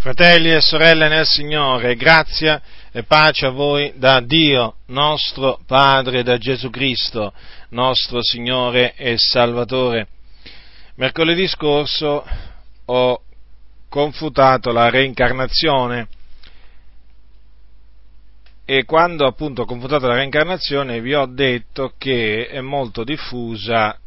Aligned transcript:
Fratelli 0.00 0.50
e 0.50 0.62
sorelle 0.62 1.08
nel 1.08 1.26
Signore, 1.26 1.94
grazia 1.94 2.62
e 2.90 3.02
pace 3.02 3.44
a 3.44 3.50
voi 3.50 3.92
da 3.96 4.20
Dio 4.20 4.76
nostro 4.86 5.60
Padre, 5.66 6.22
da 6.22 6.38
Gesù 6.38 6.70
Cristo, 6.70 7.34
nostro 7.68 8.22
Signore 8.22 8.94
e 8.94 9.16
Salvatore. 9.18 10.08
Mercoledì 10.94 11.46
scorso 11.46 12.26
ho 12.86 13.22
confutato 13.90 14.72
la 14.72 14.88
reincarnazione 14.88 16.08
e 18.64 18.86
quando 18.86 19.26
appunto 19.26 19.62
ho 19.62 19.66
confutato 19.66 20.06
la 20.06 20.14
reincarnazione 20.14 21.02
vi 21.02 21.12
ho 21.12 21.26
detto 21.26 21.92
che 21.98 22.46
è 22.46 22.62
molto 22.62 23.04
diffusa 23.04 23.98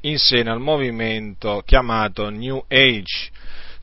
in 0.00 0.18
seno 0.18 0.50
al 0.50 0.58
movimento 0.58 1.62
chiamato 1.64 2.30
New 2.30 2.64
Age 2.66 3.37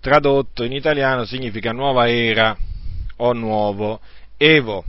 tradotto 0.06 0.64
in 0.64 0.72
italiano 0.72 1.26
significa 1.26 1.72
nuova 1.72 2.08
era 2.08 2.56
o 3.18 3.34
nuovo 3.34 4.02
Evo. 4.38 4.86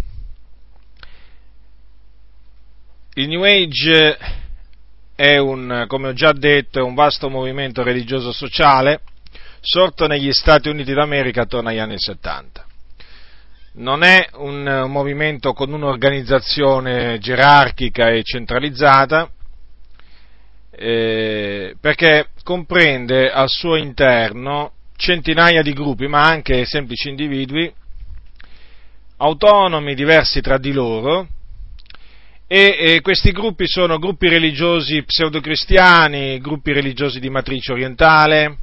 Il 3.14 3.26
New 3.28 3.42
Age 3.42 4.18
è 5.14 5.38
un, 5.38 5.86
come 5.88 6.08
ho 6.08 6.12
già 6.12 6.32
detto, 6.32 6.80
è 6.80 6.82
un 6.82 6.92
vasto 6.92 7.30
movimento 7.30 7.82
religioso 7.82 8.30
sociale 8.30 9.00
sorto 9.60 10.06
negli 10.06 10.30
Stati 10.32 10.68
Uniti 10.68 10.92
d'America 10.92 11.42
attorno 11.42 11.70
agli 11.70 11.78
anni 11.78 11.98
70. 11.98 12.66
Non 13.76 14.02
è 14.02 14.28
un, 14.34 14.84
movimento 14.88 15.54
con 15.54 15.72
un'organizzazione 15.72 17.18
gerarchica 17.20 18.10
e 18.10 18.22
centralizzata, 18.22 19.30
eh, 20.72 21.74
perché 21.80 22.28
comprende 22.42 23.30
al 23.30 23.48
suo 23.48 23.76
interno 23.76 24.72
centinaia 24.96 25.62
di 25.62 25.72
gruppi, 25.72 26.06
ma 26.06 26.22
anche 26.22 26.64
semplici 26.64 27.08
individui, 27.08 27.72
autonomi, 29.18 29.94
diversi 29.94 30.40
tra 30.40 30.58
di 30.58 30.72
loro, 30.72 31.28
e, 32.48 32.76
e 32.78 33.00
questi 33.00 33.32
gruppi 33.32 33.66
sono 33.66 33.98
gruppi 33.98 34.28
religiosi 34.28 35.02
pseudocristiani, 35.02 36.38
gruppi 36.38 36.72
religiosi 36.72 37.18
di 37.18 37.28
matrice 37.28 37.72
orientale, 37.72 38.58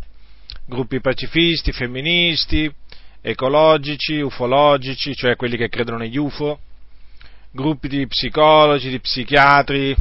gruppi 0.66 1.02
pacifisti, 1.02 1.72
femministi, 1.72 2.72
ecologici, 3.22 4.20
ufologici, 4.20 5.16
cioè 5.16 5.36
quelli 5.36 5.58
che 5.58 5.70
credono 5.70 5.98
negli 5.98 6.18
UFO, 6.18 6.60
gruppi 7.52 7.88
di 7.88 8.08
psicologi, 8.08 8.90
di 8.90 9.00
psichiatri, 9.00 9.96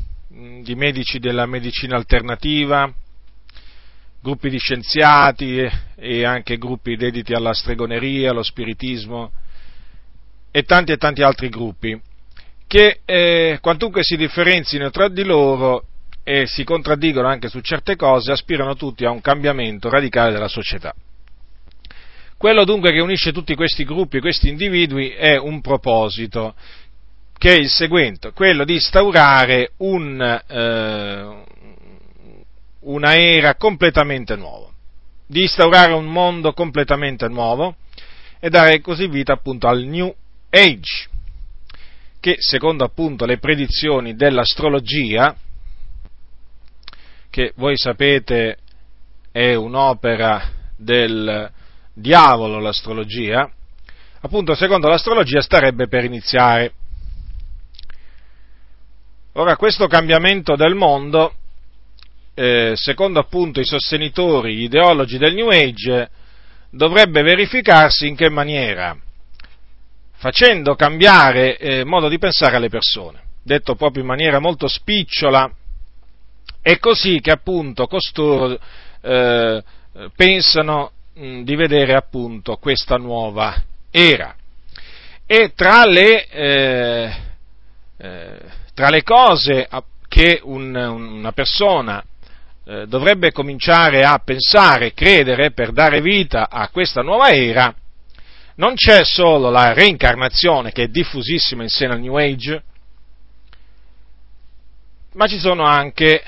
di 0.62 0.74
medici 0.74 1.18
della 1.18 1.46
medicina 1.46 1.96
alternativa, 1.96 2.92
gruppi 4.22 4.48
di 4.48 4.58
scienziati 4.58 5.68
e 5.96 6.24
anche 6.24 6.56
gruppi 6.56 6.96
dediti 6.96 7.34
alla 7.34 7.52
stregoneria, 7.52 8.30
allo 8.30 8.44
spiritismo 8.44 9.32
e 10.52 10.62
tanti 10.62 10.92
e 10.92 10.96
tanti 10.96 11.22
altri 11.22 11.48
gruppi 11.48 12.00
che 12.68 13.00
eh, 13.04 13.58
quantunque 13.60 14.02
si 14.02 14.16
differenzino 14.16 14.90
tra 14.90 15.08
di 15.08 15.24
loro 15.24 15.84
e 16.22 16.46
si 16.46 16.62
contraddicono 16.64 17.26
anche 17.26 17.48
su 17.48 17.60
certe 17.60 17.96
cose, 17.96 18.32
aspirano 18.32 18.76
tutti 18.76 19.04
a 19.04 19.10
un 19.10 19.20
cambiamento 19.20 19.90
radicale 19.90 20.32
della 20.32 20.48
società. 20.48 20.94
Quello 22.38 22.64
dunque 22.64 22.92
che 22.92 23.00
unisce 23.00 23.32
tutti 23.32 23.54
questi 23.54 23.84
gruppi, 23.84 24.20
questi 24.20 24.48
individui, 24.48 25.10
è 25.10 25.36
un 25.36 25.60
proposito, 25.60 26.54
che 27.36 27.54
è 27.54 27.58
il 27.58 27.68
seguente, 27.68 28.32
quello 28.32 28.64
di 28.64 28.74
instaurare 28.74 29.72
un, 29.78 30.20
eh, 30.48 31.44
una 32.82 33.16
era 33.16 33.54
completamente 33.54 34.36
nuova, 34.36 34.68
di 35.26 35.42
instaurare 35.42 35.92
un 35.92 36.06
mondo 36.06 36.52
completamente 36.52 37.28
nuovo 37.28 37.76
e 38.40 38.48
dare 38.48 38.80
così 38.80 39.06
vita 39.06 39.32
appunto 39.32 39.68
al 39.68 39.82
New 39.84 40.12
Age, 40.50 41.08
che 42.20 42.36
secondo 42.38 42.84
appunto 42.84 43.24
le 43.24 43.38
predizioni 43.38 44.14
dell'astrologia, 44.14 45.34
che 47.30 47.52
voi 47.56 47.76
sapete 47.76 48.58
è 49.30 49.54
un'opera 49.54 50.50
del 50.76 51.50
diavolo 51.94 52.58
l'astrologia, 52.58 53.50
appunto 54.20 54.54
secondo 54.54 54.88
l'astrologia 54.88 55.40
starebbe 55.40 55.88
per 55.88 56.04
iniziare. 56.04 56.72
Ora 59.34 59.56
questo 59.56 59.86
cambiamento 59.86 60.56
del 60.56 60.74
mondo 60.74 61.36
eh, 62.34 62.72
secondo 62.74 63.20
appunto 63.20 63.60
i 63.60 63.64
sostenitori, 63.64 64.56
gli 64.56 64.62
ideologi 64.62 65.18
del 65.18 65.34
New 65.34 65.48
Age, 65.48 66.10
dovrebbe 66.70 67.22
verificarsi 67.22 68.06
in 68.06 68.16
che 68.16 68.30
maniera? 68.30 68.96
Facendo 70.14 70.74
cambiare 70.74 71.58
eh, 71.58 71.84
modo 71.84 72.08
di 72.08 72.18
pensare 72.18 72.56
alle 72.56 72.68
persone, 72.68 73.20
detto 73.42 73.74
proprio 73.74 74.02
in 74.02 74.08
maniera 74.08 74.38
molto 74.38 74.68
spicciola, 74.68 75.50
è 76.62 76.78
così 76.78 77.20
che 77.20 77.32
appunto 77.32 77.86
costoro 77.86 78.58
eh, 79.00 79.62
pensano 80.14 80.92
mh, 81.14 81.42
di 81.42 81.56
vedere 81.56 81.94
appunto 81.94 82.56
questa 82.56 82.96
nuova 82.96 83.60
era. 83.90 84.34
E 85.26 85.52
tra 85.54 85.84
le, 85.84 86.26
eh, 86.28 87.16
eh, 87.96 88.38
tra 88.74 88.90
le 88.90 89.02
cose 89.02 89.68
che 90.08 90.40
un, 90.42 90.74
una 90.74 91.32
persona 91.32 92.04
eh, 92.64 92.86
dovrebbe 92.86 93.32
cominciare 93.32 94.02
a 94.04 94.18
pensare, 94.18 94.92
credere 94.94 95.50
per 95.52 95.72
dare 95.72 96.00
vita 96.00 96.48
a 96.48 96.68
questa 96.68 97.02
nuova 97.02 97.30
era, 97.30 97.74
non 98.56 98.74
c'è 98.74 99.04
solo 99.04 99.50
la 99.50 99.72
reincarnazione 99.72 100.72
che 100.72 100.84
è 100.84 100.88
diffusissima 100.88 101.62
in 101.62 101.68
seno 101.68 101.94
al 101.94 102.00
New 102.00 102.16
Age, 102.16 102.62
ma 105.14 105.26
ci 105.26 105.38
sono 105.38 105.64
anche 105.64 106.22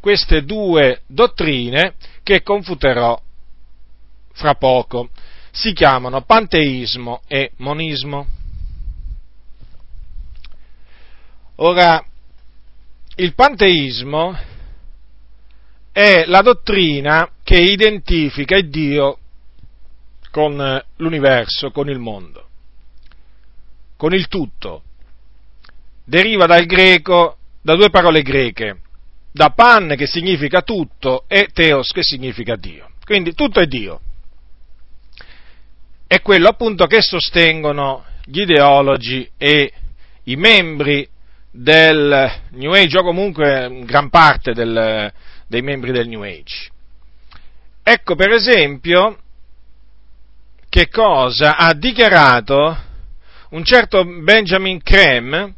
queste 0.00 0.44
due 0.44 1.02
dottrine 1.06 1.94
che 2.22 2.42
confuterò 2.42 3.20
fra 4.32 4.54
poco. 4.54 5.10
Si 5.52 5.72
chiamano 5.72 6.22
panteismo 6.22 7.22
e 7.26 7.52
monismo. 7.56 8.26
Ora, 11.56 12.02
il 13.16 13.34
panteismo 13.34 14.36
è 16.00 16.24
la 16.26 16.40
dottrina 16.40 17.28
che 17.44 17.60
identifica 17.60 18.58
Dio 18.60 19.18
con 20.30 20.58
eh, 20.58 20.84
l'universo, 20.96 21.70
con 21.70 21.90
il 21.90 21.98
mondo, 21.98 22.48
con 23.96 24.14
il 24.14 24.26
tutto. 24.28 24.82
Deriva 26.04 26.46
dal 26.46 26.64
greco, 26.64 27.36
da 27.60 27.74
due 27.74 27.90
parole 27.90 28.22
greche, 28.22 28.80
da 29.30 29.50
pan 29.50 29.94
che 29.96 30.06
significa 30.06 30.62
tutto 30.62 31.24
e 31.28 31.48
teos 31.52 31.92
che 31.92 32.02
significa 32.02 32.56
Dio. 32.56 32.92
Quindi 33.04 33.34
tutto 33.34 33.60
è 33.60 33.66
Dio. 33.66 34.00
È 36.06 36.20
quello 36.22 36.48
appunto 36.48 36.86
che 36.86 37.02
sostengono 37.02 38.04
gli 38.24 38.40
ideologi 38.40 39.30
e 39.36 39.72
i 40.24 40.36
membri 40.36 41.06
del 41.50 42.32
New 42.52 42.72
Age 42.72 42.98
o 42.98 43.02
comunque 43.02 43.82
gran 43.84 44.08
parte 44.08 44.52
del, 44.52 45.12
dei 45.50 45.62
membri 45.62 45.90
del 45.90 46.06
New 46.06 46.22
Age. 46.22 46.70
Ecco 47.82 48.14
per 48.14 48.30
esempio 48.30 49.18
che 50.68 50.88
cosa 50.88 51.56
ha 51.56 51.74
dichiarato 51.74 52.78
un 53.50 53.64
certo 53.64 54.04
Benjamin 54.04 54.80
Krem 54.80 55.52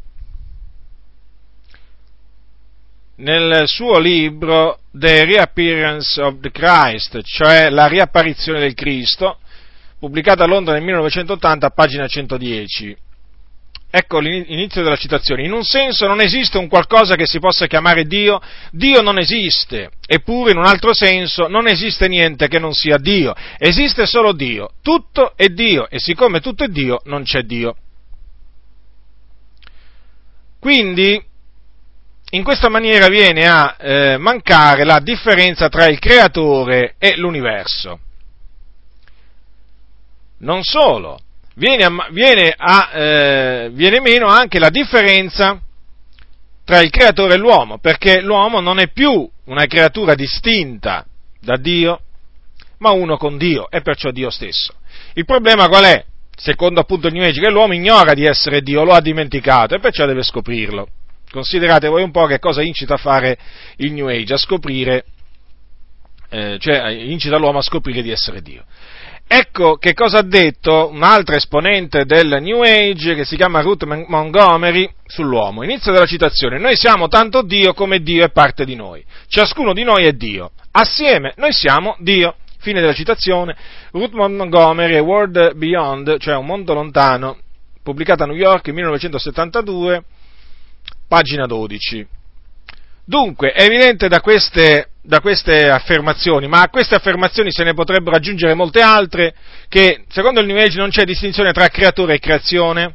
nel 3.16 3.68
suo 3.68 3.98
libro 3.98 4.78
The 4.92 5.26
Reappearance 5.26 6.22
of 6.22 6.40
the 6.40 6.50
Christ, 6.50 7.20
cioè 7.20 7.68
la 7.68 7.86
riapparizione 7.86 8.60
del 8.60 8.72
Cristo, 8.72 9.40
pubblicato 9.98 10.42
a 10.42 10.46
Londra 10.46 10.72
nel 10.72 10.84
1980 10.84 11.66
a 11.66 11.70
pagina 11.70 12.06
110. 12.06 12.96
Ecco 13.94 14.20
l'inizio 14.20 14.82
della 14.82 14.96
citazione. 14.96 15.44
In 15.44 15.52
un 15.52 15.64
senso 15.64 16.06
non 16.06 16.22
esiste 16.22 16.56
un 16.56 16.66
qualcosa 16.66 17.14
che 17.14 17.26
si 17.26 17.38
possa 17.38 17.66
chiamare 17.66 18.04
Dio, 18.06 18.40
Dio 18.70 19.02
non 19.02 19.18
esiste, 19.18 19.90
eppure 20.06 20.52
in 20.52 20.56
un 20.56 20.64
altro 20.64 20.94
senso 20.94 21.46
non 21.46 21.66
esiste 21.66 22.08
niente 22.08 22.48
che 22.48 22.58
non 22.58 22.72
sia 22.72 22.96
Dio, 22.96 23.34
esiste 23.58 24.06
solo 24.06 24.32
Dio, 24.32 24.70
tutto 24.80 25.34
è 25.36 25.48
Dio 25.48 25.90
e 25.90 25.98
siccome 25.98 26.40
tutto 26.40 26.64
è 26.64 26.68
Dio 26.68 27.02
non 27.04 27.24
c'è 27.24 27.42
Dio. 27.42 27.76
Quindi 30.58 31.22
in 32.30 32.42
questa 32.42 32.70
maniera 32.70 33.08
viene 33.08 33.46
a 33.46 33.76
eh, 33.78 34.16
mancare 34.16 34.84
la 34.84 35.00
differenza 35.00 35.68
tra 35.68 35.84
il 35.84 35.98
creatore 35.98 36.94
e 36.96 37.18
l'universo. 37.18 37.98
Non 40.38 40.62
solo, 40.62 41.20
viene, 41.54 41.84
a, 41.84 42.08
viene, 42.10 42.54
a, 42.56 42.90
eh, 42.92 43.70
viene 43.72 44.00
meno 44.00 44.26
anche 44.26 44.58
la 44.58 44.70
differenza 44.70 45.60
tra 46.64 46.80
il 46.80 46.90
creatore 46.90 47.34
e 47.34 47.38
l'uomo, 47.38 47.78
perché 47.78 48.20
l'uomo 48.20 48.60
non 48.60 48.78
è 48.78 48.88
più 48.88 49.28
una 49.44 49.66
creatura 49.66 50.14
distinta 50.14 51.04
da 51.40 51.56
Dio, 51.56 52.00
ma 52.78 52.90
uno 52.90 53.16
con 53.16 53.36
Dio, 53.36 53.70
e 53.70 53.80
perciò 53.80 54.10
Dio 54.10 54.30
stesso. 54.30 54.74
Il 55.14 55.24
problema 55.24 55.68
qual 55.68 55.84
è? 55.84 56.04
Secondo 56.34 56.80
appunto 56.80 57.08
il 57.08 57.12
New 57.12 57.24
Age, 57.24 57.40
che 57.40 57.50
l'uomo 57.50 57.74
ignora 57.74 58.14
di 58.14 58.24
essere 58.24 58.62
Dio, 58.62 58.84
lo 58.84 58.92
ha 58.92 59.00
dimenticato 59.00 59.74
e 59.74 59.80
perciò 59.80 60.06
deve 60.06 60.22
scoprirlo. 60.22 60.88
Considerate 61.30 61.88
voi 61.88 62.02
un 62.02 62.10
po' 62.10 62.26
che 62.26 62.38
cosa 62.38 62.62
incita 62.62 62.94
a 62.94 62.98
fare 62.98 63.38
il 63.76 63.92
New 63.92 64.08
Age, 64.08 64.34
a 64.34 64.36
scoprire, 64.36 65.04
eh, 66.30 66.56
cioè 66.58 66.88
incita 66.90 67.38
l'uomo 67.38 67.58
a 67.58 67.62
scoprire 67.62 68.02
di 68.02 68.10
essere 68.10 68.42
Dio. 68.42 68.64
Ecco 69.26 69.76
che 69.76 69.94
cosa 69.94 70.18
ha 70.18 70.22
detto 70.22 70.90
un 70.92 71.02
altro 71.02 71.34
esponente 71.36 72.04
del 72.04 72.38
New 72.42 72.62
Age 72.62 73.14
che 73.14 73.24
si 73.24 73.36
chiama 73.36 73.60
Ruth 73.60 73.84
Montgomery 73.84 74.90
sull'uomo. 75.06 75.62
Inizio 75.62 75.90
della 75.90 76.06
citazione. 76.06 76.58
Noi 76.58 76.76
siamo 76.76 77.08
tanto 77.08 77.42
Dio 77.42 77.72
come 77.72 78.00
Dio 78.00 78.24
è 78.24 78.30
parte 78.30 78.64
di 78.64 78.74
noi. 78.74 79.02
Ciascuno 79.28 79.72
di 79.72 79.84
noi 79.84 80.04
è 80.04 80.12
Dio. 80.12 80.50
Assieme 80.72 81.32
noi 81.36 81.52
siamo 81.52 81.96
Dio. 82.00 82.36
Fine 82.58 82.80
della 82.80 82.92
citazione. 82.92 83.56
Ruth 83.90 84.12
Montgomery 84.12 84.98
World 84.98 85.54
Beyond, 85.54 86.18
cioè 86.18 86.36
un 86.36 86.46
mondo 86.46 86.74
lontano, 86.74 87.38
pubblicata 87.82 88.24
a 88.24 88.26
New 88.26 88.36
York 88.36 88.66
nel 88.66 88.74
1972, 88.76 90.04
pagina 91.08 91.46
12. 91.46 92.06
Dunque, 93.12 93.52
è 93.52 93.64
evidente 93.64 94.08
da 94.08 94.22
queste 94.22 94.86
da 95.02 95.20
queste 95.20 95.68
affermazioni, 95.68 96.46
ma 96.46 96.62
a 96.62 96.70
queste 96.70 96.94
affermazioni 96.94 97.52
se 97.52 97.62
ne 97.62 97.74
potrebbero 97.74 98.16
aggiungere 98.16 98.54
molte 98.54 98.80
altre, 98.80 99.34
che 99.68 100.04
secondo 100.08 100.40
il 100.40 100.46
New 100.46 100.56
Age 100.56 100.78
non 100.78 100.88
c'è 100.88 101.04
distinzione 101.04 101.52
tra 101.52 101.68
creatore 101.68 102.14
e 102.14 102.18
creazione, 102.20 102.94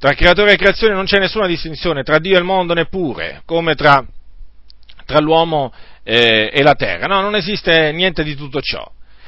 tra 0.00 0.12
creatore 0.14 0.54
e 0.54 0.56
creazione 0.56 0.94
non 0.94 1.04
c'è 1.04 1.20
nessuna 1.20 1.46
distinzione, 1.46 2.02
tra 2.02 2.18
Dio 2.18 2.34
e 2.34 2.38
il 2.38 2.44
mondo 2.44 2.74
neppure, 2.74 3.42
come 3.44 3.76
tra, 3.76 4.04
tra 5.06 5.20
l'uomo 5.20 5.72
eh, 6.02 6.50
e 6.52 6.62
la 6.64 6.74
terra, 6.74 7.06
no, 7.06 7.20
non 7.20 7.36
esiste 7.36 7.92
niente 7.92 8.24
di 8.24 8.34
tutto 8.34 8.60
ciò. 8.60 8.84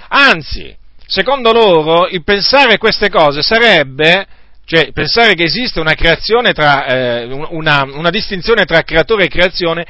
Anzi, 0.09 0.77
secondo 1.07 1.53
loro, 1.53 2.09
il 2.09 2.25
pensare 2.25 2.79
queste 2.79 3.11
cose 3.11 3.43
sarebbe 3.43 4.27
cioè, 4.67 4.91
pensare 4.93 5.35
che 5.35 5.45
esiste 5.45 5.79
una, 5.79 5.95
tra, 5.95 6.87
eh, 6.87 7.25
una, 7.25 7.85
una 7.85 8.11
distinzione 8.11 8.65
tra 8.65 8.83
creatore 8.83 9.25
e 9.25 9.29
creazione 9.29 9.87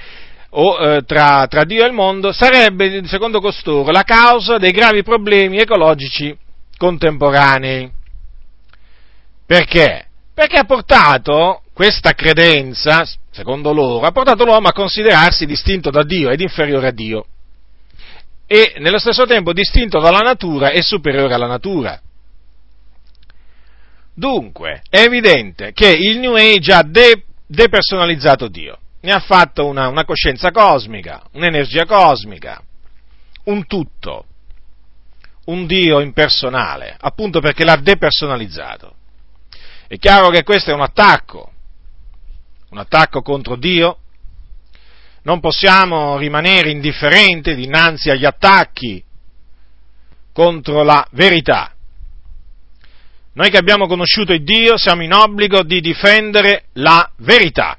o 0.50 0.78
eh, 0.78 1.02
tra, 1.02 1.46
tra 1.48 1.64
Dio 1.64 1.82
e 1.82 1.86
il 1.86 1.94
mondo 1.94 2.30
sarebbe, 2.30 3.00
secondo 3.06 3.40
costoro, 3.40 3.90
la 3.90 4.02
causa 4.02 4.58
dei 4.58 4.72
gravi 4.72 5.02
problemi 5.02 5.58
ecologici 5.58 6.36
contemporanei. 6.76 7.90
Perché? 9.46 10.06
Perché 10.34 10.58
ha 10.58 10.64
portato 10.64 11.62
questa 11.72 12.12
credenza, 12.12 13.02
secondo 13.30 13.72
loro, 13.72 14.06
ha 14.06 14.12
portato 14.12 14.44
l'uomo 14.44 14.68
a 14.68 14.72
considerarsi 14.72 15.46
distinto 15.46 15.90
da 15.90 16.02
Dio 16.02 16.28
ed 16.28 16.40
inferiore 16.40 16.88
a 16.88 16.92
Dio 16.92 17.26
e 18.46 18.74
nello 18.78 18.98
stesso 18.98 19.24
tempo 19.24 19.52
distinto 19.52 19.98
dalla 20.00 20.20
natura 20.20 20.70
e 20.70 20.82
superiore 20.82 21.32
alla 21.32 21.46
natura. 21.46 21.98
Dunque, 24.16 24.82
è 24.88 25.02
evidente 25.02 25.72
che 25.72 25.90
il 25.90 26.18
New 26.18 26.34
Age 26.34 26.72
ha 26.72 26.82
de- 26.82 27.24
depersonalizzato 27.46 28.48
Dio 28.48 28.78
ne 29.06 29.12
ha 29.12 29.20
fatto 29.20 29.66
una, 29.66 29.86
una 29.86 30.04
coscienza 30.04 30.50
cosmica, 30.50 31.22
un'energia 31.32 31.86
cosmica, 31.86 32.60
un 33.44 33.64
tutto, 33.66 34.26
un 35.44 35.64
Dio 35.66 36.00
impersonale, 36.00 36.96
appunto 36.98 37.38
perché 37.38 37.64
l'ha 37.64 37.76
depersonalizzato. 37.76 38.94
È 39.86 39.96
chiaro 39.98 40.30
che 40.30 40.42
questo 40.42 40.72
è 40.72 40.74
un 40.74 40.80
attacco, 40.80 41.52
un 42.70 42.78
attacco 42.78 43.22
contro 43.22 43.54
Dio. 43.54 43.98
Non 45.22 45.38
possiamo 45.38 46.18
rimanere 46.18 46.70
indifferenti 46.70 47.54
dinanzi 47.54 48.10
agli 48.10 48.24
attacchi 48.24 49.02
contro 50.32 50.82
la 50.82 51.06
verità. 51.12 51.75
Noi 53.36 53.50
che 53.50 53.58
abbiamo 53.58 53.86
conosciuto 53.86 54.32
il 54.32 54.44
Dio 54.44 54.78
siamo 54.78 55.02
in 55.02 55.12
obbligo 55.12 55.62
di 55.62 55.82
difendere 55.82 56.68
la 56.72 57.10
verità. 57.16 57.76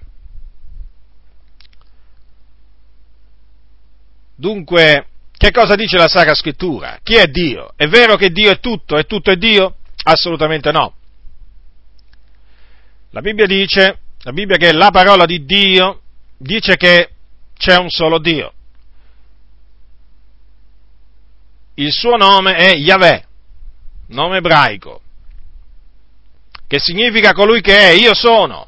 Dunque, 4.36 5.08
che 5.36 5.50
cosa 5.50 5.74
dice 5.74 5.98
la 5.98 6.08
Sacra 6.08 6.36
Scrittura? 6.36 7.00
Chi 7.02 7.16
è 7.16 7.26
Dio? 7.26 7.74
È 7.76 7.88
vero 7.88 8.18
che 8.18 8.30
Dio 8.30 8.52
è 8.52 8.60
tutto 8.60 8.98
e 8.98 9.06
tutto 9.06 9.32
è 9.32 9.36
Dio? 9.36 9.78
Assolutamente 10.04 10.72
no. 10.72 10.94
La 13.10 13.22
Bibbia 13.22 13.48
dice, 13.48 14.00
la 14.20 14.34
Bibbia 14.34 14.58
che 14.58 14.70
è 14.70 14.74
la 14.74 14.92
parola 14.92 15.26
di 15.26 15.44
Dio, 15.44 16.02
dice 16.38 16.78
che 16.78 17.10
c'è 17.58 17.78
un 17.78 17.90
solo 17.90 18.20
Dio. 18.20 18.54
Il 21.74 21.92
suo 21.92 22.16
nome 22.16 22.54
è 22.54 22.76
Yahweh, 22.76 23.26
nome 24.10 24.38
ebraico, 24.38 25.02
che 26.68 26.80
significa 26.80 27.34
colui 27.34 27.62
che 27.62 27.78
è, 27.78 27.92
io 27.92 28.14
sono. 28.14 28.68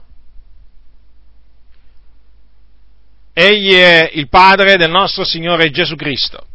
Egli 3.34 3.74
è 3.74 4.10
il 4.14 4.30
Padre 4.30 4.78
del 4.78 4.90
nostro 4.90 5.24
Signore 5.24 5.70
Gesù 5.70 5.96
Cristo. 5.96 6.46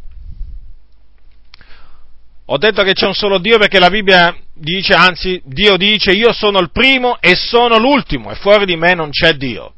Ho 2.47 2.59
detto 2.59 2.83
che 2.83 2.93
c'è 2.93 3.07
un 3.07 3.15
solo 3.15 3.39
Dio 3.39 3.59
perché 3.59 3.79
la 3.79 3.89
Bibbia 3.89 4.37
dice, 4.55 4.93
anzi 4.95 5.41
Dio 5.45 5.77
dice, 5.77 6.13
io 6.13 6.33
sono 6.33 6.59
il 6.59 6.71
primo 6.71 7.19
e 7.21 7.35
sono 7.35 7.79
l'ultimo 7.79 8.31
e 8.31 8.35
fuori 8.35 8.67
di 8.67 8.77
me 8.77 8.95
non 8.95 9.11
c'è 9.11 9.35
Dio. 9.35 9.73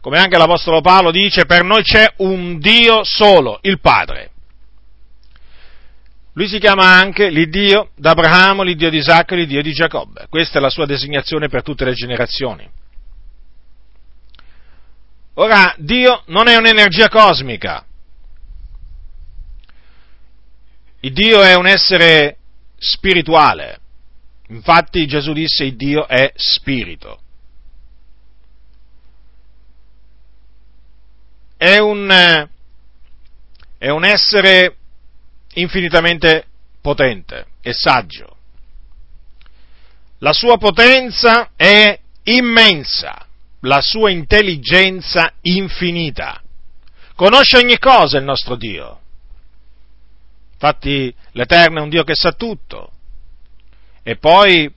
Come 0.00 0.18
anche 0.18 0.38
l'Apostolo 0.38 0.80
Paolo 0.80 1.10
dice, 1.10 1.46
per 1.46 1.62
noi 1.62 1.82
c'è 1.82 2.14
un 2.18 2.58
Dio 2.58 3.02
solo, 3.04 3.58
il 3.62 3.80
Padre. 3.80 4.30
Lui 6.36 6.48
si 6.48 6.58
chiama 6.58 6.84
anche 6.84 7.30
l'Iddio 7.30 7.92
d'Abramo, 7.96 8.62
l'Iddio 8.62 8.90
di 8.90 8.98
Isacco, 8.98 9.34
l'Iddio 9.34 9.62
di 9.62 9.72
Giacobbe. 9.72 10.26
Questa 10.28 10.58
è 10.58 10.60
la 10.60 10.68
sua 10.68 10.84
designazione 10.84 11.48
per 11.48 11.62
tutte 11.62 11.86
le 11.86 11.94
generazioni. 11.94 12.70
Ora, 15.34 15.74
Dio 15.78 16.24
non 16.26 16.46
è 16.48 16.56
un'energia 16.56 17.08
cosmica. 17.08 17.86
Il 21.00 21.14
Dio 21.14 21.40
è 21.40 21.54
un 21.54 21.66
essere 21.66 22.36
spirituale. 22.76 23.80
Infatti 24.48 25.06
Gesù 25.06 25.32
disse 25.32 25.64
il 25.64 25.76
Dio 25.76 26.06
è 26.06 26.30
spirito. 26.34 27.18
È 31.56 31.78
un, 31.78 32.48
è 33.78 33.88
un 33.88 34.04
essere 34.04 34.76
infinitamente 35.56 36.46
potente 36.80 37.46
e 37.60 37.72
saggio. 37.72 38.36
La 40.18 40.32
sua 40.32 40.56
potenza 40.56 41.50
è 41.56 41.98
immensa 42.24 43.26
la 43.66 43.80
sua 43.80 44.10
intelligenza 44.10 45.32
infinita. 45.42 46.40
Conosce 47.14 47.58
ogni 47.58 47.78
cosa 47.78 48.18
il 48.18 48.24
nostro 48.24 48.56
Dio. 48.56 49.00
Infatti 50.52 51.14
l'Eterno 51.32 51.80
è 51.80 51.82
un 51.82 51.88
Dio 51.88 52.04
che 52.04 52.14
sa 52.14 52.32
tutto. 52.32 52.92
E 54.02 54.16
poi 54.16 54.72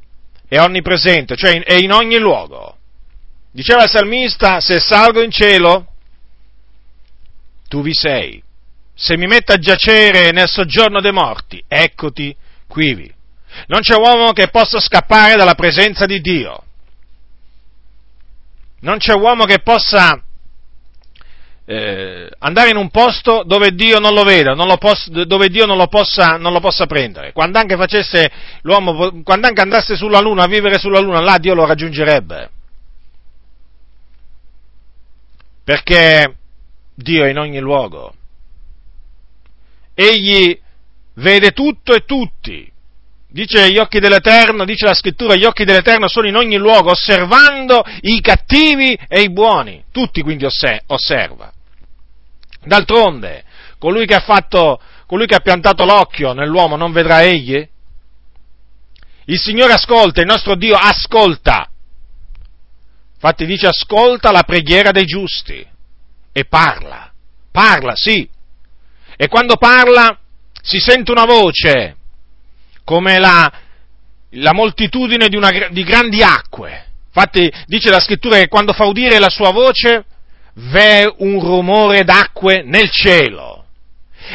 è 0.48 0.60
onnipresente, 0.60 1.36
cioè 1.36 1.62
è 1.62 1.76
in 1.76 1.92
ogni 1.92 2.18
luogo. 2.18 2.78
Diceva 3.52 3.84
il 3.84 3.90
salmista, 3.90 4.60
se 4.60 4.80
salgo 4.80 5.22
in 5.22 5.32
cielo, 5.32 5.88
tu 7.68 7.82
vi 7.82 7.94
sei. 7.94 8.44
Se 9.02 9.16
mi 9.16 9.28
metto 9.28 9.54
a 9.54 9.58
giacere 9.58 10.32
nel 10.32 10.50
soggiorno 10.50 11.00
dei 11.00 11.14
morti, 11.14 11.64
eccoti 11.66 12.36
quivi. 12.68 13.10
Non 13.68 13.80
c'è 13.80 13.96
uomo 13.96 14.34
che 14.34 14.50
possa 14.50 14.82
scappare 14.82 15.38
dalla 15.38 15.56
presenza 15.56 16.06
di 16.06 16.20
Dio. 16.20 16.64
Non 18.82 18.98
c'è 18.98 19.14
uomo 19.14 19.46
che 19.46 19.60
possa 19.60 20.22
eh, 21.64 22.30
andare 22.40 22.72
in 22.72 22.76
un 22.76 22.90
posto 22.90 23.44
dove 23.46 23.74
Dio 23.74 24.00
non 24.00 24.14
lo 24.14 24.24
veda, 24.24 24.52
non 24.54 24.68
lo 24.68 24.76
possa, 24.76 25.10
dove 25.24 25.48
Dio 25.48 25.66
non 25.66 25.78
lo, 25.78 25.88
possa, 25.88 26.36
non 26.36 26.52
lo 26.52 26.60
possa 26.60 26.86
prendere. 26.86 27.32
Quando 27.32 27.58
anche 27.58 27.78
facesse 27.78 28.30
l'uomo, 28.64 29.22
quando 29.24 29.48
anche 29.48 29.62
andasse 29.62 29.96
sulla 29.96 30.20
Luna, 30.20 30.44
a 30.44 30.48
vivere 30.48 30.78
sulla 30.78 31.00
Luna, 31.00 31.22
là 31.22 31.38
Dio 31.38 31.54
lo 31.54 31.66
raggiungerebbe. 31.66 32.50
Perché 35.64 36.36
Dio 36.96 37.24
è 37.24 37.30
in 37.30 37.38
ogni 37.38 37.60
luogo. 37.60 38.16
Egli 40.02 40.58
vede 41.16 41.52
tutto 41.52 41.94
e 41.94 42.06
tutti. 42.06 42.72
Dice 43.28 43.70
gli 43.70 43.78
occhi 43.78 44.00
dell'Eterno, 44.00 44.64
dice 44.64 44.86
la 44.86 44.94
scrittura, 44.94 45.36
gli 45.36 45.44
occhi 45.44 45.66
dell'Eterno 45.66 46.08
sono 46.08 46.26
in 46.26 46.38
ogni 46.38 46.56
luogo, 46.56 46.92
osservando 46.92 47.84
i 48.02 48.22
cattivi 48.22 48.98
e 49.10 49.24
i 49.24 49.30
buoni. 49.30 49.84
Tutti 49.92 50.22
quindi 50.22 50.46
osserva. 50.46 51.52
D'altronde, 52.64 53.44
colui 53.78 54.06
che 54.06 54.16
ha 54.16 54.22
fatto, 54.22 54.80
colui 55.06 55.26
che 55.26 55.36
ha 55.36 55.42
piantato 55.42 55.84
l'occhio 55.84 56.32
nell'uomo 56.32 56.78
non 56.78 56.94
vedrà 56.94 57.22
egli? 57.22 57.68
Il 59.26 59.38
Signore 59.38 59.74
ascolta, 59.74 60.22
il 60.22 60.28
nostro 60.28 60.56
Dio 60.56 60.78
ascolta. 60.78 61.70
Infatti 63.16 63.46
dice 63.46 63.68
ascolta 63.68 64.32
la 64.32 64.44
preghiera 64.44 64.92
dei 64.92 65.06
giusti 65.06 65.68
e 66.32 66.46
parla. 66.46 67.12
Parla, 67.52 67.96
sì. 67.98 68.28
E 69.22 69.28
quando 69.28 69.58
parla 69.58 70.18
si 70.62 70.80
sente 70.80 71.12
una 71.12 71.26
voce, 71.26 71.98
come 72.86 73.20
la, 73.20 73.52
la 74.30 74.54
moltitudine 74.54 75.28
di, 75.28 75.36
una, 75.36 75.50
di 75.70 75.84
grandi 75.84 76.24
acque. 76.24 76.86
Infatti 77.08 77.52
dice 77.66 77.90
la 77.90 78.00
scrittura 78.00 78.38
che 78.38 78.48
quando 78.48 78.72
fa 78.72 78.86
udire 78.86 79.20
la 79.20 79.28
sua 79.28 79.52
voce 79.52 80.06
v'è 80.54 81.04
un 81.18 81.42
rumore 81.42 82.06
d'acque 82.06 82.64
nel 82.64 82.90
cielo. 82.90 83.66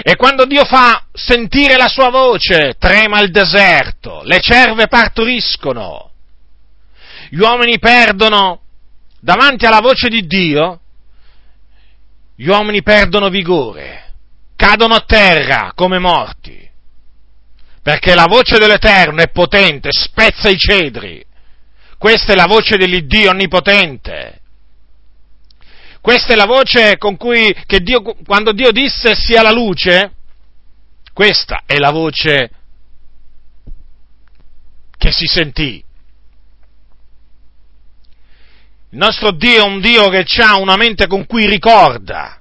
E 0.02 0.16
quando 0.16 0.44
Dio 0.44 0.66
fa 0.66 1.06
sentire 1.14 1.76
la 1.76 1.88
sua 1.88 2.10
voce, 2.10 2.74
trema 2.78 3.20
il 3.20 3.30
deserto, 3.30 4.20
le 4.24 4.40
cerve 4.40 4.86
partoriscono, 4.86 6.10
gli 7.30 7.38
uomini 7.38 7.78
perdono 7.78 8.60
davanti 9.18 9.64
alla 9.64 9.80
voce 9.80 10.10
di 10.10 10.26
Dio, 10.26 10.80
gli 12.36 12.48
uomini 12.48 12.82
perdono 12.82 13.30
vigore, 13.30 14.03
cadono 14.56 14.94
a 14.94 15.04
terra 15.06 15.72
come 15.74 15.98
morti, 15.98 16.70
perché 17.82 18.14
la 18.14 18.26
voce 18.26 18.58
dell'Eterno 18.58 19.22
è 19.22 19.30
potente, 19.30 19.90
spezza 19.92 20.48
i 20.48 20.58
cedri. 20.58 21.24
Questa 21.98 22.32
è 22.32 22.36
la 22.36 22.46
voce 22.46 22.76
dell'Iddio 22.76 23.30
onnipotente. 23.30 24.40
Questa 26.00 26.34
è 26.34 26.36
la 26.36 26.44
voce 26.44 26.98
con 26.98 27.16
cui, 27.16 27.54
Dio, 27.66 28.02
quando 28.26 28.52
Dio 28.52 28.72
disse 28.72 29.14
sia 29.14 29.40
la 29.40 29.52
luce, 29.52 30.12
questa 31.14 31.62
è 31.64 31.78
la 31.78 31.90
voce 31.90 32.50
che 34.98 35.10
si 35.10 35.26
sentì. 35.26 35.82
Il 38.90 38.98
nostro 38.98 39.32
Dio 39.32 39.64
è 39.64 39.66
un 39.66 39.80
Dio 39.80 40.08
che 40.10 40.24
ha 40.42 40.56
una 40.56 40.76
mente 40.76 41.06
con 41.06 41.24
cui 41.26 41.46
ricorda. 41.46 42.40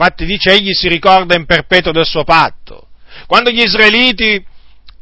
Infatti 0.00 0.24
dice 0.24 0.52
egli 0.52 0.72
si 0.72 0.88
ricorda 0.88 1.34
in 1.34 1.44
perpetuo 1.44 1.92
del 1.92 2.06
suo 2.06 2.24
patto. 2.24 2.86
Quando 3.26 3.50
gli 3.50 3.60
israeliti 3.60 4.42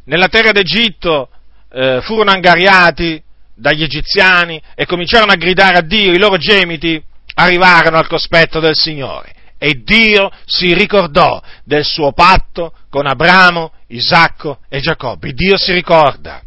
nella 0.06 0.26
terra 0.26 0.50
d'Egitto 0.50 1.28
eh, 1.70 2.00
furono 2.02 2.32
angariati 2.32 3.22
dagli 3.54 3.84
egiziani 3.84 4.60
e 4.74 4.86
cominciarono 4.86 5.30
a 5.30 5.36
gridare 5.36 5.78
a 5.78 5.82
Dio, 5.82 6.10
i 6.10 6.18
loro 6.18 6.36
gemiti 6.36 7.00
arrivarono 7.34 7.96
al 7.96 8.08
cospetto 8.08 8.58
del 8.58 8.74
Signore. 8.74 9.34
E 9.56 9.82
Dio 9.84 10.32
si 10.44 10.74
ricordò 10.74 11.40
del 11.62 11.84
suo 11.84 12.10
patto 12.10 12.72
con 12.90 13.06
Abramo, 13.06 13.70
Isacco 13.88 14.58
e 14.68 14.80
Giacobbe. 14.80 15.32
Dio 15.32 15.56
si 15.56 15.72
ricorda. 15.72 16.42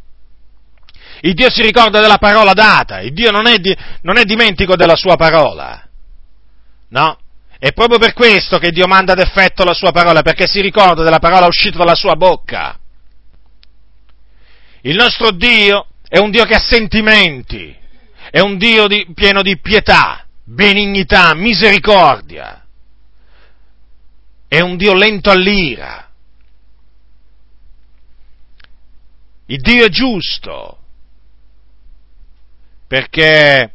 Il 1.22 1.36
Dio 1.36 1.50
si 1.50 1.62
ricorda 1.62 2.01
della 2.01 2.17
parola 2.17 2.51
data, 2.51 3.00
il 3.00 3.13
Dio 3.13 3.31
non 3.31 3.48
è, 3.48 3.60
di, 3.60 3.74
non 4.01 4.17
è 4.17 4.25
dimentico 4.25 4.75
della 4.75 4.98
sua 4.98 5.15
parola. 5.15 5.88
No? 6.89 7.21
È 7.62 7.74
proprio 7.74 8.00
per 8.00 8.13
questo 8.13 8.58
che 8.58 8.72
Dio 8.72 8.88
manda 8.88 9.12
ad 9.12 9.20
effetto 9.20 9.63
la 9.63 9.75
sua 9.75 9.91
parola, 9.91 10.24
perché 10.24 10.48
si 10.48 10.62
ricorda 10.62 11.03
della 11.03 11.20
parola 11.20 11.46
uscita 11.46 11.77
dalla 11.77 11.94
sua 11.94 12.15
bocca. 12.15 12.80
Il 14.82 14.96
nostro 14.96 15.30
Dio 15.30 15.86
è 16.08 16.18
un 16.18 16.32
Dio 16.32 16.44
che 16.46 16.56
ha 16.56 16.60
sentimenti, 16.60 17.77
è 18.32 18.39
un 18.39 18.58
Dio 18.58 18.88
di, 18.88 19.08
pieno 19.13 19.44
di 19.44 19.60
pietà, 19.60 20.25
benignità, 20.44 21.36
misericordia, 21.36 22.65
è 24.48 24.60
un 24.60 24.75
Dio 24.75 24.96
lento 24.96 25.30
all'ira. 25.30 26.10
Il 29.46 29.62
Dio 29.62 29.86
è 29.86 29.89
giusto, 29.89 30.80
perché 32.88 33.72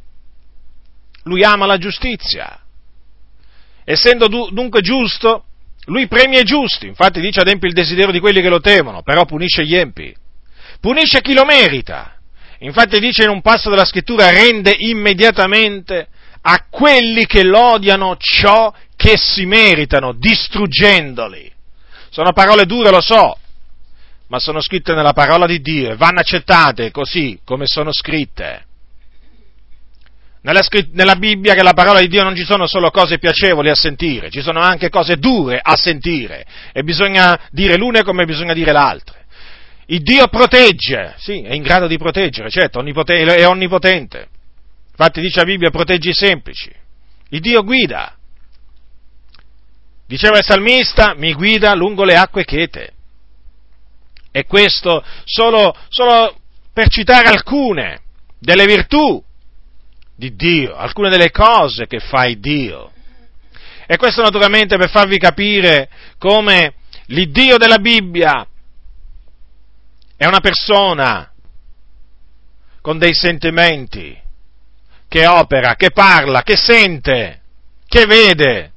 lui 1.23 1.45
ama 1.45 1.67
la 1.67 1.79
giustizia. 1.79 2.63
Essendo 3.89 4.27
dunque 4.27 4.81
giusto, 4.81 5.45
lui 5.85 6.09
premia 6.09 6.41
i 6.41 6.45
giusti, 6.45 6.89
infatti 6.89 7.21
dice 7.21 7.39
adempie 7.39 7.69
il 7.69 7.75
desiderio 7.75 8.11
di 8.11 8.19
quelli 8.19 8.41
che 8.41 8.49
lo 8.49 8.59
temono, 8.59 9.03
però 9.03 9.25
punisce 9.25 9.65
gli 9.65 9.77
empi. 9.77 10.13
Punisce 10.81 11.21
chi 11.21 11.35
lo 11.35 11.45
merita. 11.45 12.17
Infatti 12.61 12.99
dice 12.99 13.23
in 13.23 13.31
un 13.31 13.43
passo 13.43 13.71
della 13.71 13.85
scrittura 13.85 14.31
rende 14.31 14.75
immediatamente 14.77 16.09
a 16.41 16.67
quelli 16.69 17.27
che 17.27 17.45
l'odiano 17.45 18.17
ciò 18.19 18.75
che 18.97 19.17
si 19.17 19.47
meritano, 19.47 20.15
distruggendoli. 20.15 21.53
Sono 22.11 22.33
parole 22.33 22.65
dure, 22.65 22.91
lo 22.91 23.01
so, 23.01 23.39
ma 24.27 24.41
sono 24.41 24.61
scritte 24.61 24.95
nella 24.95 25.13
parola 25.13 25.47
di 25.47 25.61
Dio 25.61 25.93
e 25.93 25.97
vanno 25.97 26.19
accettate 26.19 26.91
così 26.91 27.39
come 27.45 27.67
sono 27.67 27.93
scritte. 27.93 28.65
Nella, 30.43 30.63
nella, 30.93 31.17
Bibbia, 31.17 31.55
che 31.55 31.63
la 31.63 31.73
parola 31.73 32.01
di 32.01 32.09
Dio, 32.09 32.23
non 32.23 32.37
ci 32.37 32.45
sono 32.45 32.67
solo 32.67 32.91
cose 32.91 33.19
piacevoli 33.19 33.69
a 33.69 33.75
sentire, 33.75 34.31
ci 34.31 34.43
sono 34.43 34.61
anche 34.61 34.91
cose 34.91 35.17
dure 35.17 35.59
a 35.61 35.77
sentire 35.77 36.47
e 36.73 36.85
bisogna 36.85 37.49
dire 37.51 37.77
l'una 37.77 38.05
come 38.05 38.25
bisogna 38.27 38.53
dire 38.53 38.71
l'altra. 38.71 39.17
Il 39.87 40.03
Dio 40.03 40.27
protegge, 40.29 41.15
sì, 41.19 41.43
è 41.43 41.53
in 41.53 41.63
grado 41.63 41.87
di 41.87 41.97
proteggere, 41.97 42.51
certo, 42.51 42.81
è 42.81 43.47
onnipotente. 43.47 44.29
Infatti 44.91 45.21
dice 45.21 45.39
la 45.39 45.45
Bibbia, 45.45 45.71
protegge 45.71 46.11
i 46.11 46.15
semplici. 46.15 46.73
Il 47.31 47.41
Dio 47.41 47.63
guida. 47.63 48.17
Diceva 50.07 50.39
il 50.39 50.45
salmista, 50.45 51.15
mi 51.17 51.35
guida 51.35 51.75
lungo 51.75 52.05
le 52.05 52.17
acque 52.17 52.45
chete. 52.45 52.93
E 54.31 54.45
questo 54.45 55.05
solo, 55.25 55.77
solo 55.89 56.39
per 56.73 56.89
citare 56.89 57.29
alcune 57.29 58.01
delle 58.39 58.67
virtù 58.67 59.23
di 60.17 60.35
Dio, 60.35 60.75
alcune 60.75 61.11
delle 61.11 61.31
cose 61.31 61.87
che 61.87 62.01
fa 62.01 62.27
Dio. 62.39 62.91
E 63.87 63.97
questo 63.99 64.23
naturalmente 64.23 64.77
per 64.77 64.91
farvi 64.91 65.19
capire 65.19 65.89
come 66.19 66.75
l'Iddio 67.07 67.59
della 67.59 67.79
Bibbia 67.79 68.47
è 70.17 70.27
una 70.27 70.41
persona 70.41 71.31
con 72.81 72.99
dei 72.99 73.15
sentimenti, 73.15 74.19
che 75.09 75.27
opera, 75.27 75.75
che 75.75 75.91
parla, 75.91 76.43
che 76.43 76.57
sente, 76.57 77.43
che 77.87 78.07
vede. 78.07 78.73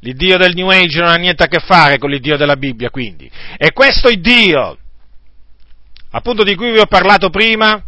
L'Iddio 0.00 0.36
del 0.36 0.54
New 0.54 0.68
Age 0.68 0.98
non 0.98 1.08
ha 1.08 1.16
niente 1.16 1.42
a 1.42 1.48
che 1.48 1.60
fare 1.60 1.98
con 1.98 2.10
l'Iddio 2.10 2.36
della 2.36 2.56
Bibbia, 2.56 2.90
quindi. 2.90 3.30
E 3.56 3.72
questo 3.72 4.08
Iddio, 4.08 4.78
appunto 6.10 6.44
di 6.44 6.54
cui 6.54 6.72
vi 6.72 6.78
ho 6.78 6.86
parlato 6.86 7.30
prima, 7.30 7.82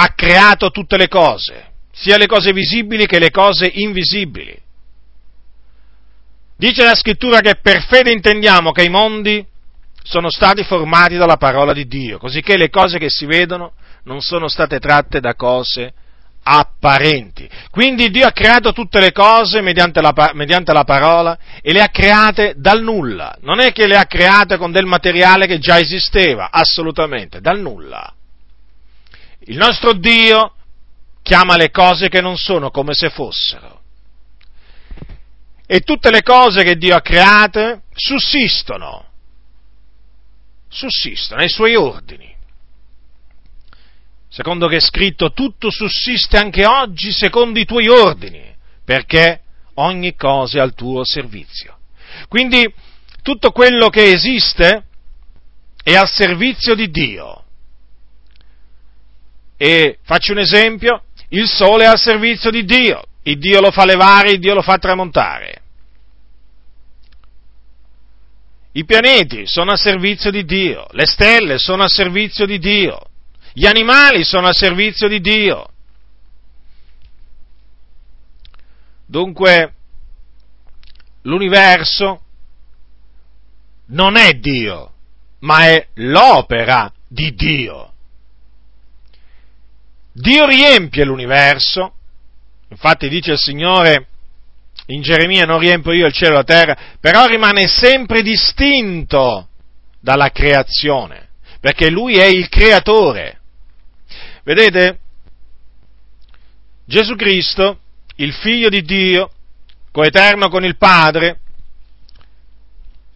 ha 0.00 0.12
creato 0.14 0.70
tutte 0.70 0.96
le 0.96 1.08
cose, 1.08 1.72
sia 1.92 2.16
le 2.16 2.26
cose 2.26 2.52
visibili 2.52 3.06
che 3.06 3.18
le 3.18 3.32
cose 3.32 3.68
invisibili. 3.74 4.56
Dice 6.56 6.84
la 6.84 6.94
scrittura 6.94 7.40
che 7.40 7.56
per 7.56 7.82
fede 7.82 8.12
intendiamo 8.12 8.70
che 8.70 8.84
i 8.84 8.88
mondi 8.88 9.44
sono 10.04 10.30
stati 10.30 10.62
formati 10.62 11.16
dalla 11.16 11.36
parola 11.36 11.72
di 11.72 11.88
Dio, 11.88 12.18
così 12.18 12.42
che 12.42 12.56
le 12.56 12.70
cose 12.70 12.98
che 12.98 13.10
si 13.10 13.26
vedono 13.26 13.72
non 14.04 14.20
sono 14.20 14.46
state 14.46 14.78
tratte 14.78 15.18
da 15.18 15.34
cose 15.34 15.92
apparenti. 16.44 17.48
Quindi 17.68 18.10
Dio 18.10 18.26
ha 18.26 18.32
creato 18.32 18.72
tutte 18.72 19.00
le 19.00 19.10
cose 19.10 19.60
mediante 19.62 20.00
la, 20.00 20.14
mediante 20.34 20.72
la, 20.72 20.84
parola 20.84 21.36
e 21.60 21.72
le 21.72 21.82
ha 21.82 21.88
create 21.88 22.54
dal 22.56 22.82
nulla. 22.82 23.36
Non 23.40 23.58
è 23.58 23.72
che 23.72 23.88
le 23.88 23.96
ha 23.96 24.06
create 24.06 24.58
con 24.58 24.70
del 24.70 24.86
materiale 24.86 25.48
che 25.48 25.58
già 25.58 25.78
esisteva, 25.80 26.50
assolutamente, 26.52 27.40
dal 27.40 27.58
nulla. 27.58 28.12
Il 29.48 29.56
nostro 29.56 29.94
Dio 29.94 30.54
chiama 31.22 31.56
le 31.56 31.70
cose 31.70 32.08
che 32.08 32.20
non 32.20 32.36
sono 32.36 32.70
come 32.70 32.92
se 32.92 33.08
fossero. 33.08 33.80
E 35.66 35.80
tutte 35.80 36.10
le 36.10 36.22
cose 36.22 36.62
che 36.64 36.76
Dio 36.76 36.94
ha 36.94 37.00
create 37.00 37.84
sussistono, 37.94 39.06
sussistono 40.68 41.40
ai 41.40 41.48
suoi 41.48 41.76
ordini. 41.76 42.34
Secondo 44.28 44.68
che 44.68 44.76
è 44.76 44.80
scritto, 44.80 45.32
tutto 45.32 45.70
sussiste 45.70 46.36
anche 46.36 46.66
oggi 46.66 47.10
secondo 47.10 47.58
i 47.58 47.64
tuoi 47.64 47.88
ordini, 47.88 48.54
perché 48.84 49.40
ogni 49.74 50.14
cosa 50.14 50.58
è 50.58 50.60
al 50.60 50.74
tuo 50.74 51.04
servizio. 51.06 51.78
Quindi 52.28 52.70
tutto 53.22 53.50
quello 53.50 53.88
che 53.88 54.10
esiste 54.10 54.84
è 55.82 55.94
al 55.94 56.08
servizio 56.08 56.74
di 56.74 56.90
Dio. 56.90 57.44
E 59.60 59.98
faccio 60.02 60.32
un 60.32 60.38
esempio, 60.38 61.02
il 61.30 61.48
sole 61.48 61.84
è 61.84 61.88
al 61.88 61.98
servizio 61.98 62.50
di 62.50 62.64
Dio, 62.64 63.02
il 63.24 63.38
Dio 63.38 63.60
lo 63.60 63.72
fa 63.72 63.84
levare, 63.84 64.30
il 64.30 64.38
Dio 64.38 64.54
lo 64.54 64.62
fa 64.62 64.78
tramontare. 64.78 65.62
I 68.72 68.84
pianeti 68.84 69.44
sono 69.46 69.72
a 69.72 69.76
servizio 69.76 70.30
di 70.30 70.44
Dio, 70.44 70.86
le 70.92 71.06
stelle 71.06 71.58
sono 71.58 71.82
a 71.82 71.88
servizio 71.88 72.46
di 72.46 72.60
Dio, 72.60 73.00
gli 73.52 73.66
animali 73.66 74.22
sono 74.22 74.46
a 74.46 74.52
servizio 74.52 75.08
di 75.08 75.20
Dio. 75.20 75.68
Dunque, 79.04 79.74
l'universo 81.22 82.22
non 83.86 84.16
è 84.16 84.34
Dio, 84.34 84.92
ma 85.40 85.66
è 85.66 85.88
l'opera 85.94 86.92
di 87.08 87.34
Dio. 87.34 87.94
Dio 90.18 90.46
riempie 90.46 91.04
l'universo, 91.04 91.92
infatti 92.70 93.08
dice 93.08 93.32
il 93.32 93.38
Signore 93.38 94.08
in 94.86 95.00
Geremia 95.00 95.44
non 95.44 95.60
riempio 95.60 95.92
io 95.92 96.06
il 96.06 96.12
cielo 96.12 96.32
e 96.32 96.36
la 96.36 96.44
terra, 96.44 96.76
però 97.00 97.26
rimane 97.26 97.68
sempre 97.68 98.22
distinto 98.22 99.48
dalla 100.00 100.30
creazione, 100.30 101.28
perché 101.60 101.88
lui 101.88 102.16
è 102.16 102.24
il 102.24 102.48
creatore. 102.48 103.38
Vedete? 104.42 104.98
Gesù 106.84 107.14
Cristo, 107.14 107.78
il 108.16 108.32
figlio 108.32 108.70
di 108.70 108.82
Dio, 108.82 109.30
coeterno 109.92 110.48
con 110.48 110.64
il 110.64 110.76
Padre, 110.76 111.38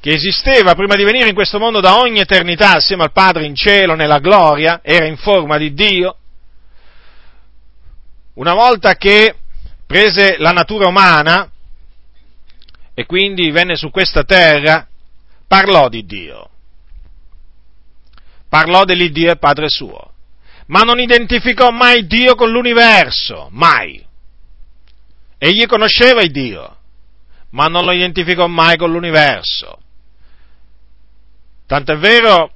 che 0.00 0.10
esisteva 0.10 0.74
prima 0.74 0.94
di 0.94 1.02
venire 1.02 1.28
in 1.28 1.34
questo 1.34 1.58
mondo 1.58 1.80
da 1.80 1.98
ogni 1.98 2.20
eternità 2.20 2.74
assieme 2.74 3.02
al 3.02 3.12
Padre 3.12 3.44
in 3.44 3.56
cielo, 3.56 3.96
nella 3.96 4.20
gloria, 4.20 4.80
era 4.84 5.06
in 5.06 5.16
forma 5.16 5.58
di 5.58 5.74
Dio, 5.74 6.18
una 8.34 8.54
volta 8.54 8.94
che 8.94 9.36
prese 9.86 10.36
la 10.38 10.52
natura 10.52 10.88
umana 10.88 11.50
e 12.94 13.06
quindi 13.06 13.50
venne 13.50 13.76
su 13.76 13.90
questa 13.90 14.22
terra, 14.22 14.86
parlò 15.46 15.88
di 15.88 16.04
Dio, 16.04 16.48
parlò 18.48 18.84
dell'Iddio 18.84 19.32
e 19.32 19.36
Padre 19.36 19.68
suo, 19.68 20.12
ma 20.66 20.80
non 20.80 20.98
identificò 20.98 21.70
mai 21.70 22.06
Dio 22.06 22.34
con 22.34 22.50
l'universo, 22.50 23.48
mai. 23.50 24.02
Egli 25.38 25.66
conosceva 25.66 26.22
il 26.22 26.30
Dio, 26.30 26.76
ma 27.50 27.66
non 27.66 27.84
lo 27.84 27.92
identificò 27.92 28.46
mai 28.46 28.76
con 28.76 28.92
l'universo. 28.92 29.78
Tanto 31.66 31.92
è 31.92 31.96
vero 31.96 32.52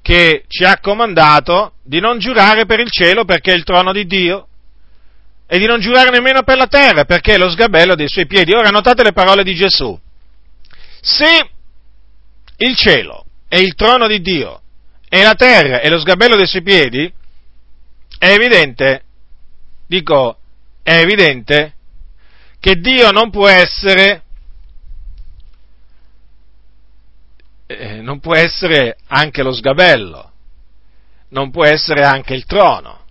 che 0.00 0.44
ci 0.48 0.64
ha 0.64 0.78
comandato 0.80 1.74
di 1.82 2.00
non 2.00 2.18
giurare 2.18 2.64
per 2.64 2.80
il 2.80 2.90
cielo 2.90 3.24
perché 3.24 3.52
è 3.52 3.56
il 3.56 3.64
trono 3.64 3.92
di 3.92 4.06
Dio 4.06 4.48
e 5.52 5.58
di 5.58 5.66
non 5.66 5.80
giurare 5.80 6.08
nemmeno 6.08 6.44
per 6.44 6.56
la 6.56 6.66
terra 6.66 7.04
perché 7.04 7.34
è 7.34 7.36
lo 7.36 7.50
sgabello 7.50 7.94
dei 7.94 8.08
suoi 8.08 8.24
piedi. 8.26 8.54
Ora 8.54 8.70
notate 8.70 9.02
le 9.02 9.12
parole 9.12 9.44
di 9.44 9.54
Gesù. 9.54 10.00
Se 11.02 11.50
il 12.56 12.74
cielo 12.74 13.26
è 13.48 13.58
il 13.58 13.74
trono 13.74 14.06
di 14.06 14.22
Dio 14.22 14.62
e 15.10 15.22
la 15.22 15.34
terra 15.34 15.80
è 15.80 15.90
lo 15.90 16.00
sgabello 16.00 16.36
dei 16.36 16.46
suoi 16.46 16.62
piedi, 16.62 17.12
è 18.18 18.28
evidente, 18.28 19.02
dico, 19.86 20.38
è 20.82 20.94
evidente 20.94 21.74
che 22.58 22.76
Dio 22.76 23.10
non 23.10 23.28
può 23.28 23.46
essere 23.46 24.22
eh, 27.66 28.00
non 28.00 28.20
può 28.20 28.34
essere 28.34 28.96
anche 29.08 29.42
lo 29.42 29.52
sgabello, 29.52 30.32
non 31.28 31.50
può 31.50 31.66
essere 31.66 32.04
anche 32.04 32.32
il 32.32 32.46
trono. 32.46 33.01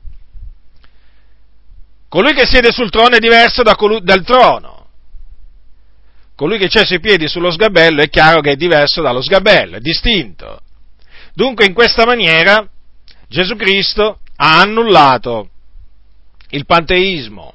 Colui 2.12 2.34
che 2.34 2.46
siede 2.46 2.74
sul 2.74 2.89
trono 2.89 3.15
è 3.15 3.20
diverso 3.20 3.63
da 3.63 3.75
colui, 3.75 4.01
dal 4.03 4.25
trono. 4.25 4.88
Colui 6.36 6.58
che 6.58 6.68
c'è 6.68 6.84
sui 6.84 7.00
piedi 7.00 7.30
sullo 7.30 7.50
sgabello 7.50 8.01
è 8.01 8.10
chiaro 8.10 8.41
che 8.41 8.51
è 8.51 8.56
diverso 8.58 9.01
dallo 9.01 9.22
sgabello, 9.22 9.77
è 9.77 9.80
distinto. 9.80 10.60
Dunque 11.34 11.68
in 11.68 11.74
questa 11.74 12.06
maniera 12.06 12.70
Gesù 13.30 13.56
Cristo 13.56 14.20
ha 14.36 14.60
annullato 14.60 15.51
il 16.50 16.65
panteismo. 16.65 17.53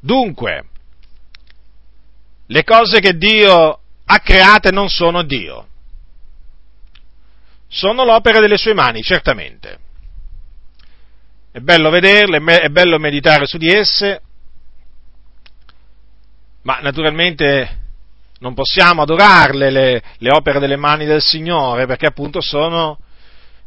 Dunque, 0.00 0.64
le 2.46 2.64
cose 2.64 2.98
che 2.98 3.16
Dio 3.16 3.80
ha 4.04 4.18
create 4.18 4.72
non 4.72 4.88
sono 4.88 5.22
Dio. 5.22 5.68
Sono 7.68 8.04
l'opera 8.04 8.40
delle 8.40 8.56
sue 8.56 8.74
mani, 8.74 9.02
certamente. 9.02 9.78
È 11.52 11.58
bello 11.60 11.90
vederle, 11.90 12.38
è 12.38 12.68
bello 12.68 12.98
meditare 12.98 13.46
su 13.46 13.58
di 13.58 13.68
esse, 13.70 14.22
ma 16.62 16.78
naturalmente 16.80 17.76
non 18.40 18.54
possiamo 18.54 19.02
adorarle 19.02 19.70
le, 19.70 20.02
le 20.18 20.30
opere 20.30 20.58
delle 20.58 20.76
mani 20.76 21.04
del 21.04 21.22
Signore, 21.22 21.86
perché 21.86 22.06
appunto 22.06 22.40
sono 22.40 22.98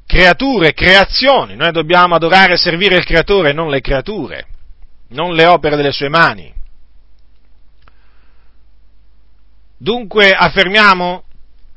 creature, 0.05 0.73
creazioni. 0.73 1.55
Noi 1.55 1.71
dobbiamo 1.71 2.15
adorare 2.15 2.53
e 2.53 2.57
servire 2.57 2.97
il 2.97 3.05
Creatore, 3.05 3.53
non 3.53 3.69
le 3.69 3.81
creature, 3.81 4.47
non 5.09 5.33
le 5.33 5.45
opere 5.45 5.75
delle 5.75 5.91
sue 5.91 6.09
mani. 6.09 6.53
Dunque 9.77 10.31
affermiamo 10.31 11.23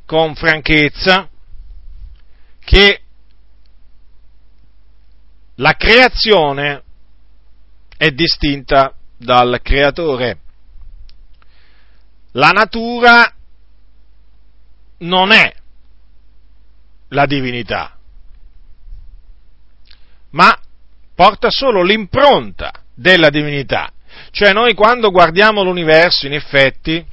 con 0.05 0.35
franchezza 0.35 1.27
che 2.65 3.01
la 5.55 5.73
creazione 5.73 6.83
è 7.95 8.09
distinta 8.09 8.93
dal 9.15 9.59
creatore. 9.61 10.39
La 12.31 12.49
natura 12.49 13.31
non 14.97 15.31
è 15.31 15.55
la 17.09 17.25
divinità, 17.25 17.97
ma 20.31 20.59
porta 21.13 21.49
solo 21.49 21.81
l'impronta 21.81 22.73
della 22.93 23.29
divinità. 23.29 23.89
Cioè 24.31 24.51
noi 24.51 24.73
quando 24.73 25.11
guardiamo 25.11 25.63
l'universo, 25.63 26.25
in 26.25 26.33
effetti, 26.33 27.05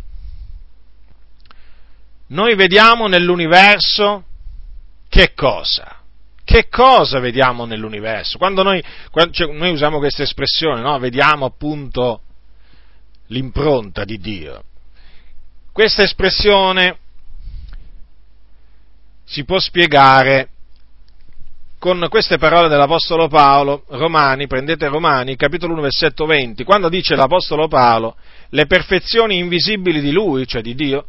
noi 2.29 2.57
vediamo 2.57 3.07
nell'universo 3.07 4.25
che 5.12 5.35
cosa? 5.35 5.98
Che 6.42 6.68
cosa 6.70 7.18
vediamo 7.18 7.66
nell'universo? 7.66 8.38
Quando 8.38 8.62
noi, 8.62 8.83
quando, 9.11 9.31
cioè, 9.35 9.53
noi 9.53 9.70
usiamo 9.70 9.98
questa 9.98 10.22
espressione, 10.22 10.81
no? 10.81 10.98
vediamo 10.98 11.44
appunto 11.44 12.22
l'impronta 13.27 14.05
di 14.05 14.16
Dio. 14.16 14.64
Questa 15.70 16.03
espressione 16.03 16.96
si 19.25 19.44
può 19.44 19.59
spiegare 19.59 20.48
con 21.79 22.07
queste 22.09 22.38
parole 22.38 22.68
dell'Apostolo 22.68 23.29
Paolo, 23.29 23.85
Romani, 23.88 24.46
prendete 24.46 24.88
Romani, 24.88 25.37
capitolo 25.37 25.75
1, 25.75 25.83
versetto 25.83 26.25
20, 26.25 26.64
quando 26.64 26.88
dice 26.88 27.14
l'Apostolo 27.16 27.68
Paolo, 27.68 28.16
le 28.48 28.64
perfezioni 28.64 29.37
invisibili 29.37 30.01
di 30.01 30.11
Lui, 30.11 30.46
cioè 30.46 30.62
di 30.62 30.75
Dio, 30.75 31.05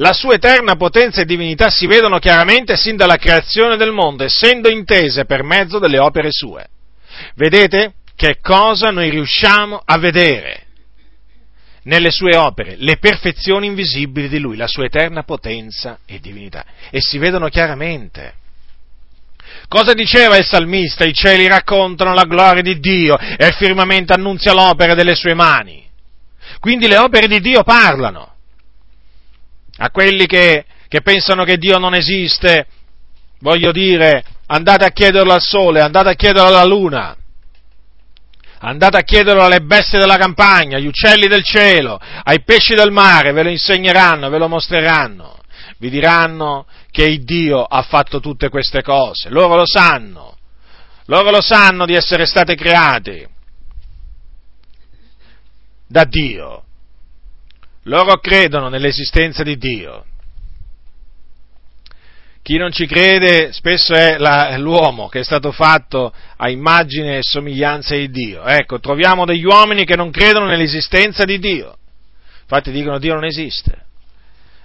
la 0.00 0.12
sua 0.12 0.34
eterna 0.34 0.76
potenza 0.76 1.20
e 1.20 1.24
divinità 1.24 1.70
si 1.70 1.86
vedono 1.86 2.18
chiaramente 2.18 2.76
sin 2.76 2.96
dalla 2.96 3.16
creazione 3.16 3.76
del 3.76 3.92
mondo, 3.92 4.24
essendo 4.24 4.68
intese 4.68 5.24
per 5.24 5.42
mezzo 5.42 5.78
delle 5.78 5.98
opere 5.98 6.30
sue. 6.30 6.68
Vedete 7.34 7.94
che 8.14 8.38
cosa 8.40 8.90
noi 8.90 9.10
riusciamo 9.10 9.80
a 9.84 9.98
vedere 9.98 10.66
nelle 11.82 12.12
sue 12.12 12.36
opere? 12.36 12.76
Le 12.76 12.98
perfezioni 12.98 13.66
invisibili 13.66 14.28
di 14.28 14.38
lui, 14.38 14.56
la 14.56 14.68
sua 14.68 14.84
eterna 14.84 15.24
potenza 15.24 15.98
e 16.06 16.20
divinità. 16.20 16.64
E 16.90 17.00
si 17.00 17.18
vedono 17.18 17.48
chiaramente. 17.48 18.34
Cosa 19.66 19.94
diceva 19.94 20.36
il 20.36 20.44
salmista? 20.44 21.04
I 21.04 21.12
cieli 21.12 21.48
raccontano 21.48 22.14
la 22.14 22.24
gloria 22.24 22.62
di 22.62 22.78
Dio 22.78 23.18
e 23.18 23.46
il 23.46 23.54
firmamento 23.54 24.12
annunzia 24.12 24.52
l'opera 24.52 24.94
delle 24.94 25.16
sue 25.16 25.34
mani. 25.34 25.84
Quindi 26.60 26.86
le 26.86 26.98
opere 26.98 27.26
di 27.26 27.40
Dio 27.40 27.64
parlano 27.64 28.36
a 29.78 29.90
quelli 29.90 30.26
che, 30.26 30.64
che 30.88 31.00
pensano 31.00 31.44
che 31.44 31.56
Dio 31.56 31.78
non 31.78 31.94
esiste, 31.94 32.66
voglio 33.40 33.72
dire, 33.72 34.24
andate 34.46 34.84
a 34.84 34.90
chiederlo 34.90 35.32
al 35.32 35.40
sole, 35.40 35.80
andate 35.80 36.10
a 36.10 36.14
chiederlo 36.14 36.48
alla 36.48 36.64
luna, 36.64 37.16
andate 38.60 38.96
a 38.96 39.02
chiederlo 39.02 39.42
alle 39.42 39.60
bestie 39.60 39.98
della 39.98 40.16
campagna, 40.16 40.76
agli 40.76 40.86
uccelli 40.86 41.28
del 41.28 41.44
cielo, 41.44 42.00
ai 42.24 42.42
pesci 42.42 42.74
del 42.74 42.90
mare, 42.90 43.32
ve 43.32 43.44
lo 43.44 43.50
insegneranno, 43.50 44.28
ve 44.28 44.38
lo 44.38 44.48
mostreranno, 44.48 45.38
vi 45.78 45.90
diranno 45.90 46.66
che 46.90 47.04
il 47.04 47.24
Dio 47.24 47.62
ha 47.62 47.82
fatto 47.82 48.20
tutte 48.20 48.48
queste 48.48 48.82
cose, 48.82 49.28
loro 49.28 49.54
lo 49.54 49.66
sanno, 49.66 50.36
loro 51.06 51.30
lo 51.30 51.40
sanno 51.40 51.86
di 51.86 51.94
essere 51.94 52.26
state 52.26 52.56
create 52.56 53.28
da 55.86 56.04
Dio, 56.04 56.64
loro 57.88 58.18
credono 58.18 58.68
nell'esistenza 58.68 59.42
di 59.42 59.56
Dio. 59.56 60.04
Chi 62.42 62.56
non 62.56 62.70
ci 62.72 62.86
crede 62.86 63.52
spesso 63.52 63.92
è 63.92 64.16
la, 64.16 64.56
l'uomo 64.56 65.08
che 65.08 65.20
è 65.20 65.24
stato 65.24 65.52
fatto 65.52 66.12
a 66.36 66.48
immagine 66.48 67.18
e 67.18 67.22
somiglianza 67.22 67.94
di 67.94 68.10
Dio. 68.10 68.44
Ecco, 68.44 68.78
troviamo 68.78 69.26
degli 69.26 69.44
uomini 69.44 69.84
che 69.84 69.96
non 69.96 70.10
credono 70.10 70.46
nell'esistenza 70.46 71.24
di 71.24 71.38
Dio. 71.38 71.76
Infatti 72.42 72.70
dicono 72.70 72.98
Dio 72.98 73.14
non 73.14 73.24
esiste. 73.24 73.84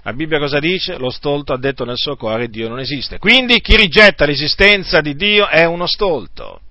La 0.03 0.13
Bibbia 0.13 0.37
cosa 0.37 0.59
dice? 0.59 0.97
Lo 0.97 1.09
stolto 1.09 1.53
ha 1.53 1.57
detto 1.57 1.83
nel 1.83 1.97
suo 1.97 2.15
cuore 2.15 2.47
Dio 2.47 2.69
non 2.69 2.79
esiste. 2.79 3.17
Quindi 3.17 3.59
chi 3.59 3.75
rigetta 3.75 4.25
l'esistenza 4.25 5.01
di 5.01 5.15
Dio 5.15 5.47
è 5.47 5.65
uno 5.65 5.85
stolto. 5.85 6.61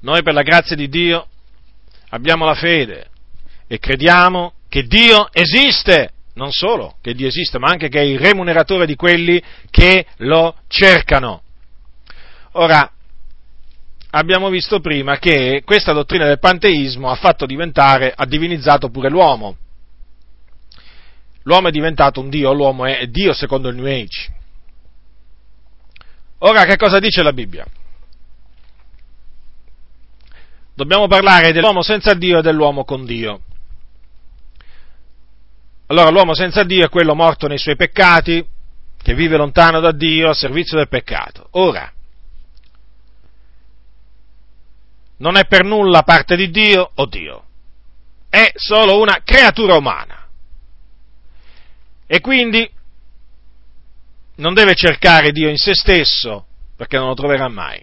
Noi 0.00 0.22
per 0.22 0.34
la 0.34 0.42
grazia 0.42 0.76
di 0.76 0.88
Dio 0.88 1.26
abbiamo 2.10 2.44
la 2.44 2.54
fede, 2.54 3.08
e 3.68 3.78
crediamo 3.78 4.54
che 4.68 4.82
Dio 4.84 5.28
esiste, 5.32 6.12
non 6.34 6.50
solo 6.50 6.96
che 7.00 7.14
Dio 7.14 7.28
esiste, 7.28 7.58
ma 7.58 7.68
anche 7.68 7.88
che 7.88 8.00
è 8.00 8.04
il 8.04 8.18
remuneratore 8.18 8.86
di 8.86 8.96
quelli 8.96 9.40
che 9.70 10.06
lo 10.18 10.56
cercano. 10.66 11.42
Ora, 12.52 12.90
abbiamo 14.10 14.48
visto 14.48 14.80
prima 14.80 15.18
che 15.18 15.62
questa 15.64 15.92
dottrina 15.92 16.26
del 16.26 16.38
panteismo 16.38 17.10
ha 17.10 17.14
fatto 17.14 17.46
diventare, 17.46 18.12
ha 18.16 18.24
divinizzato 18.24 18.88
pure 18.88 19.10
l'uomo. 19.10 19.56
L'uomo 21.42 21.68
è 21.68 21.70
diventato 21.70 22.20
un 22.20 22.30
Dio, 22.30 22.52
l'uomo 22.52 22.86
è 22.86 23.06
Dio 23.06 23.32
secondo 23.32 23.68
il 23.68 23.76
New 23.76 23.86
Age. 23.86 24.36
Ora 26.38 26.64
che 26.64 26.76
cosa 26.76 26.98
dice 26.98 27.22
la 27.22 27.32
Bibbia? 27.32 27.66
Dobbiamo 30.74 31.08
parlare 31.08 31.52
dell'uomo 31.52 31.82
senza 31.82 32.14
Dio 32.14 32.38
e 32.38 32.42
dell'uomo 32.42 32.84
con 32.84 33.04
Dio. 33.04 33.40
Allora 35.90 36.10
l'uomo 36.10 36.34
senza 36.34 36.64
Dio 36.64 36.84
è 36.84 36.90
quello 36.90 37.14
morto 37.14 37.46
nei 37.46 37.58
suoi 37.58 37.76
peccati, 37.76 38.46
che 39.00 39.14
vive 39.14 39.36
lontano 39.36 39.80
da 39.80 39.92
Dio 39.92 40.28
a 40.28 40.34
servizio 40.34 40.76
del 40.76 40.88
peccato. 40.88 41.48
Ora, 41.52 41.90
non 45.18 45.36
è 45.36 45.46
per 45.46 45.64
nulla 45.64 46.02
parte 46.02 46.36
di 46.36 46.50
Dio 46.50 46.90
o 46.94 47.06
Dio, 47.06 47.44
è 48.28 48.52
solo 48.54 49.00
una 49.00 49.22
creatura 49.24 49.76
umana. 49.76 50.26
E 52.06 52.20
quindi 52.20 52.70
non 54.36 54.52
deve 54.52 54.74
cercare 54.74 55.32
Dio 55.32 55.48
in 55.48 55.56
se 55.56 55.74
stesso, 55.74 56.46
perché 56.76 56.98
non 56.98 57.08
lo 57.08 57.14
troverà 57.14 57.48
mai. 57.48 57.82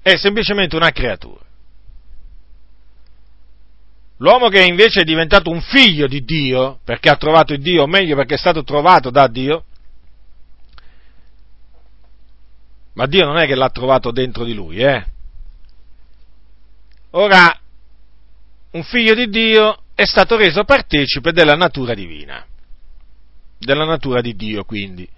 È 0.00 0.16
semplicemente 0.16 0.74
una 0.74 0.90
creatura. 0.90 1.40
L'uomo 4.22 4.48
che 4.48 4.62
invece 4.62 5.00
è 5.00 5.04
diventato 5.04 5.50
un 5.50 5.60
figlio 5.60 6.06
di 6.06 6.24
Dio, 6.24 6.78
perché 6.84 7.10
ha 7.10 7.16
trovato 7.16 7.56
Dio, 7.56 7.82
o 7.82 7.86
meglio 7.86 8.14
perché 8.14 8.34
è 8.34 8.38
stato 8.38 8.62
trovato 8.62 9.10
da 9.10 9.26
Dio, 9.26 9.64
ma 12.94 13.06
Dio 13.06 13.26
non 13.26 13.38
è 13.38 13.46
che 13.46 13.56
l'ha 13.56 13.70
trovato 13.70 14.12
dentro 14.12 14.44
di 14.44 14.54
lui, 14.54 14.76
eh? 14.76 15.04
Ora, 17.10 17.58
un 18.70 18.82
figlio 18.84 19.14
di 19.14 19.28
Dio 19.28 19.82
è 19.94 20.04
stato 20.04 20.36
reso 20.36 20.64
partecipe 20.64 21.32
della 21.32 21.56
natura 21.56 21.94
divina 21.94 22.46
della 23.64 23.84
natura 23.84 24.20
di 24.20 24.34
Dio, 24.34 24.64
quindi. 24.64 25.08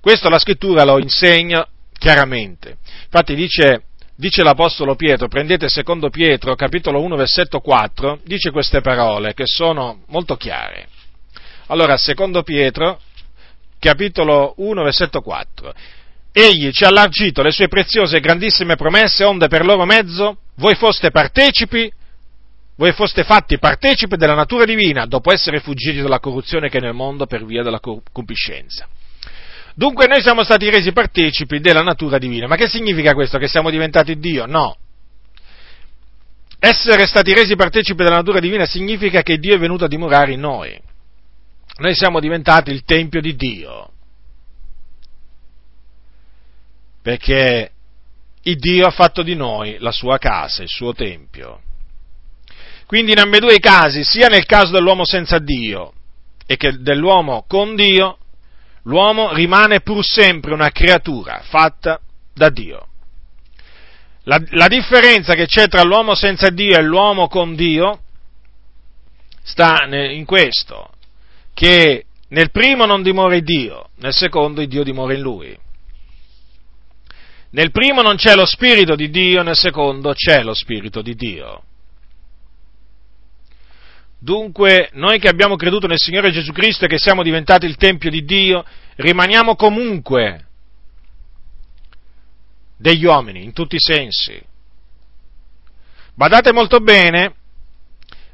Questo 0.00 0.28
la 0.28 0.38
scrittura 0.38 0.84
lo 0.84 0.98
insegna 0.98 1.66
chiaramente. 1.92 2.78
Infatti 3.04 3.34
dice, 3.34 3.84
dice 4.18 4.42
l'Apostolo 4.42 4.96
Pietro, 4.96 5.28
prendete 5.28 5.68
secondo 5.68 6.10
Pietro, 6.10 6.56
capitolo 6.56 7.00
1, 7.02 7.14
versetto 7.14 7.60
4, 7.60 8.18
dice 8.24 8.50
queste 8.50 8.80
parole 8.80 9.32
che 9.32 9.46
sono 9.46 10.00
molto 10.08 10.36
chiare. 10.36 10.88
Allora, 11.66 11.96
secondo 11.96 12.42
Pietro, 12.42 13.00
capitolo 13.78 14.54
1, 14.56 14.82
versetto 14.82 15.20
4. 15.20 15.72
Egli 16.32 16.72
ci 16.72 16.82
ha 16.82 16.88
allargito 16.88 17.42
le 17.42 17.52
sue 17.52 17.68
preziose 17.68 18.16
e 18.16 18.20
grandissime 18.20 18.74
promesse, 18.74 19.22
onde 19.22 19.46
per 19.46 19.64
loro 19.64 19.84
mezzo 19.84 20.38
voi 20.56 20.74
foste 20.74 21.12
partecipi 21.12 21.92
voi 22.74 22.92
foste 22.92 23.24
fatti 23.24 23.58
partecipi 23.58 24.16
della 24.16 24.34
natura 24.34 24.64
divina 24.64 25.04
dopo 25.04 25.32
essere 25.32 25.58
fuggiti 25.58 26.00
dalla 26.00 26.20
corruzione 26.20 26.68
che 26.68 26.78
è 26.78 26.80
nel 26.80 26.94
mondo 26.94 27.26
per 27.26 27.44
via 27.44 27.64
della 27.64 27.80
concupiscenza. 27.80 28.86
Dunque 29.78 30.08
noi 30.08 30.20
siamo 30.20 30.42
stati 30.42 30.68
resi 30.70 30.90
partecipi 30.90 31.60
della 31.60 31.82
natura 31.82 32.18
divina. 32.18 32.48
Ma 32.48 32.56
che 32.56 32.66
significa 32.66 33.14
questo? 33.14 33.38
Che 33.38 33.46
siamo 33.46 33.70
diventati 33.70 34.18
Dio? 34.18 34.44
No. 34.44 34.76
Essere 36.58 37.06
stati 37.06 37.32
resi 37.32 37.54
partecipi 37.54 38.02
della 38.02 38.16
natura 38.16 38.40
divina 38.40 38.66
significa 38.66 39.22
che 39.22 39.38
Dio 39.38 39.54
è 39.54 39.58
venuto 39.58 39.84
a 39.84 39.88
dimorare 39.88 40.32
in 40.32 40.40
noi. 40.40 40.76
Noi 41.76 41.94
siamo 41.94 42.18
diventati 42.18 42.72
il 42.72 42.82
Tempio 42.82 43.20
di 43.20 43.36
Dio. 43.36 43.92
Perché 47.00 47.70
il 48.42 48.56
Dio 48.56 48.84
ha 48.84 48.90
fatto 48.90 49.22
di 49.22 49.36
noi 49.36 49.76
la 49.78 49.92
sua 49.92 50.18
casa, 50.18 50.64
il 50.64 50.68
suo 50.68 50.92
Tempio. 50.92 51.60
Quindi 52.84 53.12
in 53.12 53.20
ambedue 53.20 53.54
i 53.54 53.60
casi, 53.60 54.02
sia 54.02 54.26
nel 54.26 54.44
caso 54.44 54.72
dell'uomo 54.72 55.04
senza 55.04 55.38
Dio 55.38 55.92
e 56.46 56.56
che 56.56 56.80
dell'uomo 56.80 57.44
con 57.46 57.76
Dio, 57.76 58.18
l'uomo 58.88 59.32
rimane 59.34 59.80
pur 59.80 60.04
sempre 60.04 60.52
una 60.52 60.70
creatura 60.70 61.42
fatta 61.44 62.00
da 62.34 62.48
Dio. 62.48 62.86
La, 64.24 64.42
la 64.50 64.68
differenza 64.68 65.34
che 65.34 65.46
c'è 65.46 65.68
tra 65.68 65.82
l'uomo 65.82 66.14
senza 66.14 66.50
Dio 66.50 66.76
e 66.76 66.82
l'uomo 66.82 67.28
con 67.28 67.54
Dio 67.54 68.00
sta 69.42 69.86
in 69.86 70.24
questo, 70.24 70.90
che 71.54 72.04
nel 72.28 72.50
primo 72.50 72.84
non 72.84 73.02
dimora 73.02 73.38
Dio, 73.40 73.90
nel 73.96 74.12
secondo 74.12 74.64
Dio 74.64 74.82
dimora 74.82 75.14
in 75.14 75.20
lui. 75.20 75.58
Nel 77.50 77.70
primo 77.70 78.02
non 78.02 78.16
c'è 78.16 78.34
lo 78.34 78.44
Spirito 78.44 78.94
di 78.94 79.08
Dio, 79.08 79.42
nel 79.42 79.56
secondo 79.56 80.12
c'è 80.12 80.42
lo 80.42 80.52
Spirito 80.52 81.00
di 81.00 81.14
Dio. 81.14 81.62
Dunque, 84.20 84.90
noi 84.94 85.20
che 85.20 85.28
abbiamo 85.28 85.54
creduto 85.56 85.86
nel 85.86 85.98
Signore 85.98 86.32
Gesù 86.32 86.52
Cristo 86.52 86.84
e 86.84 86.88
che 86.88 86.98
siamo 86.98 87.22
diventati 87.22 87.66
il 87.66 87.76
Tempio 87.76 88.10
di 88.10 88.24
Dio, 88.24 88.64
rimaniamo 88.96 89.54
comunque 89.54 90.46
degli 92.76 93.04
uomini, 93.04 93.44
in 93.44 93.52
tutti 93.52 93.76
i 93.76 93.80
sensi. 93.80 94.40
Badate 96.14 96.52
molto 96.52 96.80
bene, 96.80 97.34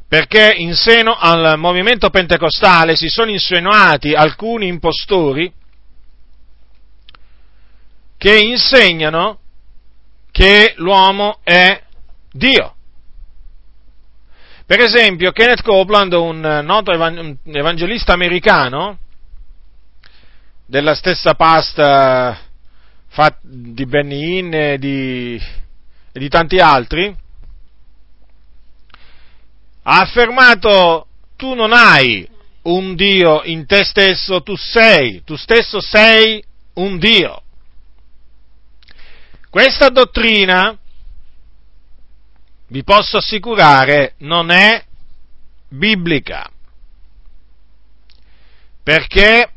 perché 0.08 0.54
in 0.56 0.74
seno 0.74 1.16
al 1.18 1.58
movimento 1.58 2.08
pentecostale 2.08 2.96
si 2.96 3.08
sono 3.08 3.30
insinuati 3.30 4.14
alcuni 4.14 4.68
impostori 4.68 5.52
che 8.16 8.38
insegnano 8.38 9.40
che 10.30 10.74
l'uomo 10.76 11.40
è 11.42 11.82
Dio. 12.32 12.74
Per 14.66 14.80
esempio, 14.80 15.30
Kenneth 15.32 15.60
Copeland, 15.60 16.14
un 16.14 16.40
noto 16.64 16.90
evangelista 16.90 18.14
americano, 18.14 18.98
della 20.64 20.94
stessa 20.94 21.34
pasta 21.34 22.38
di 23.42 23.84
Benny 23.84 24.38
Hinn 24.38 24.54
e 24.54 24.78
di, 24.78 25.38
e 26.10 26.18
di 26.18 26.28
tanti 26.30 26.60
altri, 26.60 27.14
ha 29.82 30.00
affermato 30.00 31.08
tu 31.36 31.52
non 31.52 31.74
hai 31.74 32.26
un 32.62 32.94
Dio 32.94 33.42
in 33.44 33.66
te 33.66 33.84
stesso, 33.84 34.42
tu 34.42 34.56
sei, 34.56 35.22
tu 35.24 35.36
stesso 35.36 35.78
sei 35.82 36.42
un 36.76 36.98
Dio. 36.98 37.42
Questa 39.50 39.90
dottrina 39.90 40.74
vi 42.68 42.82
posso 42.82 43.18
assicurare, 43.18 44.14
non 44.18 44.50
è 44.50 44.84
biblica. 45.68 46.50
Perché 48.82 49.50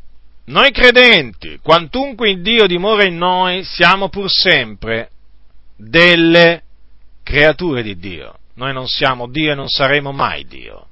noi 0.46 0.70
credenti, 0.70 1.58
quantunque 1.62 2.30
il 2.30 2.42
Dio 2.42 2.66
dimora 2.66 3.04
in 3.04 3.16
noi, 3.16 3.64
siamo 3.64 4.08
pur 4.08 4.30
sempre 4.30 5.10
delle 5.76 6.62
creature 7.22 7.82
di 7.82 7.96
Dio. 7.98 8.38
Noi 8.54 8.72
non 8.72 8.88
siamo 8.88 9.28
Dio 9.28 9.52
e 9.52 9.54
non 9.54 9.68
saremo 9.68 10.12
mai 10.12 10.46
Dio. 10.46 10.86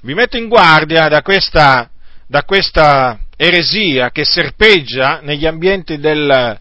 Vi 0.00 0.14
metto 0.14 0.36
in 0.36 0.48
guardia 0.48 1.08
da 1.08 1.22
questa, 1.22 1.88
da 2.26 2.42
questa 2.44 3.20
eresia 3.36 4.10
che 4.10 4.24
serpeggia 4.24 5.20
negli 5.20 5.46
ambienti 5.46 5.98
del, 5.98 6.58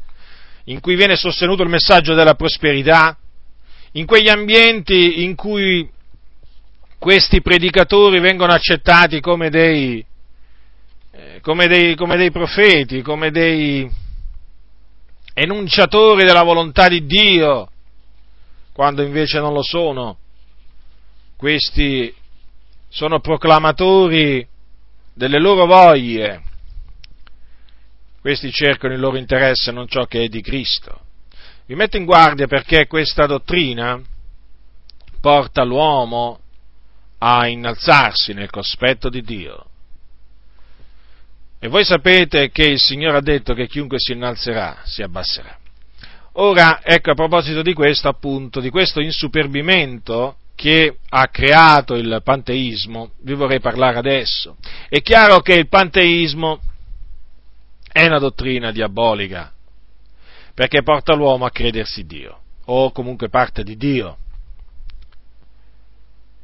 in 0.66 0.80
cui 0.80 0.96
viene 0.96 1.16
sostenuto 1.16 1.64
il 1.64 1.70
messaggio 1.70 2.14
della 2.14 2.36
prosperità, 2.36 3.18
in 3.94 4.06
quegli 4.06 4.30
ambienti 4.30 5.24
in 5.24 5.36
cui 5.36 5.90
questi 6.98 7.42
predicatori 7.42 8.20
vengono 8.20 8.54
accettati 8.54 9.20
come 9.20 9.50
dei, 9.50 10.06
eh, 11.12 11.40
come 11.42 11.68
dei, 11.68 11.96
come 11.96 12.16
dei 12.16 12.32
profeti, 12.32 13.02
come 13.02 13.32
dei 13.32 13.90
enunciatori 15.34 16.24
della 16.24 16.44
volontà 16.44 16.88
di 16.88 17.06
Dio, 17.06 17.70
quando 18.72 19.02
invece 19.02 19.40
non 19.40 19.54
lo 19.54 19.64
sono. 19.64 20.18
Questi 21.36 22.14
sono 22.88 23.20
proclamatori 23.20 24.48
delle 25.14 25.40
loro 25.40 25.66
voglie, 25.66 26.44
questi 28.22 28.52
cercano 28.52 28.94
il 28.94 29.00
loro 29.00 29.18
interesse, 29.18 29.72
non 29.72 29.88
ciò 29.88 30.06
che 30.06 30.24
è 30.24 30.28
di 30.28 30.42
Cristo. 30.42 31.00
Vi 31.66 31.76
metto 31.76 31.98
in 31.98 32.06
guardia 32.06 32.48
perché 32.48 32.86
questa 32.86 33.26
dottrina 33.26 34.00
porta 35.20 35.64
l'uomo 35.64 36.40
a 37.18 37.48
innalzarsi 37.48 38.34
nel 38.34 38.50
cospetto 38.50 39.10
di 39.10 39.22
Dio. 39.22 39.66
E 41.60 41.68
voi 41.68 41.84
sapete 41.84 42.50
che 42.50 42.64
il 42.64 42.80
Signore 42.80 43.18
ha 43.18 43.22
detto 43.22 43.54
che 43.54 43.68
chiunque 43.68 43.98
si 44.00 44.14
innalzerà 44.14 44.82
si 44.84 45.02
abbasserà. 45.02 45.58
Ora, 46.34 46.80
ecco, 46.84 47.12
a 47.12 47.16
proposito 47.16 47.62
di 47.62 47.74
questo, 47.74 48.08
appunto, 48.08 48.60
di 48.60 48.70
questo 48.70 49.02
insuperbimento 49.02 50.38
che 50.56 50.98
ha 51.10 51.28
creato 51.28 51.96
il 51.96 52.22
panteismo, 52.24 53.12
vi 53.22 53.34
vorrei 53.34 53.60
parlare 53.60 53.98
adesso. 53.98 54.56
È 54.88 55.02
chiaro 55.02 55.42
che 55.42 55.54
il 55.54 55.68
panteismo 55.68 56.62
è 57.92 58.06
una 58.06 58.20
dottrina 58.20 58.72
diabolica, 58.72 59.52
perché 60.54 60.84
porta 60.84 61.14
l'uomo 61.14 61.46
a 61.46 61.52
credersi 61.52 62.06
Dio, 62.06 62.40
o 62.66 62.92
comunque 62.92 63.30
parte 63.30 63.64
di 63.64 63.76
Dio, 63.76 64.18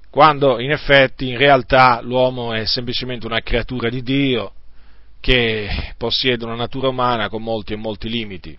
quando 0.09 0.59
in 0.59 0.71
effetti, 0.71 1.29
in 1.29 1.37
realtà, 1.37 2.01
l'uomo 2.01 2.53
è 2.53 2.65
semplicemente 2.65 3.27
una 3.27 3.41
creatura 3.41 3.89
di 3.89 4.01
Dio 4.01 4.53
che 5.19 5.93
possiede 5.97 6.45
una 6.45 6.55
natura 6.55 6.87
umana 6.87 7.29
con 7.29 7.43
molti 7.43 7.73
e 7.73 7.75
molti 7.75 8.09
limiti. 8.09 8.57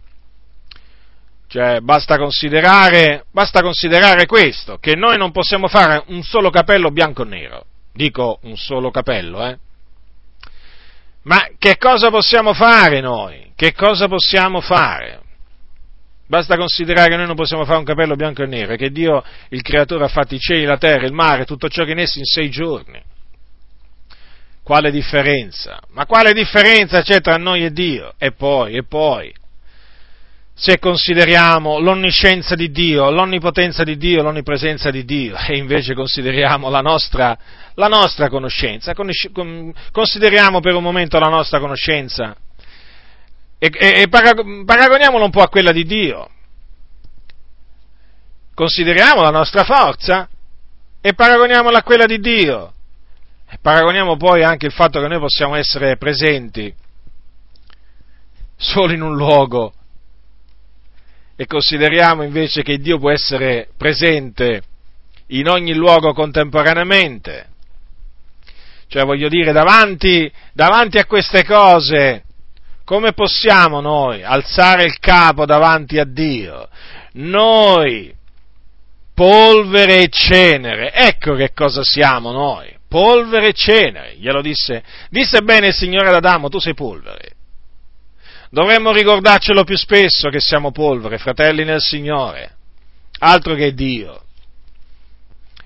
Cioè, 1.49 1.81
basta 1.81 2.17
considerare, 2.19 3.25
basta 3.33 3.63
considerare 3.63 4.27
questo, 4.27 4.77
che 4.79 4.95
noi 4.95 5.17
non 5.17 5.33
possiamo 5.33 5.67
fare 5.67 6.05
un 6.09 6.23
solo 6.23 6.51
capello 6.51 6.91
bianco 6.91 7.23
o 7.23 7.25
nero. 7.25 7.65
Dico 7.93 8.39
un 8.43 8.57
solo 8.57 8.91
capello, 8.91 9.45
eh. 9.47 9.59
Ma 11.29 11.47
che 11.59 11.77
cosa 11.77 12.09
possiamo 12.09 12.55
fare 12.55 13.01
noi? 13.01 13.53
Che 13.55 13.75
cosa 13.75 14.09
possiamo 14.09 14.63
fare? 14.63 15.21
Basta 16.27 16.57
considerare 16.57 17.11
che 17.11 17.17
noi 17.17 17.27
non 17.27 17.37
possiamo 17.37 17.67
fare 17.67 17.79
un 17.79 17.85
capello 17.85 18.15
bianco 18.15 18.43
e 18.43 18.47
nero, 18.47 18.77
che 18.77 18.91
Dio, 18.91 19.23
il 19.51 19.61
creatore, 19.61 20.05
ha 20.05 20.09
fatto 20.09 20.35
i 20.35 20.39
cieli, 20.39 20.65
la 20.65 20.79
terra, 20.79 21.05
il 21.07 21.13
mare, 21.13 21.45
tutto 21.45 21.69
ciò 21.69 21.85
che 21.85 21.91
in 21.91 21.99
essi 21.99 22.19
in 22.19 22.25
sei 22.25 22.49
giorni. 22.49 23.03
Quale 24.63 24.91
differenza? 24.91 25.79
Ma 25.91 26.07
quale 26.07 26.33
differenza 26.33 27.03
c'è 27.03 27.21
tra 27.21 27.37
noi 27.37 27.63
e 27.65 27.73
Dio? 27.73 28.15
E 28.17 28.33
poi, 28.33 28.75
e 28.75 28.85
poi, 28.85 29.33
se 30.61 30.81
consideriamo 30.81 31.79
l'onniscienza 31.79 32.57
di 32.57 32.73
Dio, 32.73 33.11
l'onnipotenza 33.11 33.85
di 33.85 33.97
Dio, 33.97 34.25
l'onnipresenza 34.25 34.91
di 34.91 35.05
Dio, 35.05 35.37
e 35.37 35.57
invece 35.57 35.95
consideriamo 35.95 36.69
la 36.69 36.81
nostra, 36.81 37.39
la 37.75 37.87
nostra 37.87 38.29
conoscenza, 38.29 38.93
consideriamo 38.93 40.59
per 40.59 40.75
un 40.75 40.83
momento 40.83 41.17
la 41.21 41.29
nostra 41.29 41.61
conoscenza 41.61 42.37
e, 43.57 43.71
e, 43.73 44.01
e 44.01 44.09
paragoniamola 44.09 45.25
un 45.25 45.31
po' 45.31 45.43
a 45.43 45.49
quella 45.49 45.71
di 45.71 45.85
Dio. 45.85 46.29
Consideriamo 48.53 49.23
la 49.23 49.31
nostra 49.31 49.63
forza 49.63 50.29
e 51.01 51.15
paragoniamola 51.15 51.79
a 51.79 51.83
quella 51.85 52.07
di 52.07 52.19
Dio. 52.19 52.73
E 53.49 53.59
paragoniamo 53.63 54.17
poi 54.17 54.43
anche 54.43 54.67
il 54.67 54.73
fatto 54.73 55.01
che 55.01 55.07
noi 55.07 55.21
possiamo 55.21 55.55
essere 55.55 55.97
presenti 55.97 56.75
solo 58.57 58.93
in 58.93 59.03
un 59.03 59.15
luogo 59.15 59.75
e 61.41 61.47
consideriamo 61.47 62.25
invece 62.25 62.65
che 62.65 62.79
Dio 62.79 62.99
può 62.99 63.13
essere 63.13 63.69
presente 63.77 64.61
in 65.29 65.47
ogni 65.47 65.73
luogo 65.73 66.13
contemporaneamente. 66.13 67.47
Cioè 68.89 69.05
voglio 69.05 69.29
dire, 69.29 69.53
davanti, 69.53 70.29
davanti 70.53 70.99
a 70.99 71.07
queste 71.07 71.45
cose, 71.45 72.25
come 72.85 73.13
possiamo 73.13 73.81
noi 73.81 74.25
alzare 74.25 74.83
il 74.83 74.99
capo 74.99 75.45
davanti 75.45 76.01
a 76.01 76.05
Dio? 76.05 76.69
Noi, 77.13 78.13
polvere 79.15 80.01
e 80.01 80.09
cenere, 80.09 80.93
ecco 80.93 81.37
che 81.37 81.53
cosa 81.55 81.85
siamo 81.85 82.33
noi, 82.33 82.77
polvere 82.89 83.51
e 83.51 83.53
cenere, 83.53 84.17
glielo 84.17 84.43
disse, 84.43 84.83
disse 85.09 85.41
bene 85.43 85.69
il 85.69 85.75
Signore 85.75 86.09
ad 86.09 86.17
Adamo, 86.17 86.49
tu 86.49 86.59
sei 86.59 86.75
polvere, 86.75 87.35
Dovremmo 88.51 88.93
ricordarcelo 88.93 89.65
più 89.65 89.77
spesso 89.77 90.31
che 90.31 90.41
siamo 90.41 90.73
polvere, 90.73 91.19
fratelli 91.19 91.65
nel 91.65 91.81
Signore, 91.81 92.57
altro 93.19 93.55
che 93.55 93.75
Dio. 93.75 94.23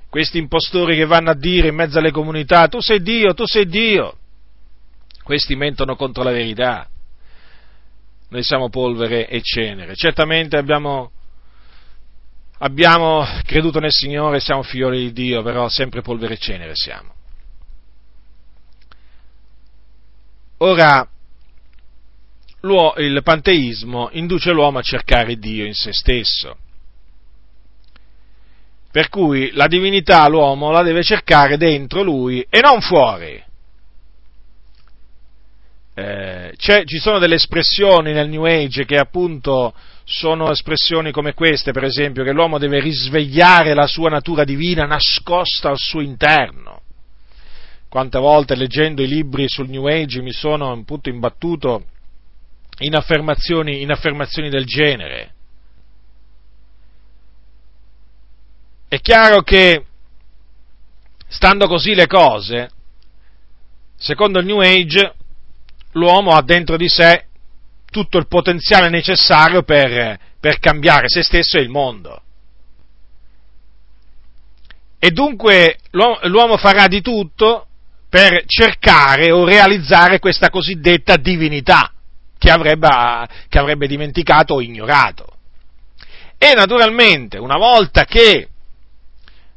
Questi 0.09 0.39
impostori 0.39 0.97
che 0.97 1.07
vanno 1.07 1.31
a 1.31 1.35
dire 1.35 1.69
in 1.69 1.75
mezzo 1.75 1.99
alle 1.99 2.11
comunità, 2.11 2.67
tu 2.69 2.81
sei 2.81 3.01
Dio, 3.01 3.35
tu 3.35 3.47
sei 3.47 3.67
Dio, 3.67 4.17
questi 5.23 5.55
mentono 5.55 5.97
contro 5.97 6.23
la 6.23 6.33
verità. 6.33 6.87
Noi 8.29 8.43
siamo 8.43 8.69
polvere 8.69 9.29
e 9.29 9.41
cenere. 9.43 9.95
Certamente 9.95 10.57
abbiamo, 10.57 11.13
abbiamo 12.59 13.25
creduto 13.45 13.79
nel 13.79 13.93
Signore, 13.93 14.41
siamo 14.41 14.63
figlioli 14.63 14.99
di 14.99 15.13
Dio, 15.13 15.43
però 15.43 15.69
sempre 15.69 16.03
polvere 16.03 16.35
e 16.35 16.39
cenere 16.39 16.75
siamo. 16.75 17.15
Ora, 20.59 21.07
il 22.99 23.21
panteismo 23.25 24.09
induce 24.13 24.53
l'uomo 24.53 24.79
a 24.79 24.83
cercare 24.83 25.37
Dio 25.37 25.65
in 25.65 25.75
se 25.75 25.93
stesso. 25.93 26.57
Per 28.93 29.09
cui 29.09 29.51
la 29.53 29.67
divinità 29.67 30.29
l'uomo 30.29 30.71
la 30.71 30.83
deve 30.83 31.03
cercare 31.03 31.57
dentro 31.57 32.03
lui 32.03 32.47
e 32.49 32.61
non 32.61 32.81
fuori. 32.81 33.43
Eh, 35.95 36.55
ci 36.57 36.99
sono 36.99 37.19
delle 37.19 37.35
espressioni 37.35 38.13
nel 38.13 38.29
New 38.29 38.45
Age 38.45 38.85
che 38.85 38.97
appunto 38.97 39.75
sono 40.05 40.51
espressioni 40.51 41.11
come 41.11 41.35
queste, 41.35 41.73
per 41.73 41.85
esempio, 41.85 42.23
che 42.23 42.33
l'uomo 42.33 42.59
deve 42.59 42.81
risvegliare 42.81 43.75
la 43.75 43.87
sua 43.87 44.09
natura 44.09 44.45
divina 44.45 44.85
nascosta 44.85 45.69
al 45.69 45.79
suo 45.79 46.01
interno. 46.01 46.83
Quante 47.89 48.19
volte 48.19 48.55
leggendo 48.55 49.03
i 49.03 49.09
libri 49.09 49.49
sul 49.49 49.69
New 49.69 49.87
Age 49.87 50.23
mi 50.23 50.33
sono 50.33 50.73
appunto 50.73 51.09
imbattuto 51.09 51.85
in 52.79 52.95
affermazioni, 52.95 53.83
in 53.83 53.91
affermazioni 53.91 54.49
del 54.49 54.65
genere. 54.65 55.35
È 58.89 59.01
chiaro 59.01 59.43
che, 59.43 59.87
stando 61.29 61.67
così 61.67 61.95
le 61.95 62.07
cose, 62.07 62.71
secondo 63.97 64.39
il 64.39 64.47
New 64.47 64.61
Age, 64.61 65.15
l'uomo 65.93 66.33
ha 66.33 66.43
dentro 66.43 66.77
di 66.77 66.89
sé 66.89 67.27
tutto 67.91 68.19
il 68.19 68.27
potenziale 68.27 68.89
necessario 68.89 69.63
per, 69.63 70.19
per 70.41 70.59
cambiare 70.59 71.09
se 71.09 71.23
stesso 71.23 71.59
e 71.59 71.63
il 71.63 71.69
mondo. 71.69 72.23
E 74.99 75.11
dunque 75.11 75.79
l'uomo 75.91 76.57
farà 76.57 76.87
di 76.87 77.01
tutto 77.01 77.67
per 78.09 78.45
cercare 78.47 79.33
o 79.33 79.45
realizzare 79.45 80.19
questa 80.19 80.49
cosiddetta 80.49 81.17
divinità 81.17 81.92
che 82.43 82.51
avrebbe, 82.51 82.89
che 83.49 83.59
avrebbe 83.61 83.87
dimenticato 83.87 84.55
o 84.55 84.61
ignorato. 84.61 85.39
E 86.37 86.55
naturalmente, 86.55 87.39
una 87.39 87.57
volta 87.57 88.05
che 88.05 88.49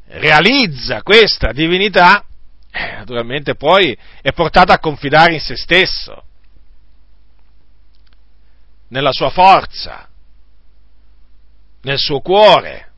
realizza 0.05 1.01
questa 1.01 1.51
divinità, 1.51 2.23
eh, 2.69 2.91
naturalmente 2.97 3.55
poi 3.55 3.97
è 4.21 4.33
portato 4.33 4.71
a 4.71 4.77
confidare 4.77 5.33
in 5.33 5.39
se 5.39 5.55
stesso, 5.55 6.25
nella 8.89 9.11
sua 9.11 9.31
forza, 9.31 10.07
nel 11.81 11.97
suo 11.97 12.19
cuore, 12.19 12.91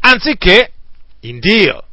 anziché 0.00 0.72
in 1.20 1.38
Dio. 1.38 1.84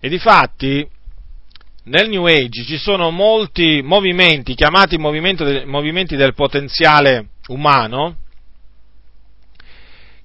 E 0.00 0.08
difatti 0.10 0.86
nel 1.84 2.08
New 2.08 2.26
Age 2.26 2.64
ci 2.64 2.76
sono 2.76 3.10
molti 3.10 3.80
movimenti, 3.82 4.54
chiamati 4.54 4.98
movimenti 4.98 6.16
del 6.16 6.34
potenziale 6.34 7.30
umano, 7.48 8.18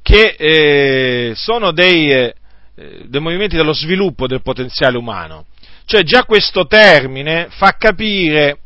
che 0.04 0.36
eh, 0.38 1.34
sono 1.36 1.72
dei, 1.72 2.12
eh, 2.12 2.36
dei 2.76 3.22
movimenti 3.22 3.56
dello 3.56 3.74
sviluppo 3.74 4.28
del 4.28 4.42
potenziale 4.42 4.98
umano. 4.98 5.46
Cioè 5.86 6.04
già 6.04 6.26
questo 6.26 6.68
termine 6.68 7.48
fa 7.50 7.76
capire, 7.78 8.60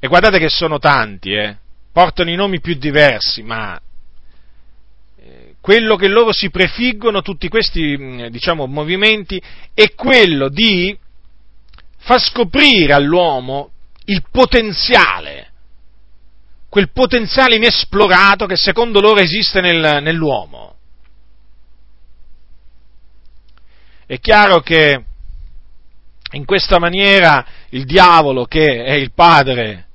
e 0.00 0.08
guardate 0.08 0.38
che 0.38 0.48
sono 0.48 0.78
tanti, 0.78 1.32
eh, 1.32 1.56
portano 1.92 2.30
i 2.30 2.34
nomi 2.34 2.60
più 2.60 2.74
diversi, 2.74 3.42
ma 3.42 3.78
eh, 5.20 5.54
quello 5.60 5.94
che 5.94 6.08
loro 6.08 6.32
si 6.32 6.50
prefiggono, 6.50 7.22
tutti 7.22 7.48
questi 7.48 8.26
diciamo, 8.30 8.66
movimenti, 8.66 9.40
è 9.72 9.94
quello 9.94 10.48
di 10.48 10.98
fa 12.02 12.18
scoprire 12.18 12.92
all'uomo 12.92 13.70
il 14.06 14.24
potenziale, 14.30 15.50
quel 16.68 16.90
potenziale 16.90 17.56
inesplorato 17.56 18.46
che 18.46 18.56
secondo 18.56 19.00
loro 19.00 19.20
esiste 19.20 19.60
nel, 19.60 20.02
nell'uomo. 20.02 20.74
È 24.04 24.18
chiaro 24.18 24.60
che 24.60 25.04
in 26.32 26.44
questa 26.44 26.78
maniera 26.78 27.46
il 27.70 27.84
diavolo, 27.84 28.46
che 28.46 28.84
è 28.84 28.94
il 28.94 29.12
padre 29.12 29.86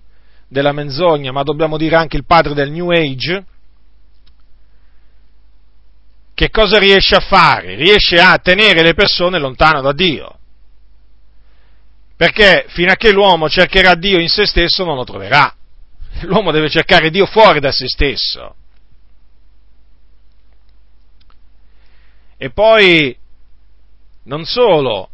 della 0.47 0.71
menzogna, 0.71 1.31
ma 1.31 1.43
dobbiamo 1.43 1.77
dire 1.77 1.97
anche 1.97 2.15
il 2.15 2.25
padre 2.25 2.53
del 2.53 2.71
New 2.71 2.89
Age, 2.89 3.45
che 6.33 6.49
cosa 6.49 6.77
riesce 6.77 7.15
a 7.15 7.19
fare? 7.19 7.75
Riesce 7.75 8.15
a 8.15 8.37
tenere 8.37 8.81
le 8.81 8.93
persone 8.93 9.39
lontano 9.39 9.81
da 9.81 9.91
Dio. 9.91 10.36
Perché 12.17 12.65
fino 12.69 12.91
a 12.91 12.95
che 12.95 13.11
l'uomo 13.11 13.47
cercherà 13.47 13.93
Dio 13.93 14.19
in 14.19 14.27
se 14.27 14.47
stesso 14.47 14.83
non 14.83 14.95
lo 14.95 15.03
troverà. 15.03 15.55
L'uomo 16.21 16.51
deve 16.51 16.67
cercare 16.67 17.11
Dio 17.11 17.27
fuori 17.27 17.59
da 17.59 17.71
se 17.71 17.87
stesso. 17.87 18.55
E 22.37 22.49
poi, 22.49 23.15
non 24.23 24.45
solo, 24.45 25.11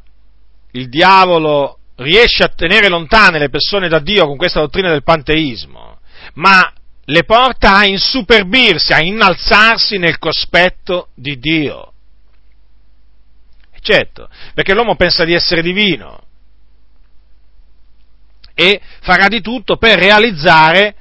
il 0.71 0.87
diavolo 0.87 1.79
riesce 1.97 2.43
a 2.43 2.53
tenere 2.55 2.87
lontane 2.87 3.37
le 3.37 3.49
persone 3.49 3.89
da 3.89 3.99
Dio 3.99 4.25
con 4.25 4.37
questa 4.37 4.61
dottrina 4.61 4.89
del 4.89 5.03
panteismo, 5.03 5.99
ma 6.35 6.73
le 7.03 7.23
porta 7.25 7.75
a 7.75 7.85
insuperbirsi, 7.85 8.93
a 8.93 9.01
innalzarsi 9.01 9.97
nel 9.97 10.19
cospetto 10.19 11.09
di 11.13 11.37
Dio. 11.37 11.91
Certo, 13.81 14.29
perché 14.53 14.73
l'uomo 14.73 14.95
pensa 14.95 15.25
di 15.25 15.33
essere 15.33 15.61
divino 15.61 16.22
e 18.53 18.79
farà 19.01 19.27
di 19.27 19.41
tutto 19.41 19.77
per 19.77 19.97
realizzare 19.97 20.95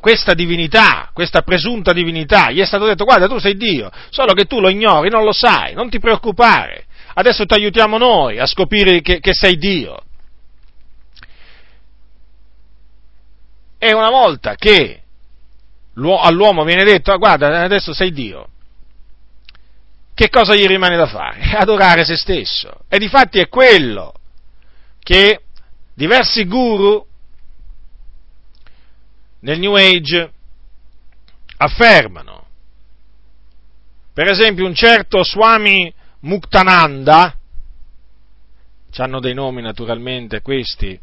questa 0.00 0.34
divinità, 0.34 1.10
questa 1.12 1.42
presunta 1.42 1.92
divinità. 1.92 2.50
Gli 2.50 2.60
è 2.60 2.66
stato 2.66 2.84
detto 2.84 3.04
guarda 3.04 3.26
tu 3.26 3.38
sei 3.38 3.56
Dio, 3.56 3.90
solo 4.10 4.34
che 4.34 4.44
tu 4.44 4.60
lo 4.60 4.68
ignori, 4.68 5.08
non 5.08 5.24
lo 5.24 5.32
sai, 5.32 5.74
non 5.74 5.88
ti 5.88 5.98
preoccupare. 5.98 6.84
Adesso 7.14 7.46
ti 7.46 7.54
aiutiamo 7.54 7.98
noi 7.98 8.38
a 8.38 8.46
scoprire 8.46 9.00
che, 9.00 9.20
che 9.20 9.32
sei 9.34 9.56
Dio. 9.56 10.02
E 13.78 13.92
una 13.92 14.10
volta 14.10 14.54
che 14.54 15.00
all'uomo 15.94 16.64
viene 16.64 16.84
detto, 16.84 17.12
ah, 17.12 17.16
guarda, 17.16 17.62
adesso 17.62 17.92
sei 17.92 18.12
Dio, 18.12 18.48
che 20.14 20.28
cosa 20.28 20.54
gli 20.54 20.66
rimane 20.66 20.96
da 20.96 21.06
fare? 21.06 21.40
Adorare 21.56 22.04
se 22.04 22.16
stesso. 22.16 22.84
E 22.88 22.98
difatti 22.98 23.38
è 23.38 23.48
quello 23.48 24.12
che 25.02 25.40
diversi 26.02 26.46
guru 26.46 27.06
nel 29.38 29.60
New 29.60 29.76
Age 29.76 30.32
affermano. 31.58 32.46
Per 34.12 34.26
esempio 34.26 34.66
un 34.66 34.74
certo 34.74 35.22
Swami 35.22 35.94
Muktananda, 36.22 37.38
hanno 38.96 39.20
dei 39.20 39.32
nomi 39.32 39.62
naturalmente 39.62 40.42
questi, 40.42 40.98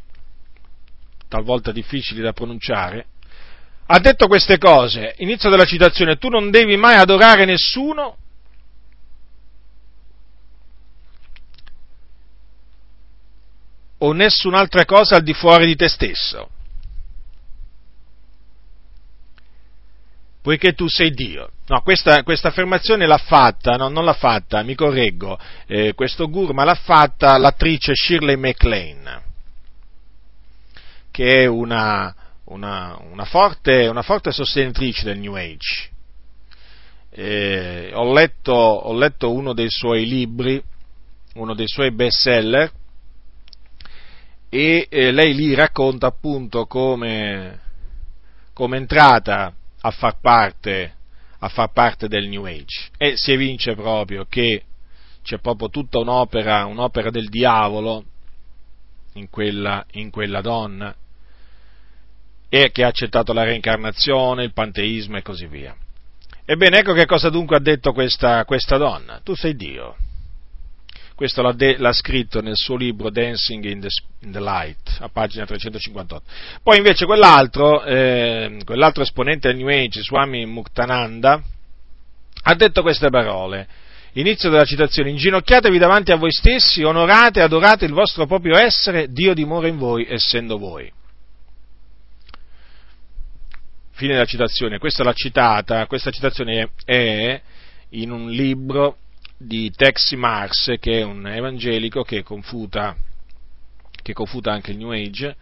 talvolta 1.30 1.72
difficili 1.72 2.20
da 2.20 2.34
pronunciare, 2.34 3.06
ha 3.86 4.00
detto 4.00 4.28
queste 4.28 4.58
cose, 4.58 5.16
inizio 5.20 5.50
della 5.50 5.64
citazione, 5.64 6.18
tu 6.18 6.28
non 6.28 6.52
devi 6.52 6.76
mai 6.76 6.98
adorare 6.98 7.46
nessuno 7.46 8.18
o 14.00 14.12
nessun'altra 14.14 14.86
cosa 14.86 15.16
al 15.16 15.24
di 15.24 15.34
fuori 15.34 15.66
di 15.66 15.76
te 15.76 15.88
stesso, 15.88 16.50
poiché 20.42 20.74
tu 20.74 20.88
sei 20.88 21.12
Dio. 21.12 21.52
No, 21.68 21.82
questa, 21.82 22.24
questa 22.24 22.48
affermazione 22.48 23.06
l'ha 23.06 23.18
fatta, 23.18 23.76
no, 23.76 23.90
non 23.90 24.04
l'ha 24.04 24.14
fatta, 24.14 24.64
mi 24.64 24.74
correggo, 24.74 25.38
eh, 25.68 25.94
questo 25.94 26.30
guru, 26.30 26.54
ma 26.54 26.64
l'ha 26.64 26.76
fatta 26.76 27.38
l'attrice 27.38 27.94
Shirley 27.94 28.36
MacLaine, 28.36 29.22
che 31.12 31.44
è 31.44 31.46
una, 31.46 32.16
una, 32.46 32.98
una, 33.12 33.26
forte, 33.26 33.88
una 33.88 34.02
forte, 34.02 34.32
sostenitrice 34.32 35.04
del 35.04 35.20
New 35.20 35.36
Age. 35.36 35.90
Eh, 37.12 37.92
ho, 37.94 38.14
letto, 38.14 38.54
ho 38.54 38.94
letto 38.94 39.32
uno 39.32 39.54
dei 39.54 39.70
suoi 39.70 40.08
libri, 40.08 40.62
uno 41.36 41.54
dei 41.54 41.68
suoi 41.68 41.92
best 41.92 42.22
seller, 42.22 42.72
e 44.50 44.88
eh, 44.90 45.12
lei 45.12 45.36
lì 45.36 45.54
racconta 45.54 46.08
appunto 46.08 46.66
come, 46.66 47.60
come 48.54 48.78
è 48.78 48.80
entrata 48.80 49.54
a 49.82 49.92
far, 49.92 50.20
parte, 50.20 50.96
a 51.40 51.48
far 51.48 51.72
parte 51.72 52.08
del 52.08 52.28
New 52.28 52.46
Age 52.46 52.90
e 52.98 53.16
si 53.16 53.32
evince 53.32 53.76
proprio 53.76 54.26
che 54.28 54.64
c'è 55.24 55.40
proprio 55.40 55.70
tutta 55.70 56.00
un'opera, 56.00 56.66
un'opera 56.66 57.12
del 57.12 57.30
diavolo 57.30 58.04
in 59.14 59.30
quella, 59.30 59.86
in 59.92 60.10
quella 60.10 60.42
donna 60.42 60.96
e 62.50 62.72
che 62.72 62.84
ha 62.84 62.88
accettato 62.88 63.32
la 63.32 63.44
reincarnazione, 63.44 64.44
il 64.44 64.54
panteismo 64.54 65.18
e 65.18 65.22
così 65.22 65.46
via. 65.46 65.76
Ebbene, 66.46 66.80
ecco 66.80 66.94
che 66.94 67.06
cosa 67.06 67.30
dunque 67.30 67.58
ha 67.58 67.60
detto 67.60 67.94
questa, 67.94 68.44
questa 68.46 68.78
donna. 68.78 69.22
Tu 69.24 69.36
sei 69.36 69.56
Dio. 69.56 69.96
Questo 71.20 71.42
l'ha, 71.42 71.52
de- 71.52 71.78
l'ha, 71.78 71.92
scritto 71.92 72.40
nel 72.40 72.56
suo 72.56 72.78
libro 72.78 73.10
Dancing 73.10 73.62
in 73.66 73.82
the, 73.82 73.90
in 74.22 74.32
the, 74.32 74.40
Light, 74.40 75.00
a 75.02 75.10
pagina 75.10 75.46
358. 75.46 76.24
Poi 76.64 76.78
invece 76.78 77.06
quell'altro, 77.06 77.84
eh, 77.84 78.62
quell'altro 78.64 79.04
esponente 79.04 79.50
del 79.50 79.58
New 79.58 79.68
Age, 79.68 80.02
Swami 80.02 80.46
Muktananda, 80.46 81.44
ha 82.44 82.56
detto 82.56 82.82
queste 82.82 83.10
parole. 83.10 83.68
Inizio 84.14 84.50
della 84.50 84.64
citazione, 84.64 85.10
inginocchiatevi 85.10 85.78
davanti 85.78 86.14
a 86.14 86.16
voi 86.16 86.32
stessi, 86.32 86.84
onorate 86.84 87.42
e 87.42 87.44
adorate 87.44 87.84
il 87.84 87.92
vostro 87.92 88.26
proprio 88.26 88.56
essere, 88.56 89.12
Dio 89.12 89.34
dimora 89.34 89.68
in 89.68 89.78
voi, 89.78 90.08
essendo 90.10 90.58
voi. 90.58 90.90
Fine 93.92 94.14
della 94.14 94.24
citazione, 94.24 94.78
questa 94.78 95.04
l'ha 95.04 95.12
citata, 95.12 95.86
questa 95.86 96.12
citazione 96.12 96.70
è 96.86 97.42
in 97.90 98.10
un 98.10 98.30
libro 98.30 99.00
di 99.42 99.72
Texi 99.72 100.18
Mars, 100.18 100.74
che 100.82 101.00
è 101.00 101.02
un 101.02 101.26
evangelico 101.26 102.04
che 102.04 102.24
confuta, 102.24 102.94
che 104.02 104.12
confuta 104.12 104.52
anche 104.52 104.72
il 104.72 104.78
New 104.78 104.92
Age, 104.92 105.36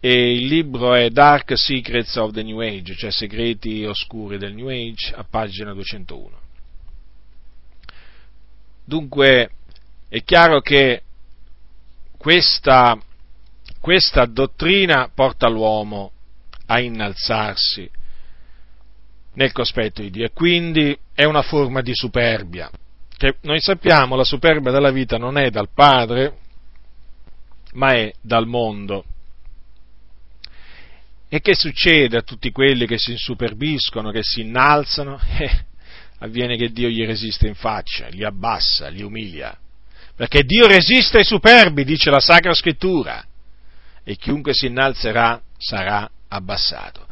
e 0.00 0.32
il 0.36 0.46
libro 0.46 0.94
è 0.94 1.10
Dark 1.10 1.52
Secrets 1.54 2.16
of 2.16 2.32
the 2.32 2.42
New 2.42 2.60
Age, 2.60 2.94
cioè 2.94 3.10
segreti 3.10 3.84
oscuri 3.84 4.38
del 4.38 4.54
New 4.54 4.68
Age, 4.68 5.12
a 5.14 5.24
pagina 5.28 5.74
201. 5.74 6.40
Dunque 8.86 9.50
è 10.08 10.22
chiaro 10.24 10.62
che 10.62 11.02
questa, 12.16 12.98
questa 13.80 14.24
dottrina 14.24 15.10
porta 15.14 15.46
l'uomo 15.46 16.12
a 16.66 16.80
innalzarsi 16.80 17.88
nel 19.34 19.52
cospetto 19.52 20.00
di 20.00 20.10
Dio 20.10 20.24
e 20.24 20.32
quindi 20.32 20.98
è 21.12 21.24
una 21.24 21.42
forma 21.42 21.82
di 21.82 21.94
superbia 21.94 22.70
che 23.20 23.36
noi 23.42 23.60
sappiamo 23.60 24.16
la 24.16 24.24
superbia 24.24 24.72
della 24.72 24.90
vita 24.90 25.18
non 25.18 25.36
è 25.36 25.50
dal 25.50 25.68
Padre, 25.74 26.38
ma 27.72 27.92
è 27.92 28.10
dal 28.18 28.46
mondo. 28.46 29.04
E 31.28 31.42
che 31.42 31.54
succede 31.54 32.16
a 32.16 32.22
tutti 32.22 32.50
quelli 32.50 32.86
che 32.86 32.96
si 32.96 33.10
insuperbiscono, 33.10 34.10
che 34.10 34.22
si 34.22 34.40
innalzano? 34.40 35.20
Eh, 35.38 35.66
avviene 36.22 36.56
che 36.56 36.70
Dio 36.70 36.88
gli 36.88 37.04
resiste 37.04 37.46
in 37.46 37.54
faccia, 37.54 38.08
li 38.08 38.24
abbassa, 38.24 38.88
li 38.88 39.02
umilia. 39.02 39.54
Perché 40.16 40.42
Dio 40.42 40.66
resiste 40.66 41.18
ai 41.18 41.24
superbi, 41.24 41.84
dice 41.84 42.10
la 42.10 42.20
Sacra 42.20 42.54
Scrittura, 42.54 43.22
e 44.02 44.16
chiunque 44.16 44.54
si 44.54 44.66
innalzerà 44.66 45.40
sarà 45.58 46.10
abbassato. 46.28 47.06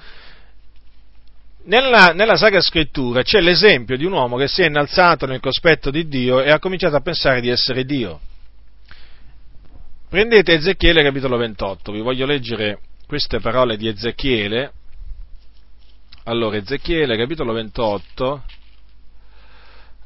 Nella, 1.69 2.15
nella, 2.15 2.37
Sacra 2.37 2.63
Scrittura 2.63 3.21
c'è 3.21 3.41
l'esempio 3.41 3.99
di 3.99 4.07
un 4.07 4.13
uomo 4.13 4.39
che 4.39 4.49
si 4.49 4.63
è 4.63 4.67
innalzato 4.67 5.27
nel 5.27 5.39
cospetto 5.39 5.91
di 5.91 6.09
Dio 6.09 6.41
e 6.41 6.51
ha 6.51 6.59
cominciato 6.59 6.97
a 6.97 7.03
pensare 7.03 7.43
di 7.43 7.51
essere 7.51 7.85
Dio. 7.85 8.21
Prendete 10.09 10.55
Ezechiele 10.55 11.03
capitolo 11.03 11.37
28, 11.37 11.93
vi 11.93 12.01
voglio 12.01 12.25
leggere 12.25 12.81
queste 13.07 13.39
parole 13.41 13.77
di 13.77 13.87
Ezechiele. 13.87 14.73
Allora, 16.25 16.57
Ezechiele 16.57 17.19
capitolo 17.19 17.53
28, 17.53 18.45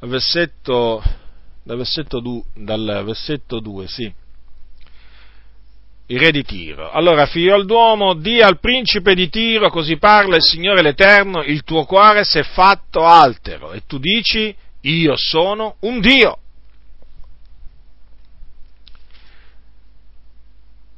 versetto, 0.01 1.01
dal, 1.63 1.77
versetto, 1.77 2.43
dal 2.55 3.03
versetto 3.05 3.61
2, 3.61 3.87
sì 3.87 4.13
il 6.07 6.19
re 6.19 6.31
di 6.31 6.43
Tiro. 6.43 6.91
Allora, 6.91 7.25
figlio 7.25 7.63
d'uomo, 7.63 8.13
di 8.13 8.41
al 8.41 8.59
principe 8.59 9.15
di 9.15 9.29
Tiro, 9.29 9.69
così 9.69 9.97
parla 9.97 10.35
il 10.35 10.43
Signore 10.43 10.81
l'Eterno, 10.81 11.43
il 11.43 11.63
tuo 11.63 11.85
cuore 11.85 12.23
si 12.23 12.39
è 12.39 12.43
fatto 12.43 13.05
altero 13.05 13.71
e 13.71 13.83
tu 13.87 13.97
dici, 13.97 14.53
io 14.81 15.15
sono 15.15 15.75
un 15.81 15.99
Dio. 15.99 16.37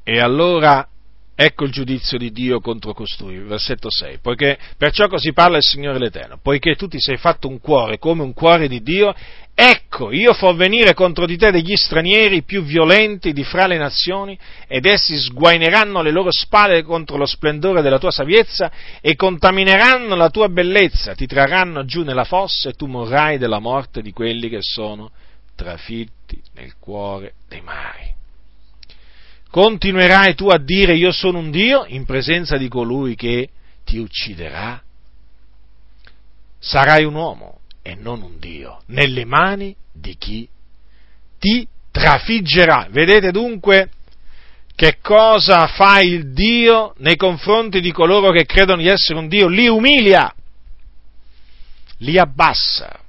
E 0.04 0.20
allora 0.20 0.88
ecco 1.36 1.66
il 1.66 1.72
giudizio 1.72 2.18
di 2.18 2.32
Dio 2.32 2.60
contro 2.60 2.94
costui, 2.94 3.38
versetto 3.40 3.90
6, 3.92 4.20
poiché 4.22 4.58
perciò 4.78 5.08
così 5.08 5.34
parla 5.34 5.58
il 5.58 5.64
Signore 5.64 6.00
l'Eterno, 6.00 6.40
poiché 6.42 6.76
tu 6.76 6.88
ti 6.88 7.00
sei 7.00 7.18
fatto 7.18 7.48
un 7.48 7.60
cuore 7.60 8.00
come 8.00 8.24
un 8.24 8.34
cuore 8.34 8.68
di 8.68 8.82
Dio 8.82 9.14
Ecco, 9.58 10.12
io 10.12 10.34
fo 10.34 10.54
venire 10.54 10.94
contro 10.94 11.26
di 11.26 11.38
te 11.38 11.50
degli 11.50 11.78
stranieri 11.78 12.44
più 12.44 12.62
violenti 12.62 13.32
di 13.32 13.46
fra 13.46 13.68
le 13.68 13.78
nazioni, 13.78 14.38
ed 14.68 14.86
essi 14.86 15.16
sguaineranno 15.16 16.02
le 16.02 16.12
loro 16.12 16.30
spalle 16.30 16.84
contro 16.84 17.16
lo 17.16 17.26
splendore 17.26 17.82
della 17.82 17.98
tua 17.98 18.12
saviezza 18.12 18.70
e 19.00 19.16
contamineranno 19.16 20.14
la 20.16 20.30
tua 20.30 20.50
bellezza, 20.50 21.16
ti 21.16 21.26
trarranno 21.26 21.86
giù 21.86 22.04
nella 22.04 22.26
fossa 22.26 22.68
e 22.68 22.74
tu 22.74 22.86
morrai 22.88 23.38
della 23.38 23.60
morte 23.60 24.02
di 24.02 24.12
quelli 24.12 24.50
che 24.50 24.60
sono 24.60 25.12
trafitti 25.56 26.38
nel 26.56 26.74
cuore 26.78 27.36
dei 27.48 27.62
mari. 27.62 28.15
Continuerai 29.56 30.36
tu 30.36 30.50
a 30.50 30.58
dire 30.58 30.98
io 30.98 31.14
sono 31.14 31.38
un 31.38 31.50
Dio 31.50 31.86
in 31.88 32.04
presenza 32.04 32.58
di 32.58 32.68
colui 32.68 33.16
che 33.16 33.48
ti 33.86 34.00
ucciderà? 34.00 34.84
Sarai 36.60 37.06
un 37.06 37.14
uomo 37.14 37.62
e 37.82 37.96
non 37.96 38.22
un 38.22 38.38
Dio, 38.38 38.82
nelle 38.88 39.24
mani 39.24 39.74
di 39.94 40.18
chi 40.18 40.46
ti 41.40 41.66
trafiggerà. 41.90 42.90
Vedete 42.92 43.32
dunque, 43.32 43.92
che 44.76 44.98
cosa 45.02 45.68
fa 45.68 46.02
il 46.02 46.34
Dio 46.34 46.94
nei 46.98 47.16
confronti 47.16 47.80
di 47.80 47.94
coloro 47.94 48.32
che 48.32 48.46
credono 48.46 48.82
di 48.82 48.90
essere 48.90 49.18
un 49.18 49.30
Dio? 49.30 49.48
Li 49.48 49.70
umilia, 49.70 50.36
li 52.00 52.20
abbassa. 52.20 53.00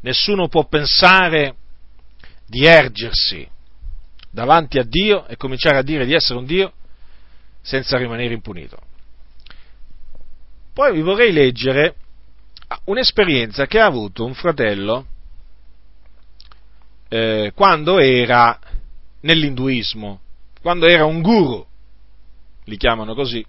Nessuno 0.00 0.48
può 0.48 0.66
pensare 0.66 1.54
di 2.46 2.66
ergersi 2.66 3.52
davanti 4.34 4.78
a 4.80 4.82
Dio 4.82 5.26
e 5.28 5.36
cominciare 5.36 5.78
a 5.78 5.82
dire 5.82 6.04
di 6.04 6.12
essere 6.12 6.40
un 6.40 6.44
Dio 6.44 6.72
senza 7.62 7.96
rimanere 7.96 8.34
impunito. 8.34 8.76
Poi 10.72 10.92
vi 10.92 11.02
vorrei 11.02 11.32
leggere 11.32 11.94
un'esperienza 12.86 13.66
che 13.66 13.78
ha 13.78 13.86
avuto 13.86 14.24
un 14.24 14.34
fratello 14.34 15.06
eh, 17.08 17.52
quando 17.54 18.00
era 18.00 18.58
nell'induismo, 19.20 20.20
quando 20.60 20.86
era 20.86 21.04
un 21.04 21.22
guru, 21.22 21.64
li 22.64 22.76
chiamano 22.76 23.14
così. 23.14 23.46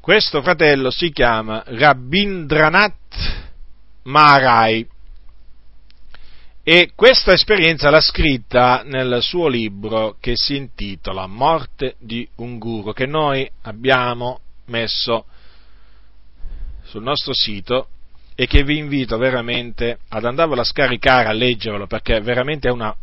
Questo 0.00 0.40
fratello 0.40 0.90
si 0.90 1.10
chiama 1.10 1.62
Rabindranath 1.66 3.44
Maharaj 4.04 4.86
e 6.70 6.90
questa 6.94 7.32
esperienza 7.32 7.88
l'ha 7.88 8.02
scritta 8.02 8.82
nel 8.84 9.22
suo 9.22 9.48
libro 9.48 10.18
che 10.20 10.34
si 10.36 10.54
intitola 10.54 11.26
Morte 11.26 11.94
di 11.98 12.28
un 12.36 12.58
guru, 12.58 12.92
che 12.92 13.06
noi 13.06 13.50
abbiamo 13.62 14.40
messo 14.66 15.24
sul 16.82 17.02
nostro 17.02 17.32
sito 17.32 17.88
e 18.34 18.46
che 18.46 18.64
vi 18.64 18.76
invito 18.76 19.16
veramente 19.16 20.00
ad 20.08 20.26
andarvelo 20.26 20.60
a 20.60 20.64
scaricare, 20.64 21.30
a 21.30 21.32
leggerlo, 21.32 21.86
perché 21.86 22.20
veramente 22.20 22.68
è 22.68 22.70
una 22.70 22.94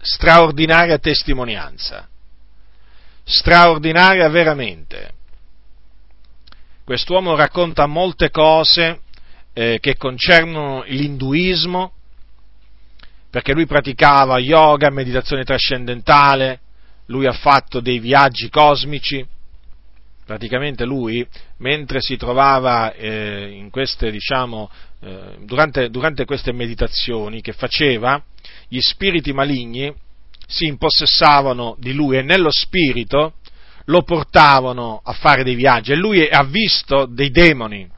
straordinaria 0.00 0.96
testimonianza. 0.98 2.08
Straordinaria 3.24 4.28
veramente. 4.28 5.14
Quest'uomo 6.84 7.34
racconta 7.34 7.86
molte 7.86 8.30
cose 8.30 9.00
eh, 9.52 9.78
che 9.80 9.96
concernono 9.96 10.84
l'induismo, 10.86 11.94
perché 13.34 13.52
lui 13.52 13.66
praticava 13.66 14.38
yoga, 14.38 14.90
meditazione 14.90 15.42
trascendentale, 15.42 16.60
lui 17.06 17.26
ha 17.26 17.32
fatto 17.32 17.80
dei 17.80 17.98
viaggi 17.98 18.48
cosmici, 18.48 19.26
praticamente 20.24 20.84
lui, 20.84 21.26
mentre 21.56 22.00
si 22.00 22.16
trovava 22.16 22.92
eh, 22.92 23.48
in 23.48 23.70
queste, 23.70 24.12
diciamo, 24.12 24.70
eh, 25.00 25.38
durante, 25.40 25.90
durante 25.90 26.24
queste 26.24 26.52
meditazioni 26.52 27.40
che 27.40 27.52
faceva, 27.52 28.22
gli 28.68 28.78
spiriti 28.78 29.32
maligni 29.32 29.92
si 30.46 30.66
impossessavano 30.66 31.74
di 31.80 31.92
lui 31.92 32.18
e 32.18 32.22
nello 32.22 32.52
spirito 32.52 33.32
lo 33.86 34.02
portavano 34.02 35.00
a 35.02 35.12
fare 35.12 35.42
dei 35.42 35.56
viaggi. 35.56 35.90
E 35.90 35.96
lui 35.96 36.24
ha 36.24 36.44
visto 36.44 37.06
dei 37.06 37.32
demoni. 37.32 37.90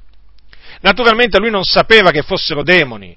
Naturalmente 0.80 1.38
lui 1.38 1.50
non 1.50 1.64
sapeva 1.64 2.10
che 2.10 2.22
fossero 2.22 2.62
demoni, 2.62 3.14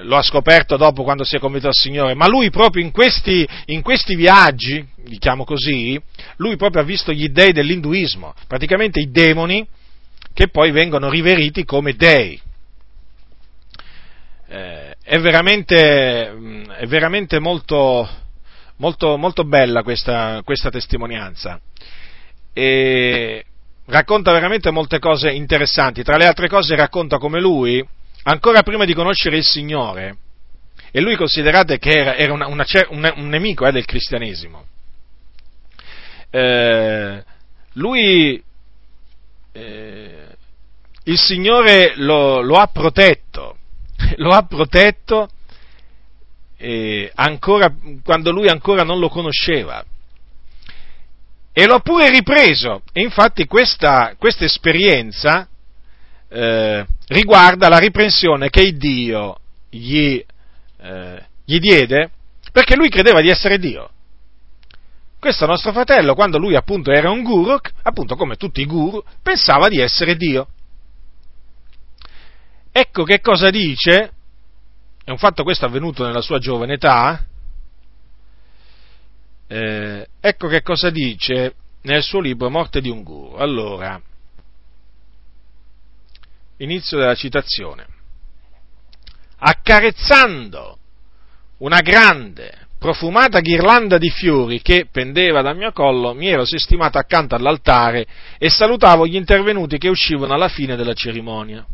lo 0.00 0.16
ha 0.16 0.22
scoperto 0.22 0.76
dopo 0.76 1.02
quando 1.02 1.24
si 1.24 1.36
è 1.36 1.38
convinto 1.38 1.68
al 1.68 1.74
Signore, 1.74 2.14
ma 2.14 2.26
lui 2.26 2.50
proprio 2.50 2.82
in 2.82 2.90
questi, 2.90 3.46
in 3.66 3.82
questi 3.82 4.14
viaggi, 4.14 4.84
li 5.04 5.18
chiamo 5.18 5.44
così, 5.44 6.00
lui 6.36 6.56
proprio 6.56 6.82
ha 6.82 6.84
visto 6.84 7.12
gli 7.12 7.28
dei 7.28 7.52
dell'induismo, 7.52 8.34
praticamente 8.46 9.00
i 9.00 9.10
demoni 9.10 9.66
che 10.32 10.48
poi 10.48 10.70
vengono 10.70 11.10
riveriti 11.10 11.64
come 11.64 11.92
dei. 11.92 12.40
Eh, 14.48 14.94
è 15.02 15.18
veramente, 15.18 16.66
è 16.76 16.86
veramente 16.86 17.38
molto, 17.38 18.08
molto, 18.76 19.16
molto 19.16 19.44
bella 19.44 19.82
questa, 19.82 20.40
questa 20.44 20.70
testimonianza 20.70 21.60
e 22.52 23.44
racconta 23.86 24.32
veramente 24.32 24.70
molte 24.70 24.98
cose 24.98 25.30
interessanti. 25.30 26.02
Tra 26.02 26.16
le 26.16 26.26
altre 26.26 26.48
cose 26.48 26.76
racconta 26.76 27.18
come 27.18 27.40
lui, 27.40 27.84
ancora 28.24 28.62
prima 28.62 28.84
di 28.84 28.94
conoscere 28.94 29.36
il 29.36 29.44
Signore, 29.44 30.16
e 30.90 31.00
lui 31.00 31.16
considerate 31.16 31.78
che 31.78 31.90
era, 31.90 32.16
era 32.16 32.32
una, 32.32 32.46
una, 32.46 32.64
un, 32.90 33.12
un, 33.16 33.28
nemico 33.28 33.66
eh, 33.66 33.72
del 33.72 33.84
cristianesimo, 33.84 34.66
eh, 36.30 37.24
lui, 37.74 38.42
eh, 39.52 40.26
il 41.04 41.18
Signore 41.18 41.94
lo, 41.96 42.40
lo, 42.40 42.56
ha 42.56 42.66
protetto, 42.66 43.56
lo 44.16 44.30
ha 44.30 44.42
protetto 44.42 45.28
ancora, 47.14 47.74
quando 48.04 48.30
lui 48.30 48.46
ancora 48.46 48.84
non 48.84 49.00
lo 49.00 49.08
conosceva. 49.08 49.84
E 51.52 51.66
l'ho 51.66 51.80
pure 51.80 52.08
ripreso. 52.08 52.82
E 52.92 53.02
infatti 53.02 53.46
questa, 53.46 54.14
questa 54.16 54.44
esperienza 54.44 55.48
eh, 56.32 56.86
riguarda 57.08 57.68
la 57.68 57.78
riprensione 57.78 58.48
che 58.48 58.72
Dio 58.72 59.36
gli, 59.68 60.24
eh, 60.78 61.26
gli 61.44 61.58
diede 61.58 62.10
perché 62.50 62.74
lui 62.74 62.88
credeva 62.88 63.20
di 63.20 63.28
essere 63.28 63.58
Dio. 63.58 63.90
Questo 65.18 65.46
nostro 65.46 65.72
fratello, 65.72 66.14
quando 66.14 66.38
lui 66.38 66.56
appunto 66.56 66.90
era 66.90 67.10
un 67.10 67.22
guru, 67.22 67.56
appunto 67.82 68.16
come 68.16 68.36
tutti 68.36 68.60
i 68.60 68.66
guru, 68.66 69.02
pensava 69.22 69.68
di 69.68 69.78
essere 69.78 70.16
Dio. 70.16 70.48
Ecco 72.72 73.04
che 73.04 73.20
cosa 73.20 73.50
dice, 73.50 74.12
è 75.04 75.10
un 75.10 75.18
fatto 75.18 75.44
questo 75.44 75.66
avvenuto 75.66 76.04
nella 76.04 76.22
sua 76.22 76.38
giovane 76.38 76.74
età, 76.74 77.24
eh, 79.46 80.08
ecco 80.18 80.48
che 80.48 80.62
cosa 80.62 80.90
dice 80.90 81.54
nel 81.82 82.02
suo 82.02 82.20
libro 82.20 82.50
Morte 82.50 82.80
di 82.80 82.88
un 82.88 83.02
guru. 83.02 83.36
Allora, 83.36 84.00
Inizio 86.62 86.96
della 86.96 87.16
citazione. 87.16 87.86
Accarezzando 89.38 90.78
una 91.58 91.80
grande, 91.80 92.56
profumata 92.78 93.40
ghirlanda 93.40 93.98
di 93.98 94.10
fiori 94.10 94.62
che 94.62 94.86
pendeva 94.90 95.42
dal 95.42 95.56
mio 95.56 95.72
collo, 95.72 96.14
mi 96.14 96.28
ero 96.28 96.44
sistemato 96.44 96.98
accanto 96.98 97.34
all'altare 97.34 98.06
e 98.38 98.48
salutavo 98.48 99.08
gli 99.08 99.16
intervenuti 99.16 99.76
che 99.76 99.88
uscivano 99.88 100.34
alla 100.34 100.48
fine 100.48 100.76
della 100.76 100.94
cerimonia. 100.94 101.66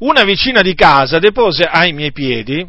Una 0.00 0.22
vicina 0.22 0.60
di 0.60 0.74
casa 0.74 1.18
depose 1.18 1.62
ai 1.64 1.94
miei 1.94 2.12
piedi 2.12 2.68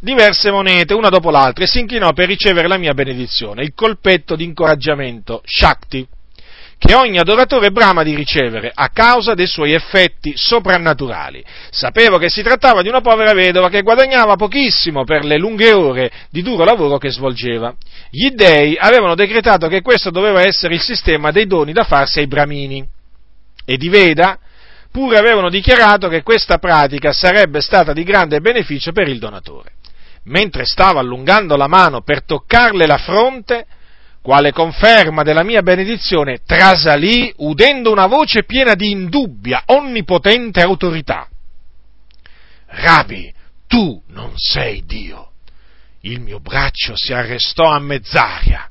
diverse 0.00 0.50
monete, 0.50 0.92
una 0.92 1.08
dopo 1.08 1.30
l'altra, 1.30 1.64
e 1.64 1.66
si 1.66 1.80
inchinò 1.80 2.12
per 2.12 2.26
ricevere 2.26 2.68
la 2.68 2.76
mia 2.76 2.92
benedizione, 2.92 3.62
il 3.62 3.72
colpetto 3.72 4.36
di 4.36 4.44
incoraggiamento, 4.44 5.40
Shakti 5.46 6.06
che 6.84 6.94
ogni 6.94 7.20
adoratore 7.20 7.70
brama 7.70 8.02
di 8.02 8.12
ricevere 8.12 8.72
a 8.74 8.88
causa 8.88 9.34
dei 9.34 9.46
suoi 9.46 9.72
effetti 9.72 10.32
soprannaturali. 10.34 11.44
Sapevo 11.70 12.18
che 12.18 12.28
si 12.28 12.42
trattava 12.42 12.82
di 12.82 12.88
una 12.88 13.00
povera 13.00 13.32
vedova 13.34 13.68
che 13.68 13.82
guadagnava 13.82 14.34
pochissimo 14.34 15.04
per 15.04 15.24
le 15.24 15.38
lunghe 15.38 15.72
ore 15.72 16.10
di 16.28 16.42
duro 16.42 16.64
lavoro 16.64 16.98
che 16.98 17.12
svolgeva. 17.12 17.72
Gli 18.10 18.30
dèi 18.30 18.76
avevano 18.76 19.14
decretato 19.14 19.68
che 19.68 19.80
questo 19.80 20.10
doveva 20.10 20.42
essere 20.42 20.74
il 20.74 20.80
sistema 20.80 21.30
dei 21.30 21.46
doni 21.46 21.72
da 21.72 21.84
farsi 21.84 22.18
ai 22.18 22.26
bramini. 22.26 22.84
E 23.64 23.76
di 23.76 23.88
Veda 23.88 24.36
pure 24.90 25.18
avevano 25.18 25.50
dichiarato 25.50 26.08
che 26.08 26.24
questa 26.24 26.58
pratica 26.58 27.12
sarebbe 27.12 27.60
stata 27.60 27.92
di 27.92 28.02
grande 28.02 28.40
beneficio 28.40 28.90
per 28.90 29.06
il 29.06 29.20
donatore. 29.20 29.74
Mentre 30.24 30.64
stava 30.64 30.98
allungando 30.98 31.54
la 31.54 31.68
mano 31.68 32.00
per 32.02 32.24
toccarle 32.24 32.86
la 32.86 32.98
fronte, 32.98 33.66
quale 34.22 34.52
conferma 34.52 35.22
della 35.24 35.42
mia 35.42 35.62
benedizione, 35.62 36.42
trasalì 36.46 37.32
udendo 37.38 37.90
una 37.90 38.06
voce 38.06 38.44
piena 38.44 38.74
di 38.74 38.90
indubbia, 38.90 39.64
onnipotente 39.66 40.62
autorità. 40.62 41.28
Rabi, 42.66 43.32
tu 43.66 44.00
non 44.08 44.32
sei 44.36 44.84
Dio. 44.86 45.32
Il 46.02 46.20
mio 46.20 46.40
braccio 46.40 46.96
si 46.96 47.12
arrestò 47.12 47.64
a 47.64 47.78
mezz'aria. 47.78 48.68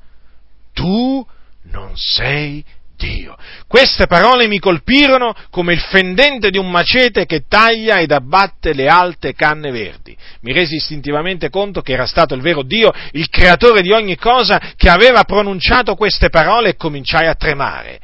Tu 0.73 1.25
non 1.63 1.91
sei 1.95 2.63
Dio. 3.01 3.35
Queste 3.67 4.05
parole 4.05 4.47
mi 4.47 4.59
colpirono 4.59 5.33
come 5.49 5.73
il 5.73 5.79
fendente 5.79 6.51
di 6.51 6.59
un 6.59 6.69
macete 6.69 7.25
che 7.25 7.45
taglia 7.47 7.99
ed 7.99 8.11
abbatte 8.11 8.73
le 8.73 8.87
alte 8.87 9.33
canne 9.33 9.71
verdi. 9.71 10.15
Mi 10.41 10.53
resi 10.53 10.75
istintivamente 10.75 11.49
conto 11.49 11.81
che 11.81 11.93
era 11.93 12.05
stato 12.05 12.35
il 12.35 12.41
vero 12.41 12.61
Dio, 12.61 12.93
il 13.13 13.29
creatore 13.29 13.81
di 13.81 13.91
ogni 13.91 14.17
cosa, 14.17 14.73
che 14.75 14.89
aveva 14.89 15.23
pronunciato 15.23 15.95
queste 15.95 16.29
parole 16.29 16.69
e 16.69 16.75
cominciai 16.75 17.27
a 17.27 17.35
tremare. 17.35 17.99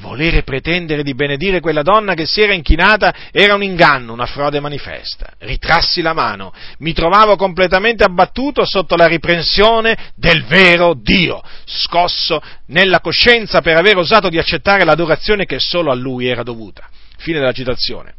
Volere 0.00 0.44
pretendere 0.44 1.02
di 1.02 1.14
benedire 1.14 1.60
quella 1.60 1.82
donna 1.82 2.14
che 2.14 2.24
si 2.24 2.40
era 2.40 2.54
inchinata 2.54 3.12
era 3.32 3.54
un 3.54 3.64
inganno, 3.64 4.12
una 4.12 4.26
frode 4.26 4.60
manifesta. 4.60 5.32
Ritrassi 5.38 6.02
la 6.02 6.12
mano, 6.12 6.52
mi 6.78 6.92
trovavo 6.92 7.34
completamente 7.34 8.04
abbattuto 8.04 8.64
sotto 8.64 8.94
la 8.94 9.06
riprensione 9.06 10.12
del 10.14 10.44
vero 10.44 10.94
Dio, 10.94 11.42
scosso 11.64 12.40
nella 12.66 13.00
coscienza 13.00 13.60
per 13.60 13.76
aver 13.76 13.96
osato 13.96 14.28
di 14.28 14.38
accettare 14.38 14.84
l'adorazione 14.84 15.46
che 15.46 15.58
solo 15.58 15.90
a 15.90 15.94
lui 15.94 16.28
era 16.28 16.44
dovuta. 16.44 16.88
Fine 17.16 17.40
della 17.40 17.52
citazione. 17.52 18.14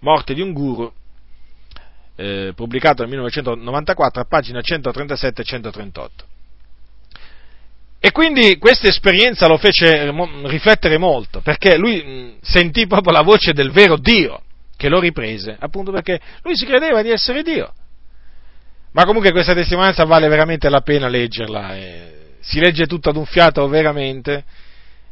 Morte 0.00 0.34
di 0.34 0.42
un 0.42 0.52
guru 0.52 0.92
eh, 2.16 2.52
pubblicato 2.54 3.00
nel 3.00 3.10
1994 3.10 4.20
a 4.20 4.24
pagina 4.26 4.60
137 4.60 5.40
e 5.40 5.44
138. 5.44 6.24
E 8.04 8.10
quindi 8.10 8.58
questa 8.58 8.88
esperienza 8.88 9.46
lo 9.46 9.58
fece 9.58 10.10
riflettere 10.46 10.98
molto, 10.98 11.40
perché 11.40 11.76
lui 11.76 12.36
sentì 12.42 12.88
proprio 12.88 13.12
la 13.12 13.22
voce 13.22 13.52
del 13.52 13.70
vero 13.70 13.96
Dio 13.96 14.42
che 14.76 14.88
lo 14.88 14.98
riprese, 14.98 15.56
appunto 15.56 15.92
perché 15.92 16.18
lui 16.42 16.56
si 16.56 16.66
credeva 16.66 17.00
di 17.00 17.10
essere 17.10 17.44
Dio. 17.44 17.72
Ma 18.90 19.04
comunque 19.04 19.30
questa 19.30 19.54
testimonianza 19.54 20.02
vale 20.02 20.26
veramente 20.26 20.68
la 20.68 20.80
pena 20.80 21.06
leggerla, 21.06 21.76
eh, 21.76 22.12
si 22.40 22.58
legge 22.58 22.86
tutto 22.86 23.10
ad 23.10 23.14
un 23.14 23.24
fiato 23.24 23.68
veramente, 23.68 24.42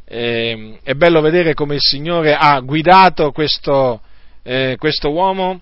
eh, 0.03 0.77
è 0.83 0.93
bello 0.93 1.21
vedere 1.21 1.53
come 1.53 1.75
il 1.75 1.81
Signore 1.81 2.35
ha 2.35 2.59
guidato 2.59 3.31
questo, 3.31 4.01
eh, 4.43 4.75
questo 4.77 5.11
uomo, 5.11 5.61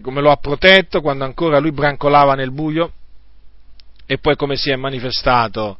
come 0.00 0.20
lo 0.20 0.30
ha 0.30 0.36
protetto 0.36 1.00
quando 1.00 1.24
ancora 1.24 1.58
lui 1.58 1.72
brancolava 1.72 2.34
nel 2.34 2.52
buio 2.52 2.92
e 4.06 4.18
poi 4.18 4.36
come 4.36 4.54
si 4.54 4.70
è 4.70 4.76
manifestato 4.76 5.78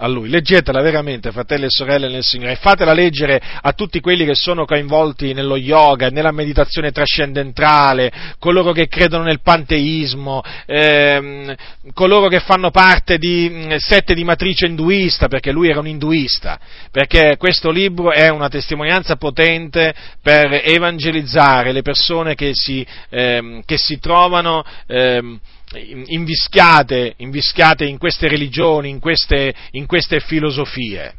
a 0.00 0.06
lui. 0.06 0.28
Leggetela 0.28 0.80
veramente, 0.80 1.30
fratelli 1.30 1.66
e 1.66 1.70
sorelle 1.70 2.08
nel 2.08 2.22
Signore, 2.22 2.52
e 2.52 2.56
fatela 2.56 2.92
leggere 2.92 3.40
a 3.60 3.72
tutti 3.72 4.00
quelli 4.00 4.24
che 4.24 4.34
sono 4.34 4.64
coinvolti 4.64 5.32
nello 5.32 5.56
yoga, 5.56 6.08
nella 6.08 6.32
meditazione 6.32 6.90
trascendentale, 6.90 8.10
coloro 8.38 8.72
che 8.72 8.88
credono 8.88 9.24
nel 9.24 9.40
panteismo, 9.42 10.42
ehm, 10.66 11.54
coloro 11.92 12.28
che 12.28 12.40
fanno 12.40 12.70
parte 12.70 13.18
di 13.18 13.48
mm, 13.50 13.72
sette 13.76 14.14
di 14.14 14.24
matrice 14.24 14.66
induista, 14.66 15.28
perché 15.28 15.52
lui 15.52 15.68
era 15.68 15.80
un 15.80 15.86
induista, 15.86 16.58
perché 16.90 17.36
questo 17.38 17.70
libro 17.70 18.10
è 18.10 18.28
una 18.28 18.48
testimonianza 18.48 19.16
potente 19.16 19.94
per 20.22 20.62
evangelizzare 20.64 21.72
le 21.72 21.82
persone 21.82 22.34
che 22.34 22.50
si, 22.54 22.86
ehm, 23.10 23.62
che 23.66 23.76
si 23.76 23.98
trovano 23.98 24.64
ehm, 24.86 25.38
invischiate, 25.78 27.14
invischiate 27.18 27.84
in 27.84 27.98
queste 27.98 28.28
religioni, 28.28 28.88
in 28.88 28.98
queste, 28.98 29.54
in 29.72 29.86
queste 29.86 30.20
filosofie. 30.20 31.14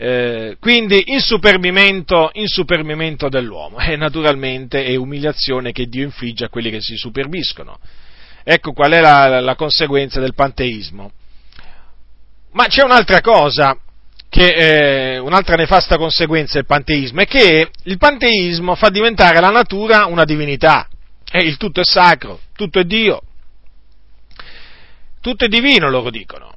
Eh, 0.00 0.56
quindi 0.60 1.02
insupermimento, 1.06 2.30
insupermimento 2.34 3.28
dell'uomo 3.28 3.80
e 3.80 3.96
naturalmente 3.96 4.84
è 4.84 4.94
umiliazione 4.94 5.72
che 5.72 5.86
Dio 5.86 6.04
infligge 6.04 6.44
a 6.44 6.48
quelli 6.48 6.70
che 6.70 6.80
si 6.80 6.94
superbiscono. 6.94 7.80
Ecco 8.44 8.72
qual 8.72 8.92
è 8.92 9.00
la, 9.00 9.40
la 9.40 9.56
conseguenza 9.56 10.20
del 10.20 10.34
panteismo. 10.34 11.10
Ma 12.52 12.66
c'è 12.66 12.84
un'altra 12.84 13.20
cosa, 13.20 13.76
che, 14.28 15.14
eh, 15.14 15.18
un'altra 15.18 15.56
nefasta 15.56 15.96
conseguenza 15.96 16.54
del 16.54 16.66
panteismo, 16.66 17.20
è 17.20 17.26
che 17.26 17.68
il 17.82 17.98
panteismo 17.98 18.74
fa 18.76 18.90
diventare 18.90 19.40
la 19.40 19.50
natura 19.50 20.06
una 20.06 20.24
divinità. 20.24 20.88
E 21.30 21.40
il 21.40 21.56
tutto 21.56 21.80
è 21.80 21.84
sacro, 21.84 22.40
tutto 22.54 22.78
è 22.78 22.84
Dio, 22.84 23.22
tutto 25.20 25.44
è 25.44 25.48
divino, 25.48 25.90
loro 25.90 26.10
dicono. 26.10 26.54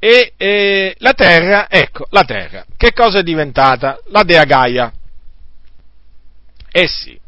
E 0.00 0.32
eh, 0.36 0.94
la 0.98 1.12
terra, 1.12 1.68
ecco, 1.68 2.06
la 2.10 2.24
terra, 2.24 2.64
che 2.76 2.92
cosa 2.92 3.18
è 3.18 3.22
diventata? 3.22 4.00
La 4.06 4.22
dea 4.22 4.44
Gaia. 4.44 4.92
Eh 6.70 6.86
sì, 6.86 7.18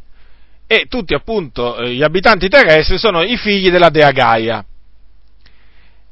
e 0.67 0.87
tutti 0.89 1.15
appunto 1.15 1.79
eh, 1.79 1.95
gli 1.95 2.03
abitanti 2.03 2.49
terrestri 2.49 2.97
sono 2.97 3.23
i 3.23 3.37
figli 3.37 3.71
della 3.71 3.91
dea 3.91 4.13
Gaia. 4.13 4.65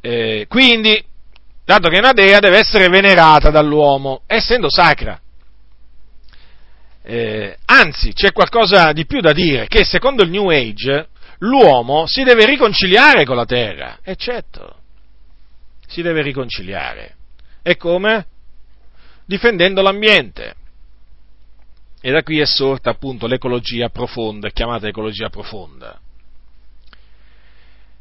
Eh, 0.00 0.46
quindi, 0.48 1.00
dato 1.64 1.88
che 1.88 1.96
è 1.96 2.00
una 2.00 2.12
dea, 2.12 2.40
deve 2.40 2.58
essere 2.58 2.88
venerata 2.88 3.50
dall'uomo, 3.50 4.22
essendo 4.26 4.68
sacra. 4.68 5.20
Eh, 7.10 7.56
anzi, 7.64 8.12
c'è 8.12 8.32
qualcosa 8.32 8.92
di 8.92 9.06
più 9.06 9.20
da 9.20 9.32
dire, 9.32 9.66
che 9.66 9.82
secondo 9.82 10.22
il 10.22 10.28
New 10.28 10.50
Age 10.50 11.08
l'uomo 11.38 12.04
si 12.06 12.22
deve 12.22 12.44
riconciliare 12.44 13.24
con 13.24 13.34
la 13.34 13.46
terra, 13.46 14.00
e 14.02 14.14
certo, 14.14 14.80
si 15.86 16.02
deve 16.02 16.20
riconciliare. 16.20 17.16
E 17.62 17.78
come? 17.78 18.26
Difendendo 19.24 19.80
l'ambiente. 19.80 20.54
E 22.02 22.10
da 22.10 22.22
qui 22.22 22.40
è 22.40 22.46
sorta 22.46 22.90
appunto 22.90 23.26
l'ecologia 23.26 23.88
profonda, 23.88 24.50
chiamata 24.50 24.86
ecologia 24.86 25.30
profonda. 25.30 25.98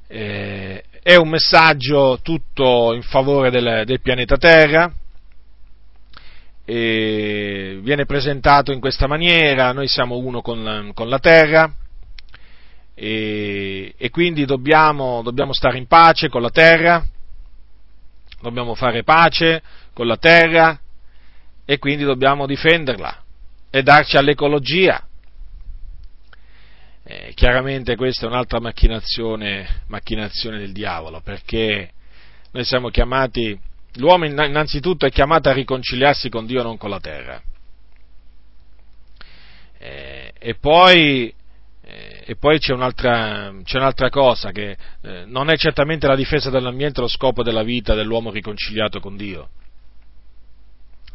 Eh, 0.05 0.83
è 1.01 1.15
un 1.15 1.29
messaggio 1.29 2.19
tutto 2.21 2.93
in 2.93 3.03
favore 3.03 3.51
del, 3.51 3.83
del 3.85 4.01
pianeta 4.01 4.35
Terra, 4.35 4.93
e 6.69 7.79
viene 7.81 8.05
presentato 8.05 8.73
in 8.73 8.81
questa 8.81 9.07
maniera, 9.07 9.71
noi 9.71 9.87
siamo 9.87 10.17
uno 10.17 10.41
con, 10.41 10.91
con 10.93 11.07
la 11.07 11.17
terra 11.17 11.73
e, 12.93 13.93
e 13.95 14.09
quindi 14.09 14.43
dobbiamo, 14.43 15.21
dobbiamo 15.21 15.53
stare 15.53 15.77
in 15.77 15.87
pace 15.87 16.27
con 16.27 16.41
la 16.41 16.49
terra, 16.49 17.05
dobbiamo 18.41 18.75
fare 18.75 19.03
pace 19.03 19.63
con 19.93 20.07
la 20.07 20.17
terra 20.17 20.77
e 21.63 21.77
quindi 21.77 22.03
dobbiamo 22.03 22.45
difenderla 22.45 23.23
e 23.69 23.81
darci 23.81 24.17
all'ecologia. 24.17 25.07
Eh, 27.01 27.31
chiaramente 27.33 27.95
questa 27.95 28.25
è 28.25 28.29
un'altra 28.29 28.59
macchinazione, 28.59 29.83
macchinazione 29.87 30.57
del 30.57 30.73
diavolo 30.73 31.21
perché 31.21 31.91
noi 32.51 32.65
siamo 32.65 32.89
chiamati 32.89 33.57
L'uomo 33.95 34.25
innanzitutto 34.25 35.05
è 35.05 35.09
chiamato 35.09 35.49
a 35.49 35.53
riconciliarsi 35.53 36.29
con 36.29 36.45
Dio, 36.45 36.61
non 36.61 36.77
con 36.77 36.89
la 36.89 36.99
terra. 36.99 37.41
Eh, 39.79 40.33
e, 40.37 40.55
poi, 40.55 41.33
eh, 41.81 42.23
e, 42.25 42.35
poi, 42.35 42.59
c'è 42.59 42.73
un'altra, 42.73 43.53
c'è 43.63 43.77
un'altra 43.77 44.09
cosa, 44.09 44.51
che 44.51 44.77
eh, 45.01 45.23
non 45.25 45.49
è 45.49 45.57
certamente 45.57 46.07
la 46.07 46.15
difesa 46.15 46.49
dell'ambiente 46.49 47.01
lo 47.01 47.07
scopo 47.07 47.43
della 47.43 47.63
vita 47.63 47.95
dell'uomo 47.95 48.31
riconciliato 48.31 48.99
con 48.99 49.15
Dio, 49.17 49.49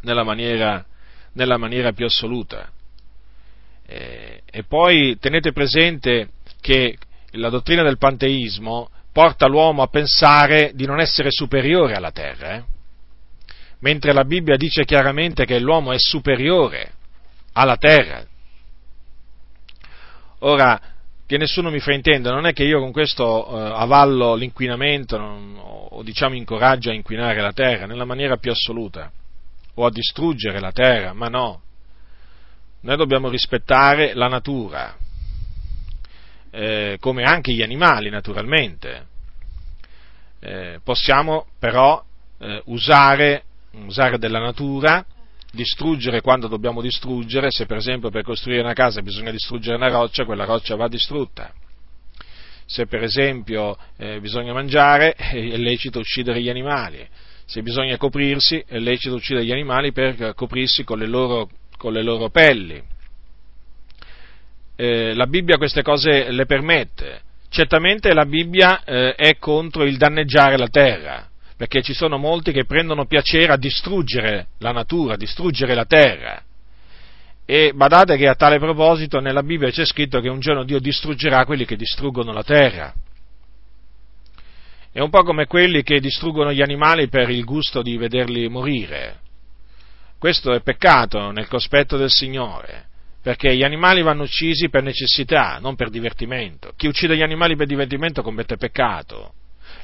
nella 0.01 0.23
maniera, 0.23 0.83
nella 1.33 1.57
maniera 1.57 1.93
più 1.93 2.05
assoluta. 2.05 2.71
E 3.85 4.63
poi 4.67 5.17
tenete 5.19 5.51
presente 5.51 6.29
che 6.61 6.97
la 7.31 7.49
dottrina 7.49 7.83
del 7.83 7.97
panteismo 7.97 8.89
porta 9.13 9.47
l'uomo 9.47 9.83
a 9.83 9.87
pensare 9.87 10.71
di 10.73 10.85
non 10.85 10.99
essere 10.99 11.29
superiore 11.31 11.93
alla 11.93 12.11
terra. 12.11 12.55
Eh? 12.55 12.63
mentre 13.83 14.13
la 14.13 14.23
Bibbia 14.23 14.55
dice 14.55 14.85
chiaramente 14.85 15.45
che 15.45 15.59
l'uomo 15.59 15.91
è 15.91 15.99
superiore 15.99 16.93
alla 17.53 17.77
terra. 17.77 18.25
Ora, 20.39 20.81
che 21.25 21.37
nessuno 21.37 21.69
mi 21.69 21.79
fraintenda, 21.79 22.31
non 22.31 22.47
è 22.47 22.53
che 22.53 22.63
io 22.63 22.79
con 22.79 22.91
questo 22.91 23.47
eh, 23.47 23.73
avallo 23.75 24.35
l'inquinamento 24.35 25.17
non, 25.17 25.57
o 25.61 26.01
diciamo 26.01 26.35
incoraggio 26.35 26.89
a 26.89 26.93
inquinare 26.93 27.41
la 27.41 27.53
terra 27.53 27.85
nella 27.85 28.05
maniera 28.05 28.37
più 28.37 28.51
assoluta 28.51 29.11
o 29.75 29.85
a 29.85 29.91
distruggere 29.91 30.59
la 30.59 30.71
terra, 30.71 31.13
ma 31.13 31.27
no. 31.27 31.61
Noi 32.81 32.97
dobbiamo 32.97 33.29
rispettare 33.29 34.13
la 34.13 34.27
natura, 34.27 34.95
eh, 36.53 36.97
come 36.99 37.23
anche 37.23 37.51
gli 37.51 37.61
animali 37.61 38.09
naturalmente. 38.09 39.07
Eh, 40.39 40.79
possiamo 40.83 41.47
però 41.57 42.03
eh, 42.39 42.61
usare 42.65 43.43
usare 43.81 44.17
della 44.17 44.39
natura, 44.39 45.05
distruggere 45.51 46.21
quando 46.21 46.47
dobbiamo 46.47 46.81
distruggere, 46.81 47.47
se 47.49 47.65
per 47.65 47.77
esempio 47.77 48.09
per 48.09 48.23
costruire 48.23 48.61
una 48.61 48.73
casa 48.73 49.01
bisogna 49.01 49.31
distruggere 49.31 49.75
una 49.75 49.89
roccia, 49.89 50.25
quella 50.25 50.45
roccia 50.45 50.75
va 50.75 50.87
distrutta. 50.87 51.51
Se 52.65 52.85
per 52.85 53.03
esempio 53.03 53.77
eh, 53.97 54.19
bisogna 54.19 54.53
mangiare, 54.53 55.13
è 55.17 55.57
lecito 55.57 55.99
uccidere 55.99 56.41
gli 56.41 56.49
animali. 56.49 57.05
Se 57.45 57.61
bisogna 57.61 57.97
coprirsi, 57.97 58.63
è 58.65 58.79
lecito 58.79 59.15
uccidere 59.15 59.45
gli 59.45 59.51
animali 59.51 59.91
per 59.91 60.33
coprirsi 60.33 60.83
con 60.83 60.97
le 60.97 61.07
loro, 61.07 61.49
con 61.77 61.93
le 61.93 62.01
loro 62.01 62.29
pelli. 62.29 62.81
Eh, 64.75 65.13
la 65.13 65.27
Bibbia 65.27 65.57
queste 65.57 65.81
cose 65.81 66.31
le 66.31 66.45
permette. 66.45 67.21
Certamente 67.49 68.13
la 68.13 68.25
Bibbia 68.25 68.83
eh, 68.83 69.13
è 69.13 69.37
contro 69.37 69.83
il 69.83 69.97
danneggiare 69.97 70.57
la 70.57 70.69
terra, 70.69 71.27
perché 71.55 71.83
ci 71.83 71.93
sono 71.93 72.17
molti 72.17 72.51
che 72.51 72.65
prendono 72.65 73.05
piacere 73.05 73.53
a 73.53 73.57
distruggere 73.57 74.47
la 74.57 74.71
natura, 74.71 75.13
a 75.13 75.17
distruggere 75.17 75.75
la 75.75 75.85
terra. 75.85 76.41
E 77.45 77.73
badate 77.75 78.17
che 78.17 78.27
a 78.27 78.35
tale 78.35 78.57
proposito 78.57 79.19
nella 79.19 79.43
Bibbia 79.43 79.69
c'è 79.69 79.85
scritto 79.85 80.19
che 80.19 80.29
un 80.29 80.39
giorno 80.39 80.63
Dio 80.63 80.79
distruggerà 80.79 81.45
quelli 81.45 81.65
che 81.65 81.75
distruggono 81.75 82.31
la 82.31 82.43
terra. 82.43 82.93
È 84.91 84.99
un 84.99 85.09
po' 85.09 85.23
come 85.23 85.45
quelli 85.45 85.83
che 85.83 85.99
distruggono 85.99 86.53
gli 86.53 86.61
animali 86.61 87.09
per 87.09 87.29
il 87.29 87.43
gusto 87.43 87.81
di 87.81 87.97
vederli 87.97 88.47
morire. 88.47 89.19
Questo 90.17 90.53
è 90.53 90.61
peccato 90.61 91.31
nel 91.31 91.47
cospetto 91.47 91.97
del 91.97 92.09
Signore, 92.09 92.85
perché 93.23 93.55
gli 93.55 93.63
animali 93.63 94.01
vanno 94.01 94.23
uccisi 94.23 94.69
per 94.69 94.83
necessità, 94.83 95.57
non 95.61 95.75
per 95.75 95.89
divertimento. 95.89 96.73
Chi 96.75 96.87
uccide 96.87 97.15
gli 97.15 97.23
animali 97.23 97.55
per 97.55 97.67
divertimento 97.67 98.21
commette 98.21 98.57
peccato. 98.57 99.33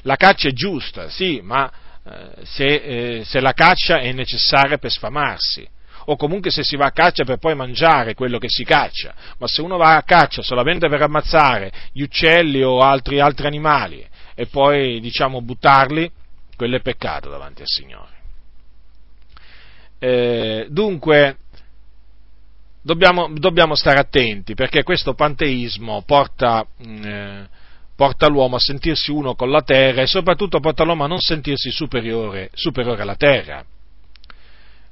La 0.02 0.16
caccia 0.16 0.48
è 0.48 0.52
giusta, 0.52 1.08
sì, 1.08 1.40
ma 1.42 1.72
eh, 2.04 2.44
se, 2.44 2.66
eh, 2.66 3.24
se 3.24 3.40
la 3.40 3.54
caccia 3.54 3.98
è 3.98 4.12
necessaria 4.12 4.76
per 4.76 4.90
sfamarsi, 4.90 5.66
o 6.04 6.16
comunque 6.16 6.50
se 6.50 6.62
si 6.62 6.76
va 6.76 6.86
a 6.86 6.92
caccia 6.92 7.24
per 7.24 7.38
poi 7.38 7.54
mangiare 7.54 8.12
quello 8.12 8.36
che 8.36 8.48
si 8.50 8.62
caccia, 8.62 9.14
ma 9.38 9.46
se 9.46 9.62
uno 9.62 9.78
va 9.78 9.96
a 9.96 10.02
caccia 10.02 10.42
solamente 10.42 10.88
per 10.88 11.00
ammazzare 11.00 11.72
gli 11.92 12.02
uccelli 12.02 12.62
o 12.62 12.80
altri, 12.80 13.20
altri 13.20 13.46
animali 13.46 14.06
e 14.34 14.46
poi 14.46 15.00
diciamo 15.00 15.40
buttarli, 15.40 16.10
quello 16.56 16.76
è 16.76 16.80
peccato 16.80 17.30
davanti 17.30 17.62
al 17.62 17.68
Signore. 17.68 18.18
Eh, 19.98 20.66
dunque, 20.68 21.36
dobbiamo, 22.82 23.28
dobbiamo, 23.32 23.74
stare 23.74 23.98
attenti 23.98 24.54
perché 24.54 24.82
questo 24.82 25.14
panteismo 25.14 26.02
porta, 26.06 26.66
mm, 26.86 27.04
eh, 27.04 27.48
porta, 27.94 28.28
l'uomo 28.28 28.56
a 28.56 28.60
sentirsi 28.60 29.10
uno 29.10 29.34
con 29.34 29.50
la 29.50 29.62
terra 29.62 30.02
e 30.02 30.06
soprattutto 30.06 30.60
porta 30.60 30.84
l'uomo 30.84 31.04
a 31.04 31.08
non 31.08 31.20
sentirsi 31.20 31.70
superiore, 31.70 32.50
superiore 32.54 33.02
alla 33.02 33.16
terra. 33.16 33.64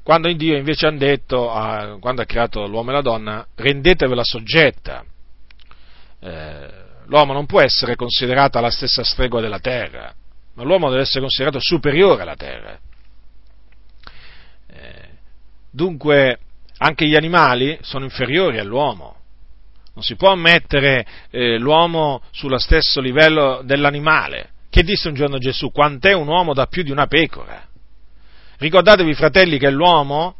Quando 0.02 0.32
Dio 0.32 0.56
invece 0.56 0.86
ha 0.86 0.90
detto, 0.90 1.50
a, 1.50 1.98
quando 2.00 2.22
ha 2.22 2.24
creato 2.24 2.66
l'uomo 2.66 2.90
e 2.90 2.92
la 2.94 3.02
donna, 3.02 3.46
rendetevela 3.54 4.24
soggetta. 4.24 5.04
Eh, 6.20 6.68
l'uomo 7.04 7.34
non 7.34 7.44
può 7.44 7.60
essere 7.60 7.94
considerato 7.94 8.56
alla 8.56 8.70
stessa 8.70 9.04
stregua 9.04 9.42
della 9.42 9.58
terra, 9.58 10.10
ma 10.54 10.62
l'uomo 10.62 10.88
deve 10.88 11.02
essere 11.02 11.20
considerato 11.20 11.58
superiore 11.60 12.22
alla 12.22 12.36
terra. 12.36 12.78
Eh, 14.66 15.08
dunque, 15.70 16.38
anche 16.78 17.06
gli 17.06 17.14
animali 17.14 17.78
sono 17.82 18.04
inferiori 18.04 18.58
all'uomo. 18.58 19.16
Non 19.94 20.04
si 20.04 20.14
può 20.14 20.34
mettere 20.36 21.04
eh, 21.30 21.58
l'uomo 21.58 22.22
sullo 22.30 22.58
stesso 22.58 23.00
livello 23.00 23.62
dell'animale. 23.64 24.50
Che 24.70 24.82
disse 24.82 25.08
un 25.08 25.14
giorno 25.14 25.38
Gesù? 25.38 25.72
Quant'è 25.72 26.12
un 26.12 26.28
uomo 26.28 26.54
da 26.54 26.66
più 26.66 26.82
di 26.82 26.92
una 26.92 27.06
pecora? 27.06 27.66
Ricordatevi, 28.58 29.14
fratelli, 29.14 29.58
che 29.58 29.70
l'uomo 29.70 30.36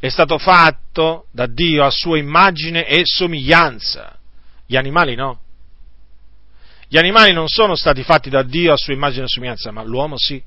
è 0.00 0.08
stato 0.08 0.38
fatto 0.38 1.26
da 1.30 1.46
Dio 1.46 1.84
a 1.84 1.90
sua 1.90 2.18
immagine 2.18 2.86
e 2.86 3.02
somiglianza. 3.04 4.18
Gli 4.66 4.76
animali 4.76 5.14
no. 5.14 5.40
Gli 6.88 6.98
animali 6.98 7.32
non 7.32 7.48
sono 7.48 7.76
stati 7.76 8.02
fatti 8.02 8.30
da 8.30 8.42
Dio 8.42 8.72
a 8.72 8.76
sua 8.76 8.94
immagine 8.94 9.24
e 9.24 9.28
somiglianza, 9.28 9.70
ma 9.70 9.82
l'uomo 9.82 10.16
sì. 10.16 10.42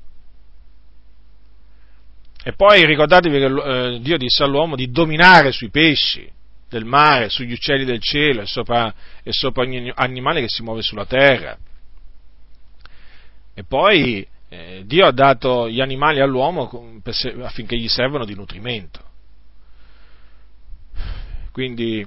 E 2.42 2.52
poi 2.52 2.86
ricordatevi 2.86 3.38
che 3.38 3.44
eh, 3.44 4.00
Dio 4.00 4.16
disse 4.16 4.42
all'uomo 4.42 4.74
di 4.74 4.90
dominare 4.90 5.52
sui 5.52 5.68
pesci 5.68 6.30
del 6.68 6.84
mare, 6.84 7.28
sugli 7.28 7.52
uccelli 7.52 7.84
del 7.84 8.00
cielo 8.00 8.42
e 8.42 8.46
sopra, 8.46 8.94
e 9.22 9.32
sopra 9.32 9.62
ogni 9.62 9.92
animale 9.94 10.40
che 10.40 10.48
si 10.48 10.62
muove 10.62 10.82
sulla 10.82 11.04
terra. 11.04 11.58
E 13.52 13.64
poi 13.64 14.26
eh, 14.48 14.82
Dio 14.86 15.06
ha 15.06 15.12
dato 15.12 15.68
gli 15.68 15.80
animali 15.80 16.20
all'uomo 16.20 17.00
affinché 17.42 17.76
gli 17.76 17.88
servano 17.88 18.24
di 18.24 18.34
nutrimento. 18.34 19.00
Quindi 21.52 22.06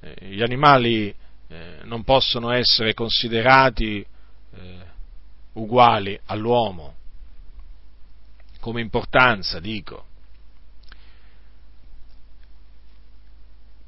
eh, 0.00 0.26
gli 0.26 0.42
animali 0.42 1.12
eh, 1.48 1.78
non 1.84 2.04
possono 2.04 2.50
essere 2.50 2.94
considerati 2.94 3.98
eh, 3.98 4.78
uguali 5.54 6.18
all'uomo, 6.26 6.94
come 8.66 8.80
importanza, 8.80 9.60
dico. 9.60 10.06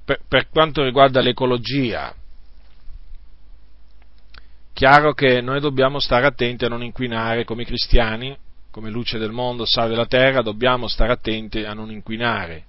Per, 0.04 0.20
per 0.28 0.48
quanto 0.50 0.84
riguarda 0.84 1.20
l'ecologia, 1.20 2.14
Chiaro 4.72 5.12
che 5.12 5.40
noi 5.40 5.58
dobbiamo 5.58 5.98
stare 5.98 6.24
attenti 6.24 6.64
a 6.64 6.68
non 6.68 6.84
inquinare 6.84 7.42
come 7.42 7.64
cristiani, 7.64 8.38
come 8.70 8.90
luce 8.90 9.18
del 9.18 9.32
mondo, 9.32 9.64
sale 9.64 9.88
della 9.88 10.06
terra, 10.06 10.40
dobbiamo 10.40 10.86
stare 10.86 11.10
attenti 11.10 11.64
a 11.64 11.72
non 11.72 11.90
inquinare, 11.90 12.64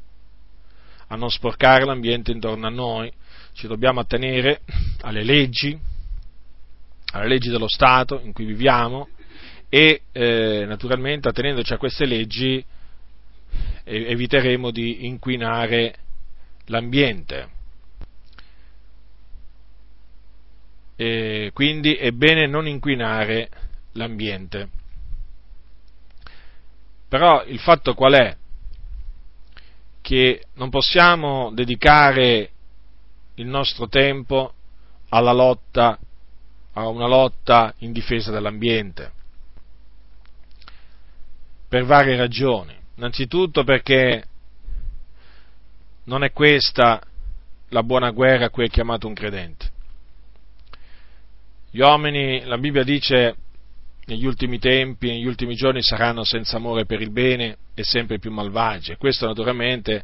a 1.09 1.15
non 1.15 1.29
sporcare 1.29 1.85
l'ambiente 1.85 2.31
intorno 2.31 2.65
a 2.65 2.71
noi, 2.71 3.13
ci 3.53 3.67
dobbiamo 3.67 3.99
attenere 3.99 4.61
alle 5.01 5.23
leggi, 5.23 5.79
alle 7.11 7.27
leggi 7.27 7.49
dello 7.49 7.69
Stato 7.69 8.19
in 8.23 8.33
cui 8.33 8.45
viviamo 8.45 9.09
e 9.69 10.01
eh, 10.11 10.65
naturalmente 10.67 11.29
attenendoci 11.29 11.73
a 11.73 11.77
queste 11.77 12.05
leggi 12.05 12.63
eviteremo 13.83 14.69
di 14.71 15.05
inquinare 15.07 15.95
l'ambiente. 16.65 17.57
e 21.01 21.51
quindi 21.53 21.93
è 21.93 22.11
bene 22.11 22.45
non 22.45 22.67
inquinare 22.67 23.49
l'ambiente. 23.93 24.67
Però 27.07 27.45
il 27.45 27.57
fatto 27.59 27.93
qual 27.93 28.15
è? 28.15 28.35
Che 30.01 30.43
non 30.55 30.69
possiamo 30.69 31.53
dedicare 31.53 32.49
il 33.35 33.47
nostro 33.47 33.87
tempo 33.87 34.53
alla 35.07 35.31
lotta, 35.31 35.97
a 36.73 36.87
una 36.89 37.07
lotta 37.07 37.73
in 37.77 37.93
difesa 37.93 38.29
dell'ambiente, 38.29 39.13
per 41.69 41.85
varie 41.85 42.17
ragioni. 42.17 42.75
Innanzitutto 42.95 43.63
perché 43.63 44.25
non 46.05 46.23
è 46.23 46.31
questa 46.31 47.01
la 47.69 47.83
buona 47.83 48.09
guerra 48.09 48.45
a 48.45 48.49
cui 48.49 48.65
è 48.65 48.69
chiamato 48.69 49.07
un 49.07 49.13
credente. 49.13 49.71
Gli 51.71 51.79
uomini, 51.79 52.43
la 52.45 52.57
Bibbia 52.57 52.83
dice, 52.83 53.35
negli 54.05 54.25
ultimi 54.25 54.57
tempi, 54.57 55.09
negli 55.09 55.27
ultimi 55.27 55.53
giorni 55.53 55.83
saranno 55.83 56.23
senza 56.23 56.57
amore 56.57 56.85
per 56.85 56.99
il 56.99 57.11
bene 57.11 57.57
e 57.75 57.83
sempre 57.83 58.17
più 58.17 58.31
malvagi. 58.31 58.91
E 58.91 58.97
questo 58.97 59.27
naturalmente 59.27 60.03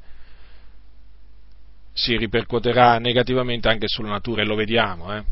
si 1.92 2.16
ripercuoterà 2.16 3.00
negativamente 3.00 3.68
anche 3.68 3.88
sulla 3.88 4.10
natura 4.10 4.44
e 4.44 4.46
lo 4.46 4.56
vediamo, 4.56 5.16
eh? 5.16 5.24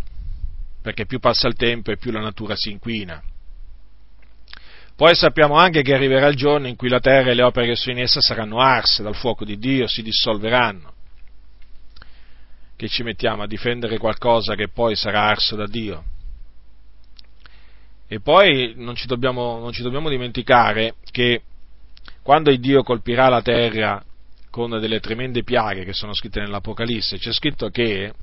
perché 0.82 1.06
più 1.06 1.20
passa 1.20 1.48
il 1.48 1.56
tempo 1.56 1.92
e 1.92 1.98
più 1.98 2.12
la 2.12 2.20
natura 2.20 2.56
si 2.56 2.72
inquina. 2.72 3.22
Poi 4.96 5.16
sappiamo 5.16 5.56
anche 5.56 5.82
che 5.82 5.94
arriverà 5.94 6.28
il 6.28 6.36
giorno 6.36 6.68
in 6.68 6.76
cui 6.76 6.88
la 6.88 7.00
terra 7.00 7.32
e 7.32 7.34
le 7.34 7.44
opere 7.44 7.68
che 7.68 7.76
sono 7.76 7.98
in 7.98 8.04
essa 8.04 8.22
saranno 8.22 8.60
arse 8.60 9.02
dal 9.02 9.16
fuoco 9.16 9.44
di 9.44 9.58
Dio, 9.58 9.88
si 9.88 10.04
dissolveranno. 10.04 10.94
Che 12.76 12.88
ci 12.88 13.02
mettiamo 13.02 13.44
a 13.44 13.48
difendere 13.48 13.98
qualcosa 13.98 14.56
che 14.56 14.70
poi 14.70 14.96
sarà 14.96 15.24
arso 15.24 15.56
da 15.56 15.66
Dio? 15.66 16.04
E 18.08 18.20
poi 18.20 18.74
non 18.76 18.96
ci 18.96 19.08
dobbiamo, 19.08 19.58
non 19.60 19.72
ci 19.72 19.82
dobbiamo 19.82 20.10
dimenticare 20.10 20.96
che 21.10 21.42
quando 22.22 22.56
Dio 22.56 22.84
colpirà 22.84 23.30
la 23.30 23.42
terra 23.42 24.04
con 24.52 24.70
delle 24.80 25.00
tremende 25.00 25.44
piaghe 25.44 25.84
che 25.84 25.94
sono 25.94 26.14
scritte 26.14 26.40
nell'Apocalisse, 26.40 27.18
c'è 27.18 27.34
scritto 27.34 27.70
che 27.70 28.14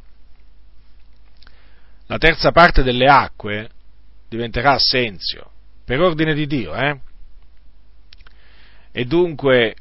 la 2.07 2.19
terza 2.19 2.53
parte 2.53 2.85
delle 2.85 3.07
acque 3.07 3.71
diventerà 4.29 4.75
assenzio, 4.75 5.51
per 5.91 6.01
ordine 6.03 6.35
di 6.35 6.47
Dio, 6.47 6.73
eh? 6.73 7.01
E 8.93 9.05
dunque 9.07 9.75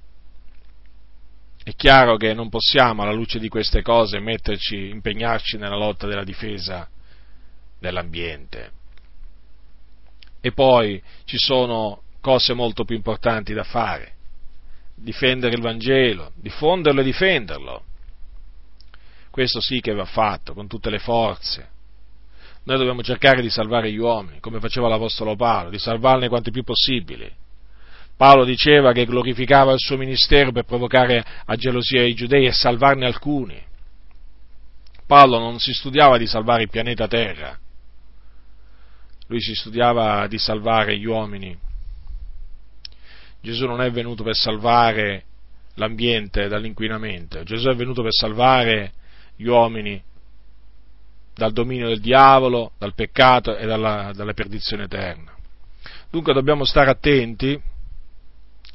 è 1.63 1.75
chiaro 1.75 2.17
che 2.17 2.33
non 2.33 2.49
possiamo, 2.49 3.03
alla 3.03 3.11
luce 3.11 3.37
di 3.37 3.47
queste 3.47 3.83
cose, 3.83 4.17
metterci, 4.17 4.89
impegnarci 4.89 5.57
nella 5.57 5.75
lotta 5.75 6.07
della 6.07 6.23
difesa 6.23 6.89
dell'ambiente. 7.77 8.71
E 10.41 10.51
poi 10.51 10.99
ci 11.25 11.37
sono 11.37 12.01
cose 12.21 12.55
molto 12.55 12.85
più 12.85 12.95
importanti 12.95 13.53
da 13.53 13.63
fare. 13.63 14.13
Difendere 14.95 15.53
il 15.53 15.61
Vangelo, 15.61 16.31
diffonderlo 16.37 17.01
e 17.01 17.03
difenderlo. 17.03 17.83
Questo 19.29 19.61
sì 19.61 19.79
che 19.79 19.93
va 19.93 20.05
fatto 20.05 20.55
con 20.55 20.67
tutte 20.67 20.89
le 20.89 20.97
forze. 20.97 21.69
Noi 22.63 22.77
dobbiamo 22.77 23.01
cercare 23.01 23.41
di 23.41 23.49
salvare 23.49 23.91
gli 23.91 23.97
uomini, 23.97 24.39
come 24.39 24.59
faceva 24.59 24.87
l'Apostolo 24.87 25.35
Paolo, 25.35 25.69
di 25.69 25.79
salvarne 25.79 26.27
quanti 26.27 26.51
più 26.51 26.63
possibili. 26.63 27.31
Paolo 28.15 28.43
diceva 28.43 28.91
che 28.91 29.05
glorificava 29.05 29.71
il 29.71 29.79
suo 29.79 29.97
ministero 29.97 30.51
per 30.51 30.65
provocare 30.65 31.23
a 31.45 31.55
gelosia 31.55 32.03
i 32.03 32.13
giudei 32.13 32.45
e 32.45 32.51
salvarne 32.51 33.05
alcuni. 33.05 33.57
Paolo 35.07 35.39
non 35.39 35.57
si 35.59 35.73
studiava 35.73 36.17
di 36.17 36.27
salvare 36.27 36.63
il 36.63 36.69
pianeta 36.69 37.07
Terra, 37.07 37.57
lui 39.27 39.41
si 39.41 39.55
studiava 39.55 40.27
di 40.27 40.37
salvare 40.37 40.97
gli 40.97 41.05
uomini. 41.05 41.57
Gesù 43.41 43.65
non 43.67 43.81
è 43.81 43.89
venuto 43.89 44.23
per 44.23 44.35
salvare 44.35 45.23
l'ambiente 45.75 46.47
dall'inquinamento, 46.47 47.43
Gesù 47.43 47.69
è 47.69 47.75
venuto 47.75 48.01
per 48.01 48.11
salvare 48.11 48.91
gli 49.35 49.47
uomini 49.47 50.03
dal 51.39 51.53
dominio 51.53 51.87
del 51.87 52.01
diavolo, 52.01 52.73
dal 52.77 52.93
peccato 52.93 53.55
e 53.55 53.65
dalla, 53.65 54.11
dalla 54.13 54.33
perdizione 54.33 54.83
eterna. 54.83 55.33
Dunque 56.11 56.33
dobbiamo 56.33 56.65
stare 56.65 56.89
attenti 56.91 57.59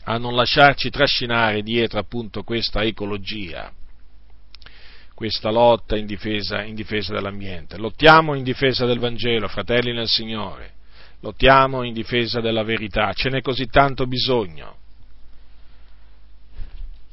a 0.07 0.17
non 0.17 0.35
lasciarci 0.35 0.89
trascinare 0.89 1.63
dietro 1.63 1.99
appunto 1.99 2.43
questa 2.43 2.83
ecologia 2.83 3.71
questa 5.15 5.51
lotta 5.51 5.97
in 5.97 6.07
difesa, 6.07 6.65
in 6.65 6.75
difesa 6.75 7.13
dell'ambiente. 7.13 7.79
Lottiamo 7.79 8.35
in 8.35 8.43
difesa 8.43 8.85
del 8.85 8.99
Vangelo, 8.99 9.47
fratelli 9.47 9.93
nel 9.93 10.09
Signore, 10.09 10.73
lottiamo 11.21 11.85
in 11.85 11.95
difesa 11.95 12.41
della 12.41 12.65
verità, 12.65 13.13
ce 13.13 13.31
n'è 13.31 13.41
così 13.41 13.67
tanto 13.67 14.07
bisogno. 14.07 14.79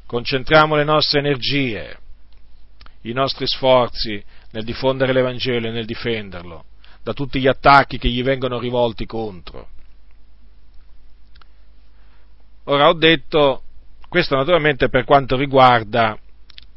concentriamo 0.07 0.75
le 0.75 0.83
nostre 0.83 1.19
energie, 1.19 1.97
i 3.03 3.13
nostri 3.13 3.45
sforzi 3.47 4.21
nel 4.51 4.63
diffondere 4.63 5.13
l'Evangelo 5.13 5.67
e 5.67 5.71
nel 5.71 5.85
difenderlo 5.85 6.65
da 7.03 7.13
tutti 7.13 7.39
gli 7.39 7.47
attacchi 7.47 7.97
che 7.97 8.09
gli 8.09 8.23
vengono 8.23 8.59
rivolti 8.59 9.05
contro. 9.05 9.69
Ora 12.65 12.89
ho 12.89 12.93
detto, 12.93 13.63
questo 14.07 14.35
naturalmente 14.35 14.89
per 14.89 15.03
quanto 15.03 15.35
riguarda 15.35 16.17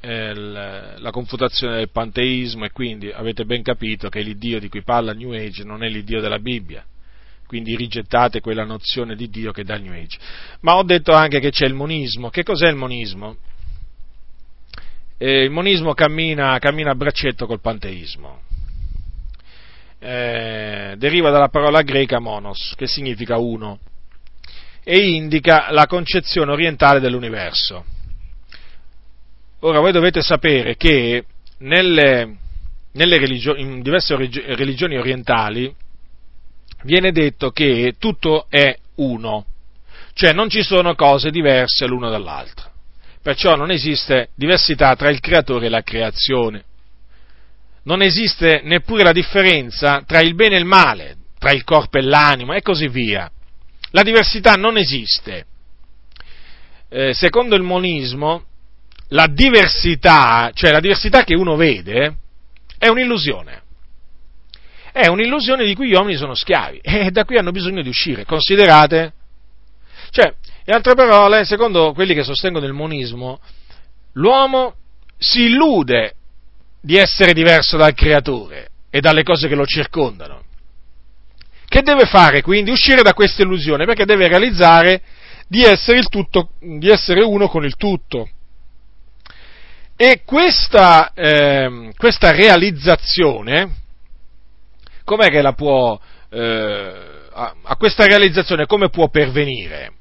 eh, 0.00 0.34
la 0.34 1.10
confutazione 1.10 1.76
del 1.76 1.90
panteismo 1.90 2.64
e 2.64 2.70
quindi 2.70 3.10
avete 3.10 3.44
ben 3.44 3.62
capito 3.62 4.08
che 4.08 4.22
l'Iddio 4.22 4.58
di 4.58 4.68
cui 4.68 4.82
parla 4.82 5.12
New 5.12 5.32
Age 5.32 5.64
non 5.64 5.82
è 5.82 5.88
l'Iddio 5.88 6.20
della 6.20 6.38
Bibbia, 6.38 6.84
quindi 7.46 7.76
rigettate 7.76 8.40
quella 8.40 8.64
nozione 8.64 9.14
di 9.14 9.28
Dio 9.28 9.52
che 9.52 9.62
dà 9.62 9.74
il 9.76 9.82
New 9.82 9.92
Age. 9.92 10.18
Ma 10.60 10.76
ho 10.76 10.82
detto 10.84 11.12
anche 11.12 11.38
che 11.38 11.50
c'è 11.50 11.66
il 11.66 11.74
monismo. 11.74 12.30
Che 12.30 12.42
cos'è 12.42 12.68
il 12.68 12.76
monismo? 12.76 13.36
Eh, 15.24 15.44
il 15.44 15.50
monismo 15.50 15.94
cammina, 15.94 16.58
cammina, 16.58 16.90
a 16.90 16.94
braccetto 16.94 17.46
col 17.46 17.62
panteismo. 17.62 18.42
Eh, 19.98 20.96
deriva 20.98 21.30
dalla 21.30 21.48
parola 21.48 21.80
greca 21.80 22.18
monos, 22.18 22.74
che 22.76 22.86
significa 22.86 23.38
uno 23.38 23.78
e 24.82 24.98
indica 24.98 25.70
la 25.70 25.86
concezione 25.86 26.52
orientale 26.52 27.00
dell'universo. 27.00 27.86
Ora 29.60 29.80
voi 29.80 29.92
dovete 29.92 30.20
sapere 30.20 30.76
che 30.76 31.24
nelle, 31.60 32.36
nelle 32.92 33.16
religio- 33.16 33.56
in 33.56 33.80
diverse 33.80 34.16
religioni 34.16 34.98
orientali 34.98 35.74
viene 36.82 37.12
detto 37.12 37.50
che 37.50 37.94
tutto 37.98 38.44
è 38.50 38.76
uno, 38.96 39.46
cioè 40.12 40.34
non 40.34 40.50
ci 40.50 40.62
sono 40.62 40.94
cose 40.94 41.30
diverse 41.30 41.86
l'una 41.86 42.10
dall'altra. 42.10 42.72
Perciò 43.24 43.56
non 43.56 43.70
esiste 43.70 44.28
diversità 44.34 44.94
tra 44.96 45.08
il 45.08 45.18
creatore 45.18 45.64
e 45.64 45.68
la 45.70 45.80
creazione. 45.80 46.62
Non 47.84 48.02
esiste 48.02 48.60
neppure 48.62 49.02
la 49.02 49.12
differenza 49.12 50.02
tra 50.06 50.20
il 50.20 50.34
bene 50.34 50.56
e 50.56 50.58
il 50.58 50.66
male, 50.66 51.16
tra 51.38 51.50
il 51.50 51.64
corpo 51.64 51.96
e 51.96 52.02
l'anima 52.02 52.54
e 52.54 52.60
così 52.60 52.86
via. 52.86 53.30
La 53.92 54.02
diversità 54.02 54.56
non 54.56 54.76
esiste. 54.76 55.46
Eh, 56.90 57.14
secondo 57.14 57.56
il 57.56 57.62
monismo, 57.62 58.44
la 59.08 59.26
diversità, 59.26 60.50
cioè 60.52 60.70
la 60.70 60.80
diversità 60.80 61.24
che 61.24 61.34
uno 61.34 61.56
vede, 61.56 62.16
è 62.76 62.88
un'illusione. 62.88 63.62
È 64.92 65.06
un'illusione 65.06 65.64
di 65.64 65.74
cui 65.74 65.88
gli 65.88 65.94
uomini 65.94 66.18
sono 66.18 66.34
schiavi 66.34 66.80
e 66.84 67.10
da 67.10 67.24
qui 67.24 67.38
hanno 67.38 67.52
bisogno 67.52 67.80
di 67.80 67.88
uscire. 67.88 68.26
Considerate? 68.26 69.14
Cioè, 70.10 70.34
in 70.66 70.72
altre 70.72 70.94
parole, 70.94 71.44
secondo 71.44 71.92
quelli 71.92 72.14
che 72.14 72.24
sostengono 72.24 72.64
il 72.64 72.72
monismo, 72.72 73.38
l'uomo 74.12 74.74
si 75.18 75.42
illude 75.42 76.14
di 76.80 76.96
essere 76.96 77.32
diverso 77.32 77.76
dal 77.76 77.94
creatore 77.94 78.68
e 78.90 79.00
dalle 79.00 79.22
cose 79.22 79.48
che 79.48 79.54
lo 79.54 79.66
circondano. 79.66 80.42
Che 81.66 81.82
deve 81.82 82.06
fare 82.06 82.40
quindi? 82.40 82.70
Uscire 82.70 83.02
da 83.02 83.14
questa 83.14 83.42
illusione 83.42 83.84
perché 83.84 84.04
deve 84.04 84.28
realizzare 84.28 85.02
di 85.48 85.64
essere, 85.64 86.02
tutto, 86.04 86.50
di 86.60 86.88
essere 86.88 87.22
uno 87.22 87.48
con 87.48 87.64
il 87.64 87.76
tutto. 87.76 88.28
E 89.96 90.22
questa, 90.24 91.12
eh, 91.12 91.92
questa 91.96 92.30
realizzazione, 92.30 93.74
com'è 95.04 95.28
che 95.28 95.42
la 95.42 95.52
può, 95.52 95.98
eh, 96.30 96.92
a, 97.32 97.54
a 97.62 97.76
questa 97.76 98.06
realizzazione 98.06 98.66
come 98.66 98.88
può 98.88 99.08
pervenire? 99.08 99.92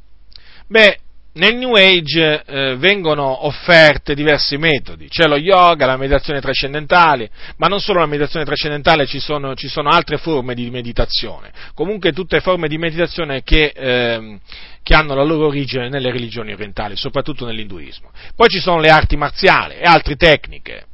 Beh, 0.74 0.98
nel 1.34 1.56
New 1.56 1.76
Age 1.76 2.44
eh, 2.48 2.76
vengono 2.78 3.46
offerte 3.46 4.16
diversi 4.16 4.58
metodi, 4.58 5.08
c'è 5.08 5.28
lo 5.28 5.38
yoga, 5.38 5.86
la 5.86 5.98
meditazione 5.98 6.42
trascendentale, 6.42 7.30
ma 7.58 7.68
non 7.68 7.80
solo 7.80 8.00
la 8.00 8.08
meditazione 8.08 8.44
trascendentale, 8.44 9.06
ci 9.06 9.20
sono, 9.20 9.54
ci 9.54 9.68
sono 9.68 9.90
altre 9.90 10.18
forme 10.18 10.56
di 10.56 10.72
meditazione, 10.72 11.52
comunque 11.76 12.12
tutte 12.12 12.40
forme 12.40 12.68
di 12.68 12.80
meditazione 12.80 13.44
che, 13.44 13.66
eh, 13.66 14.40
che, 14.82 14.96
hanno 14.96 15.14
la 15.14 15.22
loro 15.22 15.46
origine 15.46 15.90
nelle 15.90 16.10
religioni 16.10 16.54
orientali, 16.54 16.96
soprattutto 16.96 17.46
nell'induismo. 17.46 18.10
Poi 18.36 18.50
ci 18.50 18.60
sono 18.60 18.80
le 18.80 18.90
arti 18.90 19.16
marziali 19.16 19.76
e 19.76 19.84
altre 19.84 20.16
tecniche, 20.16 20.86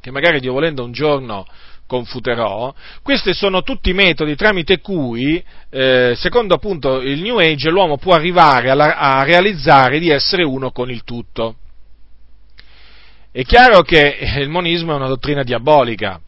che 0.00 0.10
magari 0.12 0.38
Dio 0.38 0.52
volendo 0.52 0.84
un 0.84 0.92
giorno 0.92 1.48
confuterò, 1.90 2.72
questi 3.02 3.34
sono 3.34 3.62
tutti 3.62 3.92
metodi 3.92 4.36
tramite 4.36 4.78
cui, 4.78 5.42
eh, 5.70 6.14
secondo 6.16 6.54
appunto 6.54 7.00
il 7.00 7.20
New 7.20 7.38
Age, 7.38 7.68
l'uomo 7.68 7.98
può 7.98 8.14
arrivare 8.14 8.70
a, 8.70 8.76
a 8.76 9.24
realizzare 9.24 9.98
di 9.98 10.08
essere 10.08 10.44
uno 10.44 10.70
con 10.70 10.88
il 10.88 11.02
tutto. 11.02 11.56
È 13.32 13.42
chiaro 13.42 13.82
che 13.82 14.18
il 14.38 14.48
monismo 14.48 14.92
è 14.92 14.96
una 14.96 15.08
dottrina 15.08 15.42
diabolica. 15.42 16.20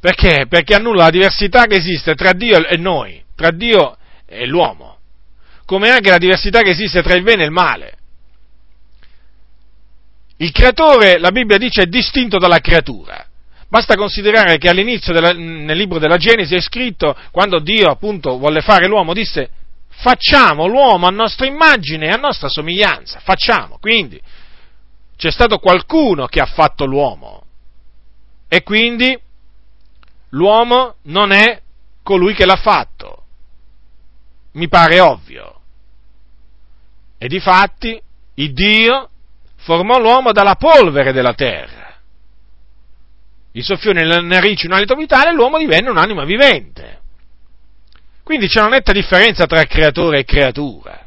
Perché? 0.00 0.46
Perché 0.48 0.74
annulla 0.74 1.04
la 1.04 1.10
diversità 1.10 1.66
che 1.66 1.76
esiste 1.76 2.16
tra 2.16 2.32
Dio 2.32 2.66
e 2.66 2.76
noi, 2.76 3.22
tra 3.36 3.52
Dio 3.52 3.96
e 4.26 4.44
l'uomo, 4.46 4.98
come 5.66 5.90
anche 5.90 6.10
la 6.10 6.18
diversità 6.18 6.62
che 6.62 6.70
esiste 6.70 7.00
tra 7.02 7.14
il 7.14 7.22
bene 7.22 7.42
e 7.42 7.46
il 7.46 7.52
male. 7.52 7.94
Il 10.38 10.50
creatore, 10.50 11.18
la 11.20 11.30
Bibbia 11.30 11.58
dice, 11.58 11.82
è 11.82 11.86
distinto 11.86 12.38
dalla 12.38 12.58
creatura. 12.58 13.29
Basta 13.70 13.94
considerare 13.94 14.58
che 14.58 14.68
all'inizio 14.68 15.12
della, 15.12 15.32
nel 15.32 15.76
libro 15.76 16.00
della 16.00 16.16
Genesi 16.16 16.56
è 16.56 16.60
scritto, 16.60 17.16
quando 17.30 17.60
Dio 17.60 17.86
appunto 17.86 18.36
volle 18.36 18.62
fare 18.62 18.88
l'uomo, 18.88 19.14
disse 19.14 19.48
facciamo 19.90 20.66
l'uomo 20.66 21.06
a 21.06 21.10
nostra 21.10 21.46
immagine 21.46 22.06
e 22.06 22.10
a 22.10 22.16
nostra 22.16 22.48
somiglianza, 22.48 23.20
facciamo. 23.20 23.78
Quindi 23.78 24.20
c'è 25.16 25.30
stato 25.30 25.58
qualcuno 25.58 26.26
che 26.26 26.40
ha 26.40 26.46
fatto 26.46 26.84
l'uomo 26.84 27.44
e 28.48 28.64
quindi 28.64 29.16
l'uomo 30.30 30.96
non 31.02 31.30
è 31.30 31.60
colui 32.02 32.34
che 32.34 32.46
l'ha 32.46 32.56
fatto. 32.56 33.22
Mi 34.54 34.66
pare 34.66 34.98
ovvio. 34.98 35.60
E 37.18 37.28
difatti 37.28 38.02
il 38.34 38.52
Dio 38.52 39.10
formò 39.58 40.00
l'uomo 40.00 40.32
dalla 40.32 40.56
polvere 40.56 41.12
della 41.12 41.34
terra 41.34 41.79
gli 43.52 43.62
soffiò 43.62 43.92
nelle 43.92 44.20
narici 44.20 44.66
un 44.66 44.72
alito 44.72 44.94
vitale 44.94 45.32
l'uomo 45.32 45.58
divenne 45.58 45.90
un'anima 45.90 46.24
vivente. 46.24 46.98
Quindi 48.22 48.46
c'è 48.46 48.60
una 48.60 48.70
netta 48.70 48.92
differenza 48.92 49.46
tra 49.46 49.64
creatore 49.64 50.20
e 50.20 50.24
creatura. 50.24 51.06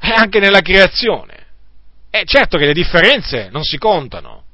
E 0.00 0.10
anche 0.10 0.40
nella 0.40 0.60
creazione. 0.60 1.46
E 2.10 2.24
certo 2.24 2.58
che 2.58 2.66
le 2.66 2.72
differenze 2.72 3.48
non 3.50 3.62
si 3.62 3.78
contano, 3.78 4.44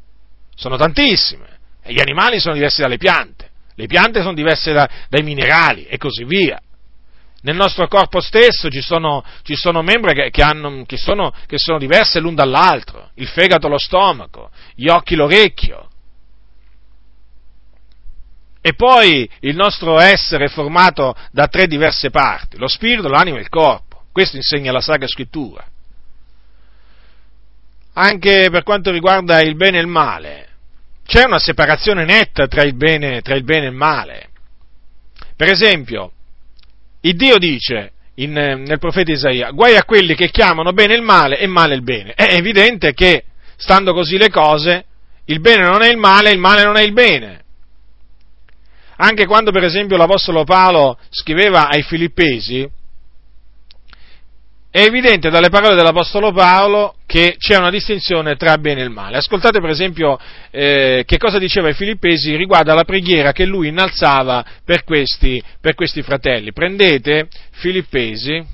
sono 0.55 0.77
tantissime. 0.77 1.59
E 1.83 1.93
gli 1.93 2.01
animali 2.01 2.41
sono 2.41 2.55
diversi 2.55 2.83
dalle 2.83 2.97
piante, 2.97 3.51
le 3.75 3.87
piante 3.87 4.21
sono 4.21 4.35
diverse 4.35 4.73
da, 4.73 4.89
dai 5.09 5.23
minerali 5.23 5.85
e 5.85 5.97
così 5.97 6.25
via. 6.25 6.61
Nel 7.43 7.57
nostro 7.57 7.89
corpo 7.89 8.21
stesso 8.21 8.71
ci 8.71 8.81
sono, 8.81 9.23
ci 9.43 9.55
sono 9.55 9.83
membri 9.83 10.15
che, 10.15 10.31
che, 10.31 10.43
hanno, 10.43 10.85
che, 10.87 10.97
sono, 10.97 11.31
che 11.47 11.59
sono 11.59 11.79
diverse 11.79 12.21
l'un 12.21 12.35
dall'altro, 12.35 13.11
il 13.17 13.29
fegato, 13.29 13.69
lo 13.69 13.77
stomaco, 13.77 14.51
gli 14.75 14.89
occhi, 14.89 15.15
l'orecchio, 15.15 15.91
e 18.67 18.73
poi 18.73 19.29
il 19.41 19.57
nostro 19.57 20.01
essere 20.01 20.47
è 20.47 20.49
formato 20.49 21.15
da 21.31 21.49
tre 21.49 21.67
diverse 21.67 22.09
parti, 22.09 22.57
lo 22.57 22.67
spirito, 22.67 23.09
l'anima 23.09 23.37
e 23.37 23.43
il 23.43 23.51
corpo. 23.51 24.05
Questo 24.11 24.37
insegna 24.37 24.73
la 24.73 24.81
Sacra 24.81 25.07
Scrittura. 25.07 25.63
Anche 27.93 28.49
per 28.51 28.63
quanto 28.63 28.91
riguarda 28.91 29.43
il 29.43 29.55
bene 29.55 29.77
e 29.77 29.81
il 29.83 29.87
male, 29.87 30.49
c'è 31.05 31.27
una 31.27 31.39
separazione 31.39 32.07
netta 32.07 32.47
tra 32.47 32.63
il 32.63 32.75
bene, 32.75 33.21
tra 33.21 33.35
il 33.35 33.45
bene 33.45 33.67
e 33.67 33.69
il 33.69 33.75
male. 33.75 34.29
Per 35.37 35.53
esempio, 35.53 36.13
il 37.03 37.17
Dio 37.17 37.37
dice 37.37 37.93
in, 38.15 38.33
nel 38.33 38.79
profeta 38.79 39.13
Isaia, 39.13 39.51
guai 39.51 39.77
a 39.77 39.85
quelli 39.85 40.15
che 40.15 40.31
chiamano 40.31 40.73
bene 40.73 40.95
il 40.95 41.03
male 41.03 41.37
e 41.39 41.47
male 41.47 41.75
il 41.75 41.83
bene. 41.83 42.15
È 42.15 42.33
evidente 42.33 42.95
che, 42.95 43.25
stando 43.57 43.93
così 43.93 44.17
le 44.17 44.31
cose, 44.31 44.87
il 45.27 45.41
bene 45.41 45.65
non 45.65 45.83
è 45.83 45.91
il 45.91 45.99
male, 45.99 46.31
il 46.31 46.39
male 46.39 46.65
non 46.65 46.79
è 46.79 46.83
il 46.83 46.95
bene. 46.95 47.44
Anche 48.97 49.27
quando 49.27 49.51
per 49.51 49.65
esempio 49.65 49.97
l'Apostolo 49.97 50.45
Paolo 50.45 50.99
scriveva 51.11 51.69
ai 51.69 51.83
Filippesi, 51.83 52.69
è 54.75 54.81
evidente 54.81 55.31
dalle 55.31 55.51
parole 55.51 55.77
dell'Apostolo 55.77 56.33
Paolo 56.33 56.97
che 57.07 57.37
c'è 57.39 57.57
una 57.57 57.71
distinzione 57.71 58.35
tra 58.35 58.59
bene 58.59 58.81
e 58.81 58.85
il 58.85 58.91
male. 58.91 59.19
Ascoltate 59.19 59.61
per 59.61 59.71
esempio 59.71 60.19
eh, 60.51 61.05
che 61.07 61.17
cosa 61.17 61.39
diceva 61.39 61.69
ai 61.69 61.75
Filippesi 61.75 62.35
riguardo 62.35 62.73
alla 62.73 62.83
preghiera 62.83 63.31
che 63.31 63.45
lui 63.45 63.69
innalzava 63.69 64.45
per 64.65 64.83
questi, 64.83 65.41
per 65.61 65.75
questi 65.75 66.03
fratelli. 66.03 66.53
Prendete 66.53 67.29
Filippesi, 67.53 68.45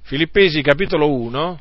Filippesi 0.00 0.62
capitolo 0.62 1.12
1, 1.12 1.60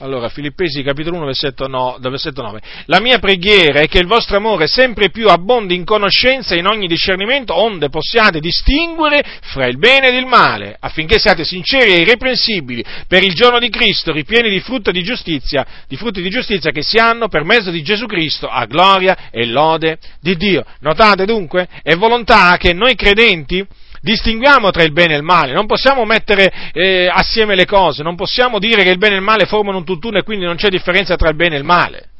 Allora, 0.00 0.28
Filippesi 0.28 0.82
capitolo 0.82 1.16
1, 1.16 1.24
versetto, 1.24 1.66
9, 1.68 2.10
versetto 2.10 2.42
9. 2.42 2.60
La 2.84 3.00
mia 3.00 3.18
preghiera 3.18 3.80
è 3.80 3.88
che 3.88 3.98
il 3.98 4.06
vostro 4.06 4.36
amore 4.36 4.66
sempre 4.66 5.08
più 5.08 5.26
abbondi 5.28 5.74
in 5.74 5.86
conoscenza 5.86 6.54
e 6.54 6.58
in 6.58 6.66
ogni 6.66 6.86
discernimento, 6.86 7.56
onde 7.56 7.88
possiate 7.88 8.38
distinguere 8.38 9.24
fra 9.40 9.66
il 9.66 9.78
bene 9.78 10.08
ed 10.08 10.14
il 10.16 10.26
male, 10.26 10.76
affinché 10.78 11.18
siate 11.18 11.44
sinceri 11.44 11.94
e 11.94 12.00
irreprensibili 12.00 12.84
per 13.08 13.22
il 13.22 13.32
giorno 13.32 13.58
di 13.58 13.70
Cristo, 13.70 14.12
ripieni 14.12 14.50
di 14.50 14.62
di 14.92 15.02
giustizia, 15.02 15.66
di 15.88 15.96
frutti 15.96 16.20
di 16.20 16.28
giustizia 16.28 16.70
che 16.72 16.82
si 16.82 16.98
hanno 16.98 17.28
per 17.28 17.44
mezzo 17.44 17.70
di 17.70 17.82
Gesù 17.82 18.04
Cristo 18.04 18.48
a 18.48 18.66
gloria 18.66 19.30
e 19.30 19.46
lode 19.46 19.98
di 20.20 20.36
Dio. 20.36 20.62
Notate 20.80 21.24
dunque, 21.24 21.68
è 21.82 21.94
volontà 21.94 22.58
che 22.58 22.74
noi 22.74 22.94
credenti 22.96 23.66
distinguiamo 24.06 24.70
tra 24.70 24.84
il 24.84 24.92
bene 24.92 25.14
e 25.14 25.16
il 25.16 25.24
male, 25.24 25.52
non 25.52 25.66
possiamo 25.66 26.04
mettere 26.04 26.70
eh, 26.72 27.10
assieme 27.12 27.56
le 27.56 27.64
cose, 27.64 28.04
non 28.04 28.14
possiamo 28.14 28.60
dire 28.60 28.84
che 28.84 28.90
il 28.90 28.98
bene 28.98 29.14
e 29.14 29.18
il 29.18 29.24
male 29.24 29.46
formano 29.46 29.78
un 29.78 29.84
tutt'uno 29.84 30.18
e 30.18 30.22
quindi 30.22 30.44
non 30.44 30.54
c'è 30.54 30.68
differenza 30.68 31.16
tra 31.16 31.28
il 31.28 31.34
bene 31.34 31.56
e 31.56 31.58
il 31.58 31.64
male. 31.64 32.10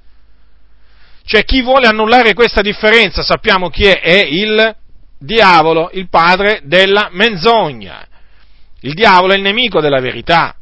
Cioè 1.24 1.45
chi 1.45 1.62
vuole 1.62 1.87
annullare 1.87 2.34
questa 2.34 2.61
differenza 2.61 3.22
sappiamo 3.22 3.68
chi 3.68 3.84
è, 3.84 4.01
è 4.01 4.26
il 4.28 4.74
diavolo, 5.16 5.91
il 5.93 6.09
padre 6.09 6.61
della 6.64 7.09
menzogna. 7.12 8.05
Il 8.80 8.95
diavolo 8.95 9.32
è 9.32 9.37
il 9.37 9.43
nemico 9.43 9.80
della 9.80 10.01
verità 10.01 10.57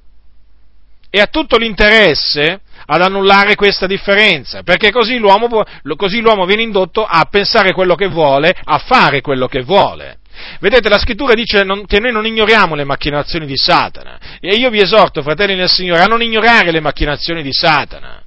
e 1.08 1.20
ha 1.20 1.26
tutto 1.26 1.56
l'interesse 1.56 2.60
ad 2.86 3.00
annullare 3.00 3.54
questa 3.54 3.86
differenza, 3.86 4.62
perché 4.62 4.90
così 4.90 5.16
l'uomo, 5.16 5.64
così 5.96 6.20
l'uomo 6.20 6.44
viene 6.44 6.62
indotto 6.62 7.02
a 7.02 7.24
pensare 7.30 7.72
quello 7.72 7.94
che 7.94 8.08
vuole, 8.08 8.54
a 8.62 8.78
fare 8.78 9.22
quello 9.22 9.46
che 9.46 9.62
vuole. 9.62 10.18
Vedete, 10.60 10.88
la 10.88 10.98
scrittura 10.98 11.34
dice 11.34 11.64
che 11.86 12.00
noi 12.00 12.12
non 12.12 12.26
ignoriamo 12.26 12.74
le 12.74 12.84
macchinazioni 12.84 13.46
di 13.46 13.56
Satana. 13.56 14.18
E 14.40 14.56
io 14.56 14.70
vi 14.70 14.80
esorto, 14.80 15.22
fratelli 15.22 15.54
nel 15.54 15.68
Signore, 15.68 16.02
a 16.02 16.06
non 16.06 16.22
ignorare 16.22 16.70
le 16.70 16.80
macchinazioni 16.80 17.42
di 17.42 17.52
Satana. 17.52 18.22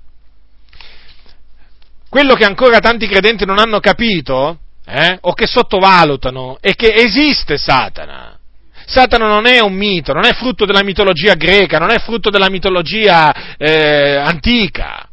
Quello 2.10 2.36
che 2.36 2.46
ancora 2.46 2.80
tanti 2.80 3.08
credenti 3.08 3.46
non 3.46 3.60
hanno 3.60 3.80
capito, 3.80 4.60
eh, 4.86 5.18
o 5.22 5.34
che 5.34 5.46
sottovalutano, 5.46 6.58
è 6.62 6.74
che 6.74 6.94
esiste 6.94 7.58
Satana. 7.58 8.38
Satana 8.86 9.28
non 9.28 9.46
è 9.46 9.60
un 9.60 9.74
mito, 9.74 10.14
non 10.14 10.26
è 10.26 10.34
frutto 10.34 10.66
della 10.66 10.84
mitologia 10.84 11.34
greca, 11.34 11.78
non 11.78 11.92
è 11.92 12.00
frutto 12.00 12.30
della 12.30 12.50
mitologia 12.50 13.58
eh, 13.58 14.16
antica. 14.16 15.10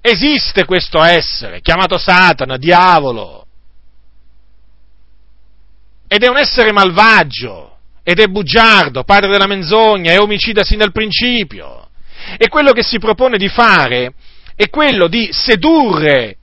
Esiste 0.00 0.64
questo 0.64 1.02
essere, 1.02 1.60
chiamato 1.60 1.98
Satana, 1.98 2.56
diavolo 2.56 3.45
ed 6.08 6.22
è 6.22 6.28
un 6.28 6.38
essere 6.38 6.72
malvagio, 6.72 7.78
ed 8.02 8.20
è 8.20 8.26
bugiardo, 8.26 9.04
padre 9.04 9.30
della 9.30 9.46
menzogna, 9.46 10.12
è 10.12 10.20
omicida 10.20 10.62
sin 10.62 10.78
dal 10.78 10.92
principio. 10.92 11.88
E 12.38 12.48
quello 12.48 12.72
che 12.72 12.82
si 12.82 12.98
propone 12.98 13.36
di 13.36 13.48
fare 13.48 14.14
è 14.54 14.68
quello 14.70 15.08
di 15.08 15.28
sedurre 15.32 16.36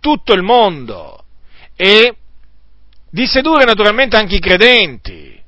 tutto 0.00 0.32
il 0.32 0.42
mondo 0.42 1.24
e 1.76 2.14
di 3.10 3.26
sedurre 3.26 3.64
naturalmente 3.64 4.16
anche 4.16 4.36
i 4.36 4.40
credenti. 4.40 5.38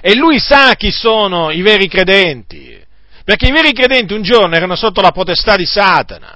E 0.00 0.14
lui 0.14 0.38
sa 0.38 0.74
chi 0.74 0.90
sono 0.90 1.50
i 1.50 1.62
veri 1.62 1.88
credenti, 1.88 2.78
perché 3.24 3.48
i 3.48 3.52
veri 3.52 3.72
credenti 3.72 4.14
un 4.14 4.22
giorno 4.22 4.54
erano 4.54 4.76
sotto 4.76 5.00
la 5.00 5.12
potestà 5.12 5.56
di 5.56 5.66
Satana 5.66 6.35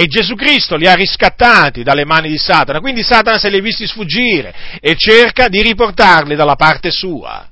e 0.00 0.06
Gesù 0.06 0.36
Cristo 0.36 0.76
li 0.76 0.86
ha 0.86 0.94
riscattati 0.94 1.82
dalle 1.82 2.04
mani 2.04 2.28
di 2.28 2.38
Satana, 2.38 2.78
quindi 2.78 3.02
Satana 3.02 3.36
se 3.36 3.50
li 3.50 3.58
ha 3.58 3.60
visti 3.60 3.84
sfuggire 3.84 4.54
e 4.80 4.94
cerca 4.94 5.48
di 5.48 5.60
riportarli 5.60 6.36
dalla 6.36 6.54
parte 6.54 6.92
sua, 6.92 7.50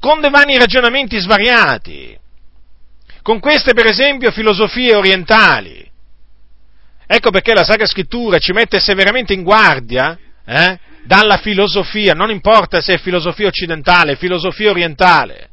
con 0.00 0.22
dei 0.22 0.30
vani 0.30 0.56
ragionamenti 0.56 1.18
svariati, 1.18 2.18
con 3.20 3.38
queste 3.38 3.74
per 3.74 3.84
esempio 3.84 4.30
filosofie 4.30 4.94
orientali. 4.94 5.86
Ecco 7.06 7.30
perché 7.30 7.52
la 7.52 7.64
Sacra 7.64 7.84
Scrittura 7.84 8.38
ci 8.38 8.52
mette 8.52 8.80
severamente 8.80 9.34
in 9.34 9.42
guardia 9.42 10.18
eh, 10.46 10.78
dalla 11.04 11.36
filosofia, 11.36 12.14
non 12.14 12.30
importa 12.30 12.80
se 12.80 12.94
è 12.94 12.98
filosofia 12.98 13.46
occidentale, 13.46 14.16
filosofia 14.16 14.70
orientale, 14.70 15.50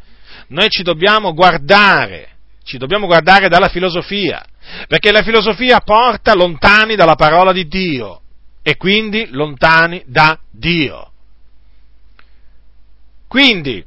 noi 0.47 0.69
ci 0.69 0.81
dobbiamo 0.81 1.33
guardare, 1.33 2.34
ci 2.65 2.77
dobbiamo 2.77 3.05
guardare 3.05 3.47
dalla 3.47 3.69
filosofia 3.69 4.43
perché 4.87 5.11
la 5.11 5.21
filosofia 5.21 5.79
porta 5.79 6.33
lontani 6.33 6.95
dalla 6.95 7.15
parola 7.15 7.51
di 7.51 7.67
Dio 7.67 8.21
e 8.63 8.75
quindi 8.77 9.27
lontani 9.29 10.03
da 10.07 10.37
Dio. 10.51 11.11
Quindi, 13.27 13.83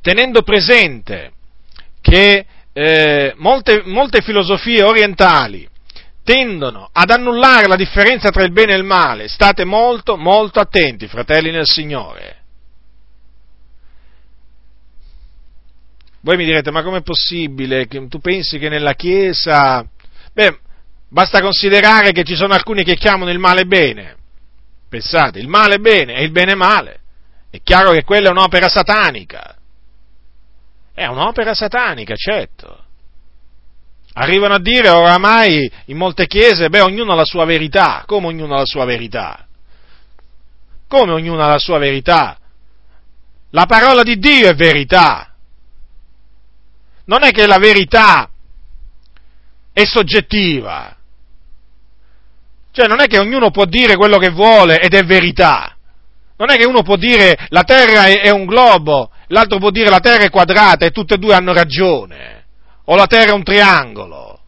tenendo 0.00 0.42
presente 0.42 1.32
che 2.00 2.46
eh, 2.72 3.34
molte, 3.36 3.82
molte 3.84 4.20
filosofie 4.20 4.82
orientali 4.82 5.68
tendono 6.22 6.88
ad 6.92 7.10
annullare 7.10 7.66
la 7.66 7.76
differenza 7.76 8.30
tra 8.30 8.44
il 8.44 8.52
bene 8.52 8.74
e 8.74 8.76
il 8.76 8.84
male, 8.84 9.28
state 9.28 9.64
molto, 9.64 10.16
molto 10.16 10.60
attenti, 10.60 11.08
fratelli 11.08 11.50
nel 11.50 11.66
Signore. 11.66 12.43
Voi 16.24 16.38
mi 16.38 16.46
direte, 16.46 16.70
ma 16.70 16.82
com'è 16.82 17.02
possibile? 17.02 17.86
Che 17.86 18.08
tu 18.08 18.18
pensi 18.18 18.58
che 18.58 18.70
nella 18.70 18.94
Chiesa... 18.94 19.86
Beh, 20.32 20.58
basta 21.10 21.42
considerare 21.42 22.12
che 22.12 22.24
ci 22.24 22.34
sono 22.34 22.54
alcuni 22.54 22.82
che 22.82 22.96
chiamano 22.96 23.30
il 23.30 23.38
male 23.38 23.66
bene. 23.66 24.16
Pensate, 24.88 25.38
il 25.38 25.48
male 25.48 25.80
bene 25.80 26.14
e 26.14 26.24
il 26.24 26.30
bene 26.30 26.54
male. 26.54 27.00
È 27.50 27.60
chiaro 27.62 27.92
che 27.92 28.04
quella 28.04 28.28
è 28.28 28.30
un'opera 28.30 28.68
satanica. 28.68 29.54
È 30.94 31.04
un'opera 31.04 31.52
satanica, 31.52 32.14
certo. 32.16 32.84
Arrivano 34.14 34.54
a 34.54 34.60
dire 34.60 34.88
oramai 34.88 35.70
in 35.86 35.98
molte 35.98 36.26
chiese, 36.26 36.70
beh, 36.70 36.80
ognuno 36.80 37.12
ha 37.12 37.16
la 37.16 37.26
sua 37.26 37.44
verità. 37.44 38.04
Come 38.06 38.28
ognuno 38.28 38.54
ha 38.54 38.60
la 38.60 38.64
sua 38.64 38.86
verità? 38.86 39.46
Come 40.88 41.12
ognuno 41.12 41.42
ha 41.42 41.48
la 41.48 41.58
sua 41.58 41.76
verità? 41.76 42.38
La 43.50 43.66
parola 43.66 44.02
di 44.02 44.18
Dio 44.18 44.48
è 44.48 44.54
verità 44.54 45.28
non 47.06 47.22
è 47.22 47.30
che 47.30 47.46
la 47.46 47.58
verità 47.58 48.28
è 49.72 49.84
soggettiva. 49.84 50.96
Cioè 52.72 52.86
non 52.86 53.00
è 53.00 53.06
che 53.06 53.18
ognuno 53.18 53.50
può 53.50 53.66
dire 53.66 53.96
quello 53.96 54.18
che 54.18 54.30
vuole 54.30 54.80
ed 54.80 54.94
è 54.94 55.04
verità. 55.04 55.76
Non 56.36 56.50
è 56.50 56.56
che 56.56 56.66
uno 56.66 56.82
può 56.82 56.96
dire 56.96 57.46
la 57.50 57.62
Terra 57.62 58.06
è, 58.06 58.30
un 58.30 58.46
globo, 58.46 59.10
l'altro 59.28 59.58
può 59.58 59.70
dire 59.70 59.90
la 59.90 60.00
Terra 60.00 60.24
è 60.24 60.30
quadrata 60.30 60.84
e 60.84 60.90
tutte 60.90 61.14
e 61.14 61.18
due 61.18 61.34
hanno 61.34 61.52
ragione. 61.52 62.44
O 62.86 62.96
la 62.96 63.06
Terra 63.06 63.30
è 63.30 63.34
un 63.34 63.44
triangolo. 63.44 64.40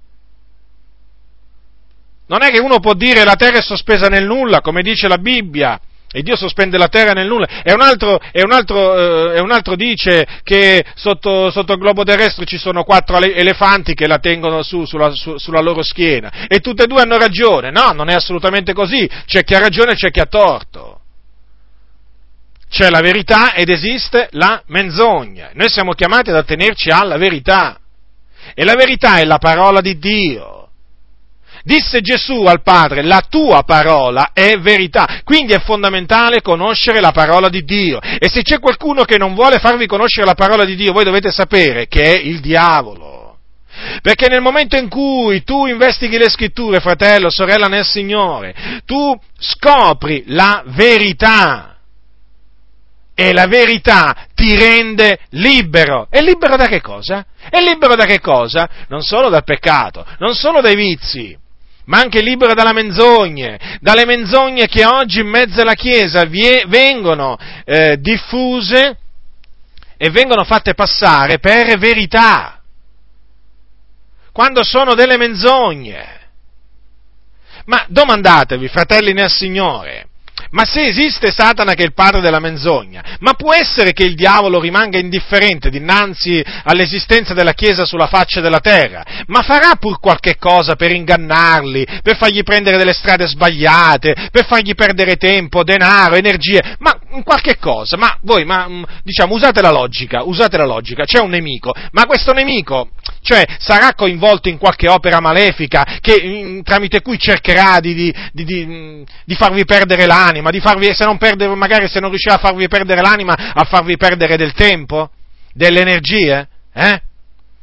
Non 2.26 2.42
è 2.42 2.50
che 2.50 2.58
uno 2.58 2.80
può 2.80 2.94
dire 2.94 3.22
la 3.22 3.36
Terra 3.36 3.58
è 3.58 3.62
sospesa 3.62 4.08
nel 4.08 4.26
nulla, 4.26 4.60
come 4.60 4.82
dice 4.82 5.06
la 5.06 5.18
Bibbia, 5.18 5.80
e 6.16 6.22
Dio 6.22 6.34
sospende 6.34 6.78
la 6.78 6.88
terra 6.88 7.12
nel 7.12 7.26
nulla. 7.26 7.46
E 7.62 7.74
un 7.74 7.82
altro, 7.82 8.18
e 8.32 8.40
un 8.42 8.50
altro, 8.50 9.34
eh, 9.34 9.38
un 9.38 9.52
altro 9.52 9.76
dice 9.76 10.26
che 10.44 10.82
sotto, 10.94 11.50
sotto, 11.50 11.74
il 11.74 11.78
globo 11.78 12.04
terrestre 12.04 12.46
ci 12.46 12.56
sono 12.56 12.84
quattro 12.84 13.18
elefanti 13.18 13.92
che 13.92 14.06
la 14.06 14.16
tengono 14.16 14.62
su, 14.62 14.86
sulla, 14.86 15.10
su, 15.10 15.36
sulla 15.36 15.60
loro 15.60 15.82
schiena. 15.82 16.46
E 16.48 16.60
tutte 16.60 16.84
e 16.84 16.86
due 16.86 17.02
hanno 17.02 17.18
ragione. 17.18 17.70
No, 17.70 17.92
non 17.92 18.08
è 18.08 18.14
assolutamente 18.14 18.72
così. 18.72 19.06
C'è 19.26 19.44
chi 19.44 19.54
ha 19.56 19.58
ragione 19.58 19.92
e 19.92 19.96
c'è 19.96 20.10
chi 20.10 20.20
ha 20.20 20.24
torto. 20.24 21.00
C'è 22.70 22.88
la 22.88 23.02
verità 23.02 23.52
ed 23.52 23.68
esiste 23.68 24.28
la 24.30 24.62
menzogna. 24.68 25.50
Noi 25.52 25.68
siamo 25.68 25.92
chiamati 25.92 26.30
ad 26.30 26.36
attenerci 26.36 26.88
alla 26.88 27.18
verità. 27.18 27.78
E 28.54 28.64
la 28.64 28.74
verità 28.74 29.18
è 29.18 29.24
la 29.24 29.36
parola 29.36 29.82
di 29.82 29.98
Dio. 29.98 30.55
Disse 31.66 32.00
Gesù 32.00 32.44
al 32.44 32.62
Padre, 32.62 33.02
la 33.02 33.26
tua 33.28 33.64
parola 33.64 34.30
è 34.32 34.56
verità, 34.56 35.22
quindi 35.24 35.52
è 35.52 35.58
fondamentale 35.58 36.40
conoscere 36.40 37.00
la 37.00 37.10
parola 37.10 37.48
di 37.48 37.64
Dio. 37.64 37.98
E 38.00 38.28
se 38.28 38.42
c'è 38.42 38.60
qualcuno 38.60 39.02
che 39.02 39.18
non 39.18 39.34
vuole 39.34 39.58
farvi 39.58 39.88
conoscere 39.88 40.26
la 40.26 40.34
parola 40.34 40.64
di 40.64 40.76
Dio, 40.76 40.92
voi 40.92 41.02
dovete 41.02 41.32
sapere 41.32 41.88
che 41.88 42.04
è 42.04 42.20
il 42.20 42.38
diavolo. 42.38 43.38
Perché 44.00 44.28
nel 44.28 44.42
momento 44.42 44.76
in 44.76 44.88
cui 44.88 45.42
tu 45.42 45.66
investighi 45.66 46.18
le 46.18 46.30
scritture, 46.30 46.78
fratello, 46.78 47.30
sorella 47.30 47.66
nel 47.66 47.84
Signore, 47.84 48.54
tu 48.84 49.18
scopri 49.36 50.22
la 50.28 50.62
verità. 50.66 51.78
E 53.12 53.32
la 53.32 53.46
verità 53.48 54.28
ti 54.36 54.54
rende 54.54 55.18
libero. 55.30 56.06
E 56.10 56.22
libero 56.22 56.54
da 56.54 56.68
che 56.68 56.80
cosa? 56.80 57.26
È 57.50 57.60
libero 57.60 57.96
da 57.96 58.04
che 58.04 58.20
cosa? 58.20 58.68
Non 58.86 59.02
solo 59.02 59.30
dal 59.30 59.42
peccato, 59.42 60.06
non 60.18 60.36
solo 60.36 60.60
dai 60.60 60.76
vizi, 60.76 61.36
ma 61.86 61.98
anche 61.98 62.20
libero 62.20 62.54
dalle 62.54 62.72
menzogne, 62.72 63.78
dalle 63.80 64.04
menzogne 64.04 64.66
che 64.66 64.84
oggi 64.84 65.20
in 65.20 65.28
mezzo 65.28 65.60
alla 65.60 65.74
Chiesa 65.74 66.24
vie, 66.24 66.64
vengono 66.66 67.36
eh, 67.64 67.98
diffuse 68.00 68.98
e 69.96 70.10
vengono 70.10 70.44
fatte 70.44 70.74
passare 70.74 71.38
per 71.38 71.78
verità, 71.78 72.60
quando 74.32 74.62
sono 74.62 74.94
delle 74.94 75.16
menzogne. 75.16 76.14
Ma 77.66 77.84
domandatevi, 77.88 78.68
fratelli 78.68 79.12
nel 79.12 79.30
Signore, 79.30 80.08
ma 80.50 80.64
se 80.64 80.86
esiste 80.86 81.30
Satana 81.30 81.74
che 81.74 81.82
è 81.82 81.86
il 81.86 81.94
padre 81.94 82.20
della 82.20 82.40
menzogna, 82.40 83.02
ma 83.20 83.34
può 83.34 83.52
essere 83.52 83.92
che 83.92 84.04
il 84.04 84.14
diavolo 84.14 84.60
rimanga 84.60 84.98
indifferente 84.98 85.70
dinanzi 85.70 86.44
all'esistenza 86.64 87.34
della 87.34 87.52
Chiesa 87.52 87.84
sulla 87.84 88.06
faccia 88.06 88.40
della 88.40 88.60
terra? 88.60 89.04
Ma 89.26 89.42
farà 89.42 89.74
pur 89.76 89.98
qualche 89.98 90.36
cosa 90.38 90.76
per 90.76 90.92
ingannarli, 90.92 91.86
per 92.02 92.16
fargli 92.16 92.42
prendere 92.42 92.76
delle 92.76 92.92
strade 92.92 93.26
sbagliate, 93.26 94.28
per 94.30 94.46
fargli 94.46 94.74
perdere 94.74 95.16
tempo, 95.16 95.64
denaro, 95.64 96.14
energie, 96.14 96.76
ma 96.78 96.98
qualche 97.22 97.58
cosa, 97.58 97.96
ma 97.96 98.16
voi, 98.22 98.44
ma, 98.44 98.68
mm, 98.68 98.82
diciamo, 99.02 99.34
usate 99.34 99.60
la 99.60 99.70
logica, 99.70 100.22
usate 100.22 100.56
la 100.56 100.66
logica, 100.66 101.04
c'è 101.04 101.20
un 101.20 101.30
nemico, 101.30 101.74
ma 101.92 102.04
questo 102.06 102.32
nemico, 102.32 102.90
cioè, 103.26 103.44
sarà 103.58 103.92
coinvolto 103.94 104.48
in 104.48 104.56
qualche 104.56 104.88
opera 104.88 105.18
malefica 105.18 105.98
che, 106.00 106.22
mm, 106.22 106.60
tramite 106.60 107.02
cui 107.02 107.18
cercherà 107.18 107.80
di, 107.80 107.92
di, 107.92 108.14
di, 108.32 109.04
di 109.24 109.34
farvi 109.34 109.64
perdere 109.64 110.06
l'anima, 110.06 110.50
di 110.50 110.60
farvi, 110.60 110.94
se 110.94 111.04
non 111.04 111.18
perdere, 111.18 111.52
magari 111.56 111.88
se 111.88 111.98
non 111.98 112.10
riuscirà 112.10 112.36
a 112.36 112.38
farvi 112.38 112.68
perdere 112.68 113.00
l'anima, 113.00 113.34
a 113.34 113.64
farvi 113.64 113.96
perdere 113.96 114.36
del 114.36 114.52
tempo, 114.52 115.10
delle 115.52 115.80
energie, 115.80 116.48
eh? 116.72 117.02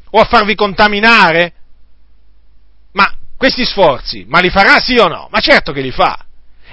O 0.09 0.19
a 0.19 0.25
farvi 0.25 0.53
contaminare? 0.53 1.53
Ma 2.91 3.09
questi 3.37 3.63
sforzi, 3.63 4.25
ma 4.27 4.39
li 4.39 4.49
farà 4.49 4.81
sì 4.81 4.97
o 4.97 5.07
no? 5.07 5.29
Ma 5.31 5.39
certo 5.39 5.71
che 5.71 5.79
li 5.79 5.91
fa. 5.91 6.25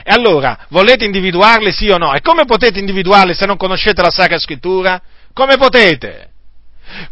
E 0.03 0.13
allora, 0.13 0.67
volete 0.71 1.05
individuarli 1.05 1.71
sì 1.71 1.89
o 1.91 1.97
no? 1.97 2.13
E 2.13 2.23
come 2.23 2.45
potete 2.45 2.81
individuarli 2.81 3.35
se 3.35 3.47
non 3.47 3.57
conoscete 3.57 4.03
la 4.03 4.11
Sacra 4.11 4.41
Scrittura? 4.41 5.01
Come 5.33 5.57
potete? 5.59 6.30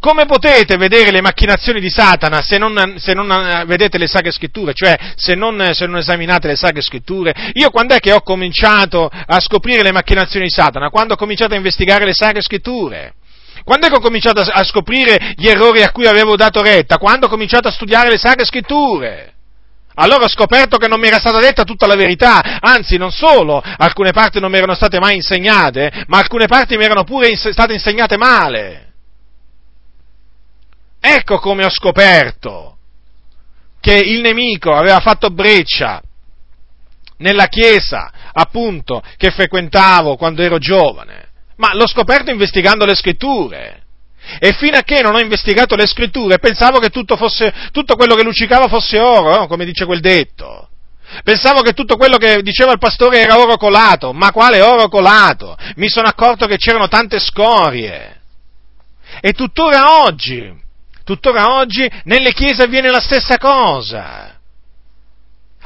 Come 0.00 0.26
potete 0.26 0.76
vedere 0.76 1.10
le 1.10 1.20
macchinazioni 1.20 1.80
di 1.80 1.90
Satana 1.90 2.42
se 2.42 2.58
non, 2.58 2.94
se 2.98 3.12
non 3.14 3.30
eh, 3.30 3.64
vedete 3.66 3.98
le 3.98 4.06
Sacre 4.06 4.30
Scritture, 4.30 4.72
cioè 4.74 4.96
se 5.16 5.34
non, 5.34 5.70
se 5.72 5.86
non, 5.86 5.98
esaminate 5.98 6.48
le 6.48 6.56
Sacre 6.56 6.80
Scritture? 6.80 7.34
Io 7.54 7.70
quando 7.70 7.94
è 7.94 7.98
che 7.98 8.12
ho 8.12 8.22
cominciato 8.22 9.10
a 9.10 9.40
scoprire 9.40 9.82
le 9.82 9.92
macchinazioni 9.92 10.46
di 10.46 10.52
Satana? 10.52 10.90
Quando 10.90 11.14
ho 11.14 11.16
cominciato 11.16 11.54
a 11.54 11.56
investigare 11.56 12.04
le 12.04 12.14
Sacre 12.14 12.42
Scritture. 12.42 13.14
Quando 13.64 13.86
è 13.86 13.90
che 13.90 13.96
ho 13.96 14.00
cominciato 14.00 14.40
a 14.40 14.64
scoprire 14.64 15.34
gli 15.36 15.46
errori 15.46 15.82
a 15.82 15.90
cui 15.90 16.06
avevo 16.06 16.36
dato 16.36 16.62
retta? 16.62 16.96
Quando 16.96 17.26
ho 17.26 17.28
cominciato 17.28 17.68
a 17.68 17.72
studiare 17.72 18.08
le 18.08 18.16
Sacre 18.16 18.44
Scritture. 18.44 19.34
Allora 20.00 20.24
ho 20.24 20.28
scoperto 20.28 20.76
che 20.76 20.86
non 20.86 21.00
mi 21.00 21.08
era 21.08 21.18
stata 21.18 21.40
detta 21.40 21.64
tutta 21.64 21.86
la 21.88 21.96
verità, 21.96 22.60
anzi 22.60 22.96
non 22.96 23.10
solo, 23.10 23.60
alcune 23.60 24.12
parti 24.12 24.38
non 24.38 24.50
mi 24.50 24.56
erano 24.56 24.74
state 24.74 25.00
mai 25.00 25.16
insegnate, 25.16 26.04
ma 26.06 26.18
alcune 26.18 26.46
parti 26.46 26.76
mi 26.76 26.84
erano 26.84 27.02
pure 27.02 27.34
state 27.36 27.72
insegnate 27.72 28.16
male. 28.16 28.87
Ecco 31.00 31.38
come 31.38 31.64
ho 31.64 31.70
scoperto 31.70 32.76
che 33.80 33.94
il 33.94 34.20
nemico 34.20 34.74
aveva 34.74 35.00
fatto 35.00 35.30
breccia 35.30 36.02
nella 37.18 37.46
chiesa, 37.46 38.10
appunto, 38.32 39.02
che 39.16 39.30
frequentavo 39.30 40.16
quando 40.16 40.42
ero 40.42 40.58
giovane. 40.58 41.28
Ma 41.56 41.74
l'ho 41.74 41.86
scoperto 41.86 42.30
investigando 42.30 42.84
le 42.84 42.94
scritture. 42.94 43.82
E 44.40 44.52
fino 44.52 44.76
a 44.76 44.82
che 44.82 45.00
non 45.00 45.14
ho 45.14 45.20
investigato 45.20 45.74
le 45.74 45.86
scritture 45.86 46.38
pensavo 46.38 46.78
che 46.78 46.90
tutto, 46.90 47.16
fosse, 47.16 47.52
tutto 47.72 47.96
quello 47.96 48.14
che 48.14 48.22
luccicava 48.22 48.68
fosse 48.68 48.98
oro, 48.98 49.46
come 49.46 49.64
dice 49.64 49.86
quel 49.86 50.00
detto. 50.00 50.68
Pensavo 51.24 51.62
che 51.62 51.72
tutto 51.72 51.96
quello 51.96 52.18
che 52.18 52.42
diceva 52.42 52.72
il 52.72 52.78
pastore 52.78 53.20
era 53.20 53.38
oro 53.38 53.56
colato, 53.56 54.12
ma 54.12 54.30
quale 54.30 54.60
oro 54.60 54.88
colato? 54.88 55.56
Mi 55.76 55.88
sono 55.88 56.06
accorto 56.06 56.46
che 56.46 56.58
c'erano 56.58 56.88
tante 56.88 57.18
scorie. 57.18 58.20
E 59.20 59.32
tuttora 59.32 60.02
oggi, 60.04 60.52
tuttora 61.08 61.54
oggi 61.54 61.90
nelle 62.04 62.34
chiese 62.34 62.64
avviene 62.64 62.90
la 62.90 63.00
stessa 63.00 63.38
cosa. 63.38 64.36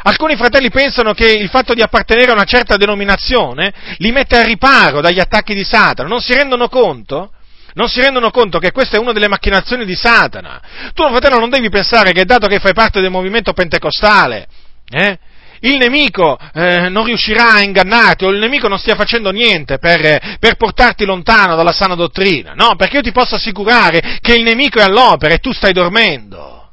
Alcuni 0.04 0.36
fratelli 0.36 0.70
pensano 0.70 1.14
che 1.14 1.32
il 1.32 1.48
fatto 1.48 1.74
di 1.74 1.82
appartenere 1.82 2.30
a 2.30 2.34
una 2.34 2.44
certa 2.44 2.76
denominazione 2.76 3.72
li 3.98 4.12
mette 4.12 4.36
al 4.36 4.44
riparo 4.44 5.00
dagli 5.00 5.18
attacchi 5.18 5.52
di 5.52 5.64
Satana, 5.64 6.08
non 6.08 6.20
si 6.20 6.32
rendono 6.32 6.68
conto? 6.68 7.32
Non 7.74 7.88
si 7.88 8.00
rendono 8.00 8.30
conto 8.30 8.58
che 8.58 8.70
questa 8.70 8.96
è 8.96 9.00
una 9.00 9.12
delle 9.12 9.28
macchinazioni 9.28 9.84
di 9.84 9.96
Satana. 9.96 10.60
Tu, 10.94 11.02
fratello, 11.08 11.40
non 11.40 11.50
devi 11.50 11.70
pensare 11.70 12.12
che 12.12 12.24
dato 12.24 12.46
che 12.46 12.60
fai 12.60 12.74
parte 12.74 13.00
del 13.00 13.10
movimento 13.10 13.52
pentecostale, 13.52 14.46
eh, 14.90 15.18
il 15.64 15.76
nemico 15.76 16.38
eh, 16.54 16.88
non 16.88 17.04
riuscirà 17.04 17.54
a 17.54 17.62
ingannarti 17.62 18.24
o 18.24 18.30
il 18.30 18.38
nemico 18.38 18.68
non 18.68 18.78
stia 18.78 18.96
facendo 18.96 19.30
niente 19.30 19.78
per, 19.78 20.36
per, 20.40 20.56
portarti 20.56 21.04
lontano 21.04 21.54
dalla 21.54 21.72
sana 21.72 21.94
dottrina. 21.94 22.54
No, 22.54 22.74
perché 22.76 22.96
io 22.96 23.02
ti 23.02 23.12
posso 23.12 23.36
assicurare 23.36 24.18
che 24.20 24.34
il 24.34 24.42
nemico 24.42 24.80
è 24.80 24.82
all'opera 24.82 25.34
e 25.34 25.38
tu 25.38 25.52
stai 25.52 25.72
dormendo. 25.72 26.70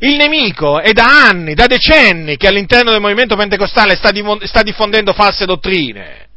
Il 0.00 0.16
nemico 0.16 0.80
è 0.80 0.92
da 0.92 1.26
anni, 1.28 1.54
da 1.54 1.66
decenni 1.66 2.36
che 2.36 2.48
all'interno 2.48 2.90
del 2.90 3.00
movimento 3.00 3.36
pentecostale 3.36 3.94
sta, 3.94 4.10
sta 4.42 4.62
diffondendo 4.62 5.12
false 5.12 5.44
dottrine, 5.44 6.28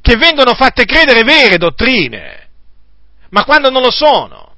che 0.00 0.16
vengono 0.16 0.54
fatte 0.54 0.84
credere 0.84 1.24
vere 1.24 1.56
dottrine, 1.56 2.48
ma 3.30 3.44
quando 3.44 3.70
non 3.70 3.82
lo 3.82 3.90
sono. 3.90 4.51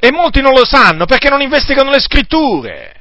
E 0.00 0.10
molti 0.10 0.40
non 0.40 0.54
lo 0.54 0.64
sanno 0.64 1.04
perché 1.04 1.28
non 1.28 1.42
investigano 1.42 1.90
le 1.90 2.00
scritture. 2.00 2.94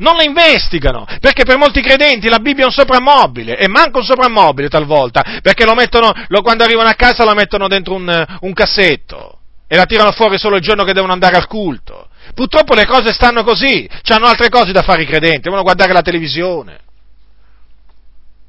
Non 0.00 0.14
le 0.14 0.24
investigano, 0.24 1.04
perché 1.20 1.42
per 1.42 1.56
molti 1.56 1.80
credenti 1.80 2.28
la 2.28 2.38
Bibbia 2.38 2.62
è 2.62 2.66
un 2.66 2.72
soprammobile, 2.72 3.58
e 3.58 3.66
manca 3.66 3.98
un 3.98 4.04
soprammobile 4.04 4.68
talvolta, 4.68 5.40
perché 5.42 5.64
lo 5.64 5.74
mettono, 5.74 6.12
lo, 6.28 6.40
quando 6.40 6.62
arrivano 6.62 6.88
a 6.88 6.94
casa 6.94 7.24
lo 7.24 7.34
mettono 7.34 7.66
dentro 7.66 7.94
un, 7.94 8.26
un 8.42 8.52
cassetto 8.52 9.40
e 9.66 9.74
la 9.74 9.86
tirano 9.86 10.12
fuori 10.12 10.38
solo 10.38 10.54
il 10.54 10.62
giorno 10.62 10.84
che 10.84 10.92
devono 10.92 11.12
andare 11.12 11.36
al 11.36 11.48
culto. 11.48 12.10
Purtroppo 12.32 12.74
le 12.74 12.86
cose 12.86 13.12
stanno 13.12 13.42
così, 13.42 13.88
hanno 14.08 14.26
altre 14.26 14.50
cose 14.50 14.70
da 14.70 14.82
fare 14.82 15.02
i 15.02 15.06
credenti, 15.06 15.40
devono 15.40 15.62
guardare 15.62 15.92
la 15.92 16.02
televisione 16.02 16.86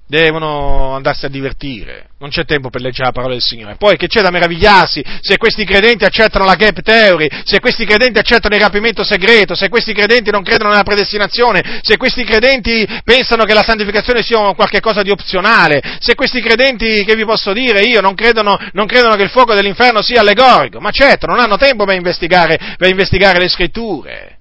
devono 0.10 0.96
andarsi 0.96 1.26
a 1.26 1.30
divertire, 1.30 2.08
non 2.18 2.32
c'è 2.32 2.44
tempo 2.44 2.72
per 2.72 2.82
leggere 2.82 3.06
la 3.06 3.12
parola 3.12 3.34
del 3.34 3.44
Signore. 3.44 3.76
Poi 3.76 3.96
che 3.96 4.08
c'è 4.08 4.24
da 4.24 4.32
meravigliarsi 4.32 5.06
se 5.22 5.38
questi 5.38 5.66
credenti 5.66 6.04
accettano 6.04 6.46
la 6.46 6.56
gap 6.56 6.82
theory, 6.82 7.30
se 7.44 7.60
questi 7.60 7.86
credenti 7.86 8.18
accettano 8.18 8.56
il 8.56 8.62
rapimento 8.62 9.04
segreto, 9.04 9.54
se 9.54 9.70
questi 9.70 9.94
credenti 9.94 10.32
non 10.32 10.42
credono 10.42 10.72
nella 10.72 10.82
predestinazione, 10.82 11.80
se 11.84 11.98
questi 11.98 12.24
credenti 12.24 12.88
pensano 13.04 13.44
che 13.44 13.54
la 13.54 13.62
santificazione 13.62 14.24
sia 14.24 14.52
qualcosa 14.56 15.04
di 15.04 15.12
opzionale, 15.12 15.80
se 16.00 16.16
questi 16.16 16.42
credenti, 16.42 17.06
che 17.06 17.16
vi 17.16 17.24
posso 17.24 17.54
dire 17.54 17.82
io, 17.82 18.02
non 18.02 18.16
credono, 18.16 18.58
non 18.74 18.88
credono 18.88 19.16
che 19.16 19.24
il 19.24 19.30
fuoco 19.30 19.54
dell'inferno 19.54 20.02
sia 20.02 20.22
allegorico, 20.22 20.80
ma 20.80 20.90
certo, 20.90 21.28
non 21.28 21.40
hanno 21.40 21.58
tempo 21.58 21.86
per 21.86 21.96
investigare, 21.96 22.58
per 22.78 22.90
investigare 22.90 23.38
le 23.38 23.48
scritture. 23.48 24.39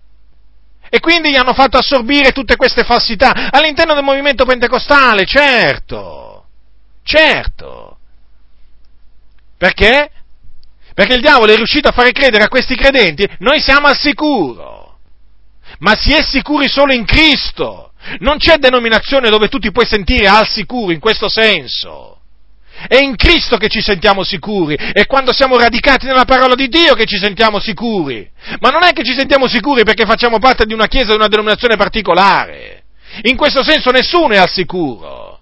E 0.91 1.01
quindi 1.01 1.31
gli 1.31 1.37
hanno 1.37 1.55
fatto 1.55 1.79
assorbire 1.79 2.33
tutte 2.33 2.57
queste 2.57 2.85
falsità 2.85 3.51
all'interno 3.51 3.95
del 3.95 4.05
movimento 4.05 4.45
pentecostale, 4.45 5.27
certo, 5.27 6.47
certo. 7.03 7.99
Perché? 9.57 10.11
Perché 10.95 11.15
il 11.15 11.21
diavolo 11.21 11.53
è 11.53 11.57
riuscito 11.57 11.89
a 11.89 11.93
fare 11.93 12.13
credere 12.13 12.45
a 12.45 12.49
questi 12.49 12.75
credenti, 12.75 13.29
noi 13.39 13.61
siamo 13.61 13.87
al 13.87 13.97
sicuro, 13.97 14.99
ma 15.79 15.95
si 15.95 16.13
è 16.13 16.23
sicuri 16.23 16.69
solo 16.69 16.93
in 16.93 17.05
Cristo. 17.05 17.93
Non 18.21 18.39
c'è 18.39 18.57
denominazione 18.57 19.29
dove 19.29 19.49
tu 19.49 19.59
ti 19.59 19.73
puoi 19.73 19.87
sentire 19.87 20.29
al 20.29 20.49
sicuro 20.49 20.93
in 20.93 21.01
questo 21.01 21.29
senso. 21.29 22.18
È 22.87 22.97
in 22.97 23.17
Cristo 23.17 23.57
che 23.57 23.69
ci 23.69 23.81
sentiamo 23.81 24.23
sicuri, 24.23 24.77
è 24.77 25.07
quando 25.07 25.33
siamo 25.33 25.59
radicati 25.59 26.07
nella 26.07 26.25
parola 26.25 26.55
di 26.55 26.69
Dio 26.69 26.95
che 26.95 27.07
ci 27.07 27.19
sentiamo 27.19 27.59
sicuri. 27.59 28.29
Ma 28.61 28.71
non 28.71 28.85
è 28.85 28.93
che 28.93 29.03
ci 29.03 29.15
sentiamo 29.15 29.49
sicuri 29.49 29.83
perché 29.83 30.05
facciamo 30.05 30.39
parte 30.39 30.65
di 30.65 30.75
una 30.75 30.87
chiesa, 30.87 31.11
di 31.11 31.17
una 31.17 31.29
denominazione 31.29 31.77
particolare. 31.77 32.85
In 33.23 33.37
questo 33.37 33.65
senso 33.65 33.91
nessuno 33.91 34.35
è 34.35 34.37
al 34.37 34.49
sicuro. 34.49 35.41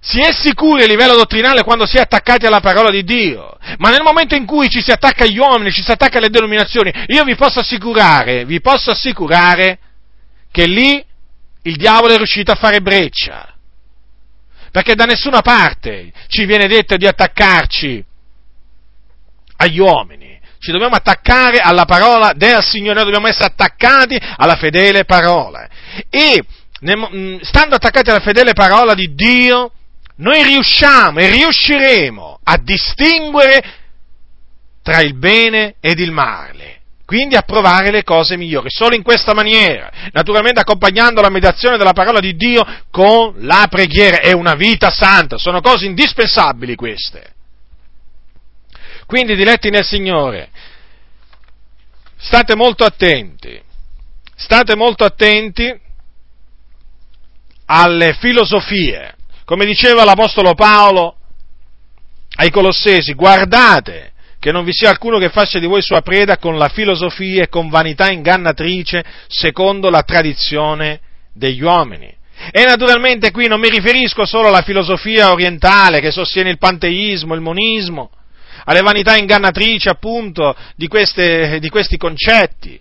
Si 0.00 0.20
è 0.20 0.32
sicuri 0.32 0.82
a 0.82 0.86
livello 0.86 1.14
dottrinale 1.14 1.62
quando 1.62 1.86
si 1.86 1.96
è 1.96 2.00
attaccati 2.00 2.46
alla 2.46 2.60
parola 2.60 2.90
di 2.90 3.02
Dio, 3.02 3.56
ma 3.78 3.90
nel 3.90 4.02
momento 4.02 4.34
in 4.34 4.46
cui 4.46 4.68
ci 4.68 4.82
si 4.82 4.90
attacca 4.90 5.24
agli 5.24 5.38
uomini, 5.38 5.70
ci 5.70 5.82
si 5.82 5.90
attacca 5.90 6.18
alle 6.18 6.28
denominazioni, 6.28 6.92
io 7.06 7.22
vi 7.24 7.36
posso 7.36 7.60
assicurare, 7.60 8.44
vi 8.44 8.60
posso 8.60 8.90
assicurare 8.90 9.78
che 10.50 10.66
lì 10.66 11.04
il 11.62 11.76
diavolo 11.76 12.14
è 12.14 12.16
riuscito 12.16 12.50
a 12.50 12.56
fare 12.56 12.80
breccia 12.80 13.51
perché 14.72 14.94
da 14.94 15.04
nessuna 15.04 15.42
parte 15.42 16.10
ci 16.28 16.46
viene 16.46 16.66
detto 16.66 16.96
di 16.96 17.06
attaccarci 17.06 18.02
agli 19.58 19.78
uomini, 19.78 20.40
ci 20.58 20.72
dobbiamo 20.72 20.96
attaccare 20.96 21.58
alla 21.58 21.84
parola 21.84 22.32
del 22.34 22.62
Signore, 22.62 22.94
noi 22.94 23.04
dobbiamo 23.04 23.28
essere 23.28 23.44
attaccati 23.44 24.18
alla 24.36 24.56
fedele 24.56 25.04
parola. 25.04 25.68
E 26.08 26.42
mm, 26.84 27.40
stando 27.42 27.74
attaccati 27.74 28.08
alla 28.08 28.20
fedele 28.20 28.54
parola 28.54 28.94
di 28.94 29.14
Dio, 29.14 29.72
noi 30.16 30.42
riusciamo 30.42 31.20
e 31.20 31.30
riusciremo 31.30 32.40
a 32.42 32.56
distinguere 32.56 33.62
tra 34.82 35.00
il 35.00 35.14
bene 35.16 35.74
ed 35.80 35.98
il 35.98 36.12
male 36.12 36.81
quindi 37.12 37.36
a 37.36 37.42
provare 37.42 37.90
le 37.90 38.04
cose 38.04 38.38
migliori, 38.38 38.70
solo 38.70 38.94
in 38.94 39.02
questa 39.02 39.34
maniera, 39.34 39.92
naturalmente 40.12 40.60
accompagnando 40.60 41.20
la 41.20 41.28
meditazione 41.28 41.76
della 41.76 41.92
parola 41.92 42.20
di 42.20 42.34
Dio 42.36 42.64
con 42.90 43.34
la 43.40 43.66
preghiera 43.68 44.20
e 44.20 44.32
una 44.32 44.54
vita 44.54 44.88
santa, 44.88 45.36
sono 45.36 45.60
cose 45.60 45.84
indispensabili 45.84 46.74
queste. 46.74 47.34
Quindi, 49.04 49.36
diletti 49.36 49.68
nel 49.68 49.84
Signore, 49.84 50.48
state 52.16 52.56
molto 52.56 52.82
attenti, 52.84 53.60
state 54.34 54.74
molto 54.74 55.04
attenti 55.04 55.70
alle 57.66 58.14
filosofie. 58.14 59.16
Come 59.44 59.66
diceva 59.66 60.04
l'Apostolo 60.04 60.54
Paolo 60.54 61.16
ai 62.36 62.50
Colossesi, 62.50 63.12
guardate 63.12 64.11
che 64.42 64.50
non 64.50 64.64
vi 64.64 64.72
sia 64.72 64.90
alcuno 64.90 65.20
che 65.20 65.28
faccia 65.28 65.60
di 65.60 65.66
voi 65.66 65.82
sua 65.82 66.00
preda 66.00 66.36
con 66.36 66.58
la 66.58 66.68
filosofia 66.68 67.44
e 67.44 67.48
con 67.48 67.68
vanità 67.68 68.10
ingannatrice 68.10 69.04
secondo 69.28 69.88
la 69.88 70.02
tradizione 70.02 70.98
degli 71.32 71.62
uomini. 71.62 72.12
E 72.50 72.64
naturalmente 72.64 73.30
qui 73.30 73.46
non 73.46 73.60
mi 73.60 73.68
riferisco 73.68 74.26
solo 74.26 74.48
alla 74.48 74.62
filosofia 74.62 75.30
orientale 75.30 76.00
che 76.00 76.10
sostiene 76.10 76.50
il 76.50 76.58
panteismo, 76.58 77.34
il 77.34 77.40
monismo, 77.40 78.10
alle 78.64 78.80
vanità 78.80 79.16
ingannatrici 79.16 79.88
appunto 79.88 80.56
di, 80.74 80.88
queste, 80.88 81.60
di 81.60 81.68
questi 81.68 81.96
concetti 81.96 82.80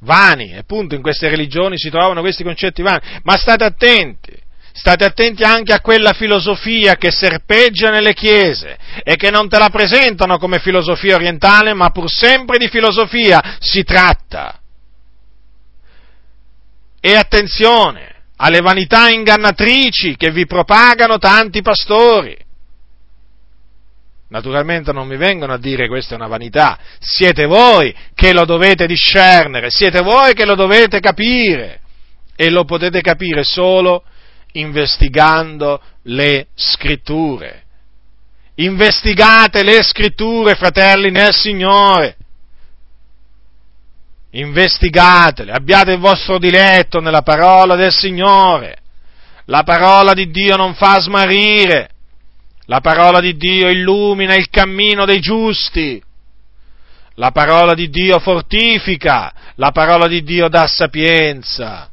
vani, 0.00 0.56
appunto 0.56 0.96
in 0.96 1.00
queste 1.00 1.28
religioni 1.28 1.78
si 1.78 1.90
trovano 1.90 2.22
questi 2.22 2.42
concetti 2.42 2.82
vani, 2.82 3.20
ma 3.22 3.36
state 3.36 3.62
attenti, 3.62 4.32
state 4.76 5.04
attenti 5.04 5.42
anche 5.42 5.72
a 5.72 5.80
quella 5.80 6.12
filosofia 6.12 6.96
che 6.96 7.10
serpeggia 7.10 7.90
nelle 7.90 8.12
chiese 8.12 8.76
e 9.02 9.16
che 9.16 9.30
non 9.30 9.48
te 9.48 9.58
la 9.58 9.70
presentano 9.70 10.38
come 10.38 10.58
filosofia 10.58 11.14
orientale, 11.16 11.72
ma 11.72 11.90
pur 11.90 12.10
sempre 12.10 12.58
di 12.58 12.68
filosofia 12.68 13.56
si 13.58 13.82
tratta. 13.84 14.60
E 17.00 17.14
attenzione 17.14 18.14
alle 18.36 18.60
vanità 18.60 19.08
ingannatrici 19.08 20.16
che 20.16 20.30
vi 20.30 20.44
propagano 20.44 21.16
tanti 21.16 21.62
pastori. 21.62 22.36
Naturalmente 24.28 24.92
non 24.92 25.06
mi 25.06 25.16
vengono 25.16 25.54
a 25.54 25.58
dire 25.58 25.88
questa 25.88 26.14
è 26.14 26.16
una 26.16 26.26
vanità, 26.26 26.78
siete 26.98 27.46
voi 27.46 27.94
che 28.12 28.32
lo 28.32 28.44
dovete 28.44 28.86
discernere, 28.86 29.70
siete 29.70 30.02
voi 30.02 30.34
che 30.34 30.44
lo 30.44 30.56
dovete 30.56 31.00
capire 31.00 31.80
e 32.34 32.50
lo 32.50 32.64
potete 32.64 33.00
capire 33.00 33.44
solo 33.44 34.02
investigando 34.58 35.80
le 36.02 36.48
scritture. 36.54 37.64
Investigate 38.56 39.62
le 39.62 39.82
scritture, 39.82 40.54
fratelli 40.54 41.10
nel 41.10 41.32
Signore. 41.32 42.16
Investigatele, 44.30 45.52
abbiate 45.52 45.92
il 45.92 45.98
vostro 45.98 46.38
diletto 46.38 47.00
nella 47.00 47.22
parola 47.22 47.74
del 47.74 47.92
Signore. 47.92 48.78
La 49.46 49.62
parola 49.62 50.12
di 50.12 50.30
Dio 50.30 50.56
non 50.56 50.74
fa 50.74 50.98
smarrire 51.00 51.90
la 52.68 52.80
parola 52.80 53.20
di 53.20 53.36
Dio 53.36 53.68
illumina 53.68 54.34
il 54.34 54.48
cammino 54.50 55.04
dei 55.04 55.20
giusti. 55.20 56.02
La 57.14 57.30
parola 57.30 57.74
di 57.74 57.88
Dio 57.88 58.18
fortifica. 58.18 59.32
La 59.54 59.70
parola 59.70 60.08
di 60.08 60.22
Dio 60.22 60.48
dà 60.48 60.66
sapienza. 60.66 61.90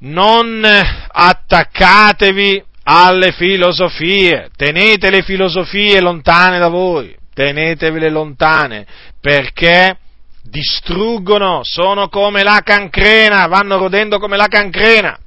Non 0.00 0.64
attaccatevi 0.64 2.62
alle 2.84 3.32
filosofie. 3.32 4.50
Tenete 4.56 5.10
le 5.10 5.22
filosofie 5.22 6.00
lontane 6.00 6.58
da 6.58 6.68
voi. 6.68 7.16
Tenetevele 7.34 8.10
lontane 8.10 8.86
perché 9.20 9.96
distruggono, 10.42 11.60
sono 11.62 12.08
come 12.08 12.42
la 12.42 12.60
cancrena, 12.64 13.46
vanno 13.46 13.76
rodendo 13.76 14.18
come 14.18 14.36
la 14.36 14.46
cancrena. 14.46 15.18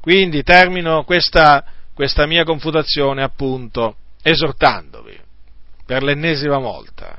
Quindi 0.00 0.42
termino 0.42 1.04
questa, 1.04 1.64
questa 1.94 2.26
mia 2.26 2.44
confutazione 2.44 3.22
appunto 3.22 3.96
esortandovi 4.22 5.18
per 5.84 6.02
l'ennesima 6.02 6.58
volta 6.58 7.18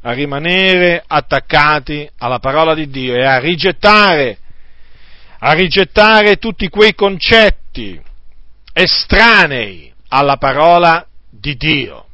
a 0.00 0.12
rimanere 0.12 1.02
attaccati 1.06 2.08
alla 2.18 2.38
parola 2.38 2.74
di 2.74 2.88
Dio 2.88 3.14
e 3.14 3.24
a 3.24 3.38
rigettare, 3.38 4.38
a 5.40 5.52
rigettare 5.52 6.36
tutti 6.36 6.68
quei 6.68 6.94
concetti 6.94 8.00
estranei 8.72 9.92
alla 10.08 10.36
parola 10.36 11.06
di 11.30 11.54
Dio. 11.56 12.06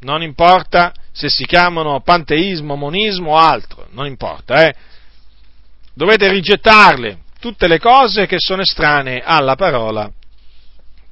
Non 0.00 0.22
importa 0.22 0.92
se 1.12 1.28
si 1.28 1.44
chiamano 1.44 2.00
panteismo, 2.00 2.76
monismo 2.76 3.32
o 3.32 3.36
altro, 3.36 3.86
non 3.90 4.06
importa, 4.06 4.66
eh? 4.66 4.74
Dovete 5.92 6.28
rigettarle, 6.28 7.18
tutte 7.40 7.68
le 7.68 7.78
cose 7.78 8.26
che 8.26 8.38
sono 8.38 8.62
estranee 8.62 9.22
alla 9.22 9.56
parola 9.56 10.10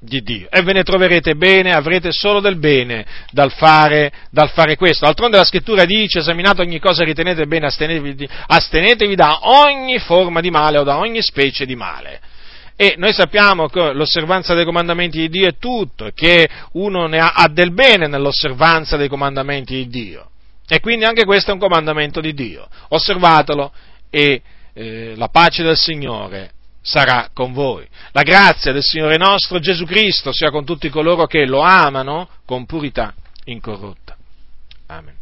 di 0.01 0.22
Dio. 0.22 0.49
E 0.51 0.62
ve 0.62 0.72
ne 0.72 0.82
troverete 0.82 1.34
bene, 1.34 1.72
avrete 1.72 2.12
solo 2.12 2.40
del 2.40 2.57
bene 2.57 3.05
dal 3.30 3.53
fare, 3.53 4.12
dal 4.30 4.51
fare 4.51 4.76
questo. 4.76 5.05
D'altronde 5.05 5.36
la 5.36 5.44
scrittura 5.44 5.84
dice, 5.84 6.20
esaminate 6.20 6.62
ogni 6.62 6.78
cosa, 6.78 7.05
ritenete 7.05 7.46
bene, 7.46 7.66
astenetevi, 7.66 8.28
astenetevi 8.46 9.14
da 9.14 9.40
ogni 9.42 9.99
forma 9.99 10.40
di 10.40 10.51
male 10.51 10.78
o 10.78 10.84
da 10.84 10.99
ogni 10.99 11.22
specie 11.22 11.66
di 11.66 11.74
male. 11.74 12.20
E 12.76 12.94
noi 12.96 13.12
sappiamo 13.12 13.68
che 13.68 13.92
l'osservanza 13.92 14.55
dei 14.55 14.64
comandamenti 14.64 15.18
di 15.18 15.28
Dio 15.28 15.49
è 15.49 15.57
tutto, 15.59 16.11
che 16.14 16.49
uno 16.72 17.07
ne 17.09 17.18
ha, 17.18 17.32
ha 17.34 17.49
del 17.49 17.72
bene 17.72 18.07
nell'osservanza 18.07 18.96
dei 18.96 19.09
comandamenti 19.09 19.74
di 19.74 19.88
Dio. 19.88 20.30
E 20.68 20.78
quindi 20.78 21.05
anche 21.05 21.24
questo 21.24 21.51
è 21.51 21.55
un 21.55 21.61
comandamento 21.61 22.20
di 22.20 22.34
Dio. 22.34 22.68
Osservatelo 22.90 23.72
e 24.11 24.42
eh, 24.74 25.14
la 25.16 25.28
pace 25.28 25.64
del 25.64 25.76
Signore 25.76 26.53
sarà 26.89 27.28
con 27.34 27.53
voi. 27.53 27.86
La 28.12 28.22
grazia 28.22 28.72
del 28.72 28.82
Signore 28.82 29.18
nostro 29.18 29.59
Gesù 29.59 29.84
Cristo 29.84 30.32
sia 30.32 30.51
con 30.51 30.64
tutti 30.64 30.89
coloro 30.89 31.26
che 31.26 31.45
lo 31.45 31.61
amano 31.61 32.28
con 32.47 32.64
purità 32.64 33.14
incorrotta. 33.45 34.16
Amen. 34.86 35.17